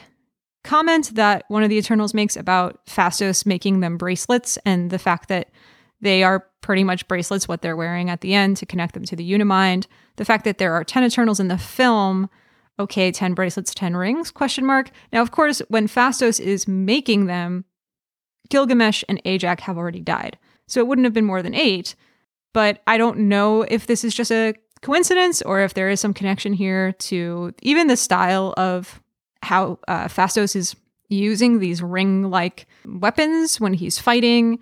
comment 0.63 1.15
that 1.15 1.45
one 1.47 1.63
of 1.63 1.69
the 1.69 1.77
Eternals 1.77 2.13
makes 2.13 2.35
about 2.35 2.85
Phastos 2.85 3.45
making 3.45 3.79
them 3.79 3.97
bracelets 3.97 4.57
and 4.65 4.89
the 4.89 4.99
fact 4.99 5.29
that 5.29 5.49
they 6.01 6.23
are 6.23 6.45
pretty 6.61 6.83
much 6.83 7.07
bracelets, 7.07 7.47
what 7.47 7.61
they're 7.61 7.75
wearing 7.75 8.09
at 8.09 8.21
the 8.21 8.33
end 8.33 8.57
to 8.57 8.65
connect 8.65 8.93
them 8.93 9.05
to 9.05 9.15
the 9.15 9.33
Unimind. 9.33 9.87
The 10.17 10.25
fact 10.25 10.43
that 10.45 10.57
there 10.57 10.73
are 10.73 10.83
10 10.83 11.03
Eternals 11.03 11.39
in 11.39 11.47
the 11.47 11.57
film, 11.57 12.29
okay, 12.79 13.11
10 13.11 13.33
bracelets, 13.33 13.73
10 13.73 13.95
rings, 13.95 14.31
question 14.31 14.65
mark. 14.65 14.91
Now, 15.11 15.21
of 15.21 15.31
course, 15.31 15.61
when 15.69 15.87
Phastos 15.87 16.39
is 16.39 16.67
making 16.67 17.25
them, 17.25 17.65
Gilgamesh 18.49 19.03
and 19.09 19.21
Ajak 19.23 19.61
have 19.61 19.77
already 19.77 20.01
died. 20.01 20.37
So 20.67 20.79
it 20.79 20.87
wouldn't 20.87 21.05
have 21.05 21.13
been 21.13 21.25
more 21.25 21.41
than 21.41 21.55
eight. 21.55 21.95
But 22.53 22.81
I 22.87 22.97
don't 22.97 23.19
know 23.19 23.63
if 23.63 23.87
this 23.87 24.03
is 24.03 24.13
just 24.13 24.31
a 24.31 24.53
coincidence 24.81 25.41
or 25.41 25.61
if 25.61 25.73
there 25.73 25.89
is 25.89 25.99
some 25.99 26.13
connection 26.13 26.53
here 26.53 26.93
to 26.93 27.53
even 27.61 27.87
the 27.87 27.97
style 27.97 28.53
of 28.57 29.01
how 29.41 29.79
uh, 29.87 30.05
Phastos 30.05 30.55
is 30.55 30.75
using 31.09 31.59
these 31.59 31.81
ring 31.81 32.29
like 32.29 32.67
weapons 32.85 33.59
when 33.59 33.73
he's 33.73 33.99
fighting 33.99 34.59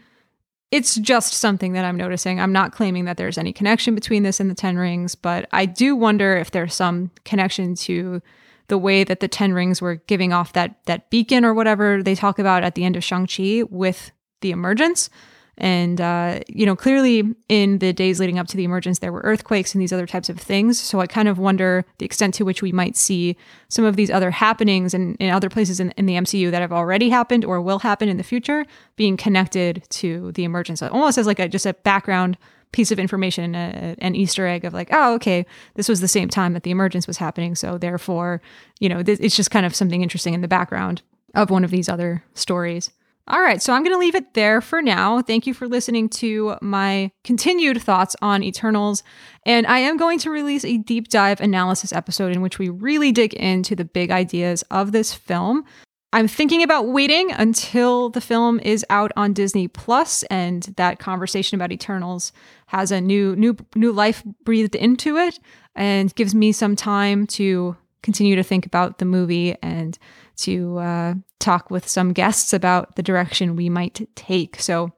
it's 0.71 0.95
just 0.95 1.33
something 1.33 1.73
that 1.73 1.85
I'm 1.85 1.97
noticing. 1.97 2.39
I'm 2.39 2.51
not 2.51 2.71
claiming 2.71 3.05
that 3.05 3.17
there's 3.17 3.37
any 3.37 3.53
connection 3.53 3.95
between 3.95 4.23
this 4.23 4.39
and 4.39 4.49
the 4.49 4.55
Ten 4.55 4.77
Rings, 4.77 5.15
but 5.15 5.47
I 5.51 5.65
do 5.65 5.95
wonder 5.95 6.35
if 6.35 6.51
there's 6.51 6.73
some 6.73 7.11
connection 7.23 7.75
to 7.75 8.21
the 8.67 8.77
way 8.77 9.03
that 9.03 9.19
the 9.19 9.27
Ten 9.27 9.53
Rings 9.53 9.81
were 9.81 9.95
giving 9.95 10.33
off 10.33 10.53
that 10.53 10.83
that 10.85 11.09
beacon 11.09 11.45
or 11.45 11.53
whatever 11.53 12.01
they 12.01 12.15
talk 12.15 12.39
about 12.39 12.63
at 12.63 12.75
the 12.75 12.83
end 12.83 12.95
of 12.95 13.03
Shang 13.03 13.27
Chi 13.27 13.63
with 13.69 14.11
the 14.41 14.51
emergence. 14.51 15.09
And, 15.57 16.01
uh, 16.01 16.39
you 16.47 16.65
know, 16.65 16.75
clearly 16.75 17.33
in 17.47 17.79
the 17.79 17.93
days 17.93 18.19
leading 18.19 18.37
up 18.37 18.47
to 18.47 18.57
the 18.57 18.65
emergence, 18.65 18.99
there 18.99 19.11
were 19.11 19.21
earthquakes 19.21 19.73
and 19.73 19.81
these 19.81 19.93
other 19.93 20.05
types 20.05 20.29
of 20.29 20.37
things. 20.37 20.79
So 20.79 20.99
I 20.99 21.07
kind 21.07 21.27
of 21.27 21.39
wonder 21.39 21.85
the 21.97 22.05
extent 22.05 22.33
to 22.35 22.45
which 22.45 22.61
we 22.61 22.71
might 22.71 22.97
see 22.97 23.37
some 23.69 23.85
of 23.85 23.95
these 23.95 24.11
other 24.11 24.31
happenings 24.31 24.93
in, 24.93 25.15
in 25.15 25.29
other 25.29 25.49
places 25.49 25.79
in, 25.79 25.91
in 25.91 26.05
the 26.05 26.15
MCU 26.15 26.51
that 26.51 26.61
have 26.61 26.73
already 26.73 27.09
happened 27.09 27.45
or 27.45 27.61
will 27.61 27.79
happen 27.79 28.09
in 28.09 28.17
the 28.17 28.23
future 28.23 28.65
being 28.97 29.15
connected 29.15 29.83
to 29.91 30.31
the 30.33 30.43
emergence. 30.43 30.81
Almost 30.81 31.17
as 31.17 31.27
like 31.27 31.39
a, 31.39 31.47
just 31.47 31.65
a 31.65 31.73
background 31.73 32.37
piece 32.75 32.91
of 32.91 32.99
information, 32.99 33.55
uh, 33.55 33.95
an 33.99 34.15
Easter 34.15 34.45
egg 34.45 34.65
of 34.65 34.73
like, 34.73 34.89
oh, 34.91 35.13
okay, 35.13 35.45
this 35.75 35.87
was 35.87 36.01
the 36.01 36.07
same 36.09 36.27
time 36.27 36.51
that 36.51 36.63
the 36.63 36.71
emergence 36.71 37.07
was 37.07 37.17
happening. 37.17 37.55
So 37.55 37.77
therefore, 37.77 38.41
you 38.81 38.89
know, 38.89 39.01
th- 39.01 39.19
it's 39.21 39.35
just 39.35 39.49
kind 39.49 39.65
of 39.65 39.73
something 39.73 40.01
interesting 40.01 40.33
in 40.33 40.41
the 40.41 40.47
background 40.49 41.01
of 41.33 41.49
one 41.49 41.63
of 41.63 41.71
these 41.71 41.87
other 41.87 42.25
stories. 42.33 42.91
All 43.27 43.41
right, 43.41 43.59
so 43.59 43.73
I'm 43.73 43.81
going 43.81 43.95
to 43.95 43.99
leave 43.99 44.13
it 44.13 44.35
there 44.35 44.61
for 44.61 44.83
now. 44.83 45.19
Thank 45.19 45.47
you 45.47 45.55
for 45.55 45.67
listening 45.67 46.09
to 46.09 46.57
my 46.61 47.11
continued 47.23 47.81
thoughts 47.81 48.15
on 48.21 48.43
Eternals. 48.43 49.01
And 49.47 49.65
I 49.65 49.79
am 49.79 49.97
going 49.97 50.19
to 50.19 50.29
release 50.29 50.63
a 50.63 50.77
deep 50.77 51.07
dive 51.07 51.41
analysis 51.41 51.91
episode 51.91 52.33
in 52.33 52.41
which 52.41 52.59
we 52.59 52.69
really 52.69 53.11
dig 53.11 53.33
into 53.33 53.75
the 53.75 53.85
big 53.85 54.11
ideas 54.11 54.63
of 54.69 54.91
this 54.91 55.11
film. 55.11 55.65
I'm 56.13 56.27
thinking 56.27 56.61
about 56.61 56.87
waiting 56.87 57.31
until 57.31 58.09
the 58.09 58.21
film 58.21 58.59
is 58.59 58.85
out 58.91 59.11
on 59.17 59.33
Disney 59.33 59.67
Plus 59.67 60.21
and 60.29 60.61
that 60.77 60.99
conversation 60.99 61.55
about 61.55 61.71
Eternals 61.71 62.31
has 62.67 62.91
a 62.91 63.01
new 63.01 63.35
new 63.35 63.57
new 63.75 63.91
life 63.91 64.23
breathed 64.43 64.75
into 64.75 65.17
it 65.17 65.39
and 65.75 66.13
gives 66.13 66.35
me 66.35 66.51
some 66.51 66.75
time 66.75 67.25
to 67.27 67.75
continue 68.03 68.35
to 68.35 68.43
think 68.43 68.67
about 68.67 68.99
the 68.99 69.05
movie 69.05 69.55
and 69.63 69.97
to 70.37 70.77
uh, 70.79 71.13
talk 71.39 71.69
with 71.69 71.87
some 71.87 72.13
guests 72.13 72.53
about 72.53 72.95
the 72.95 73.03
direction 73.03 73.55
we 73.55 73.69
might 73.69 74.07
take. 74.15 74.59
So, 74.59 74.93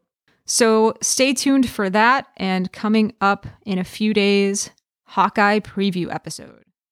so 0.46 0.94
stay 1.02 1.34
tuned 1.34 1.70
for 1.70 1.90
that. 1.90 2.28
And 2.38 2.72
coming 2.72 3.14
up 3.22 3.48
in 3.66 3.80
a 3.80 3.84
few 3.84 4.14
days, 4.14 4.70
Hawkeye 5.06 5.60
preview 5.60 6.14
episode. 6.14 6.64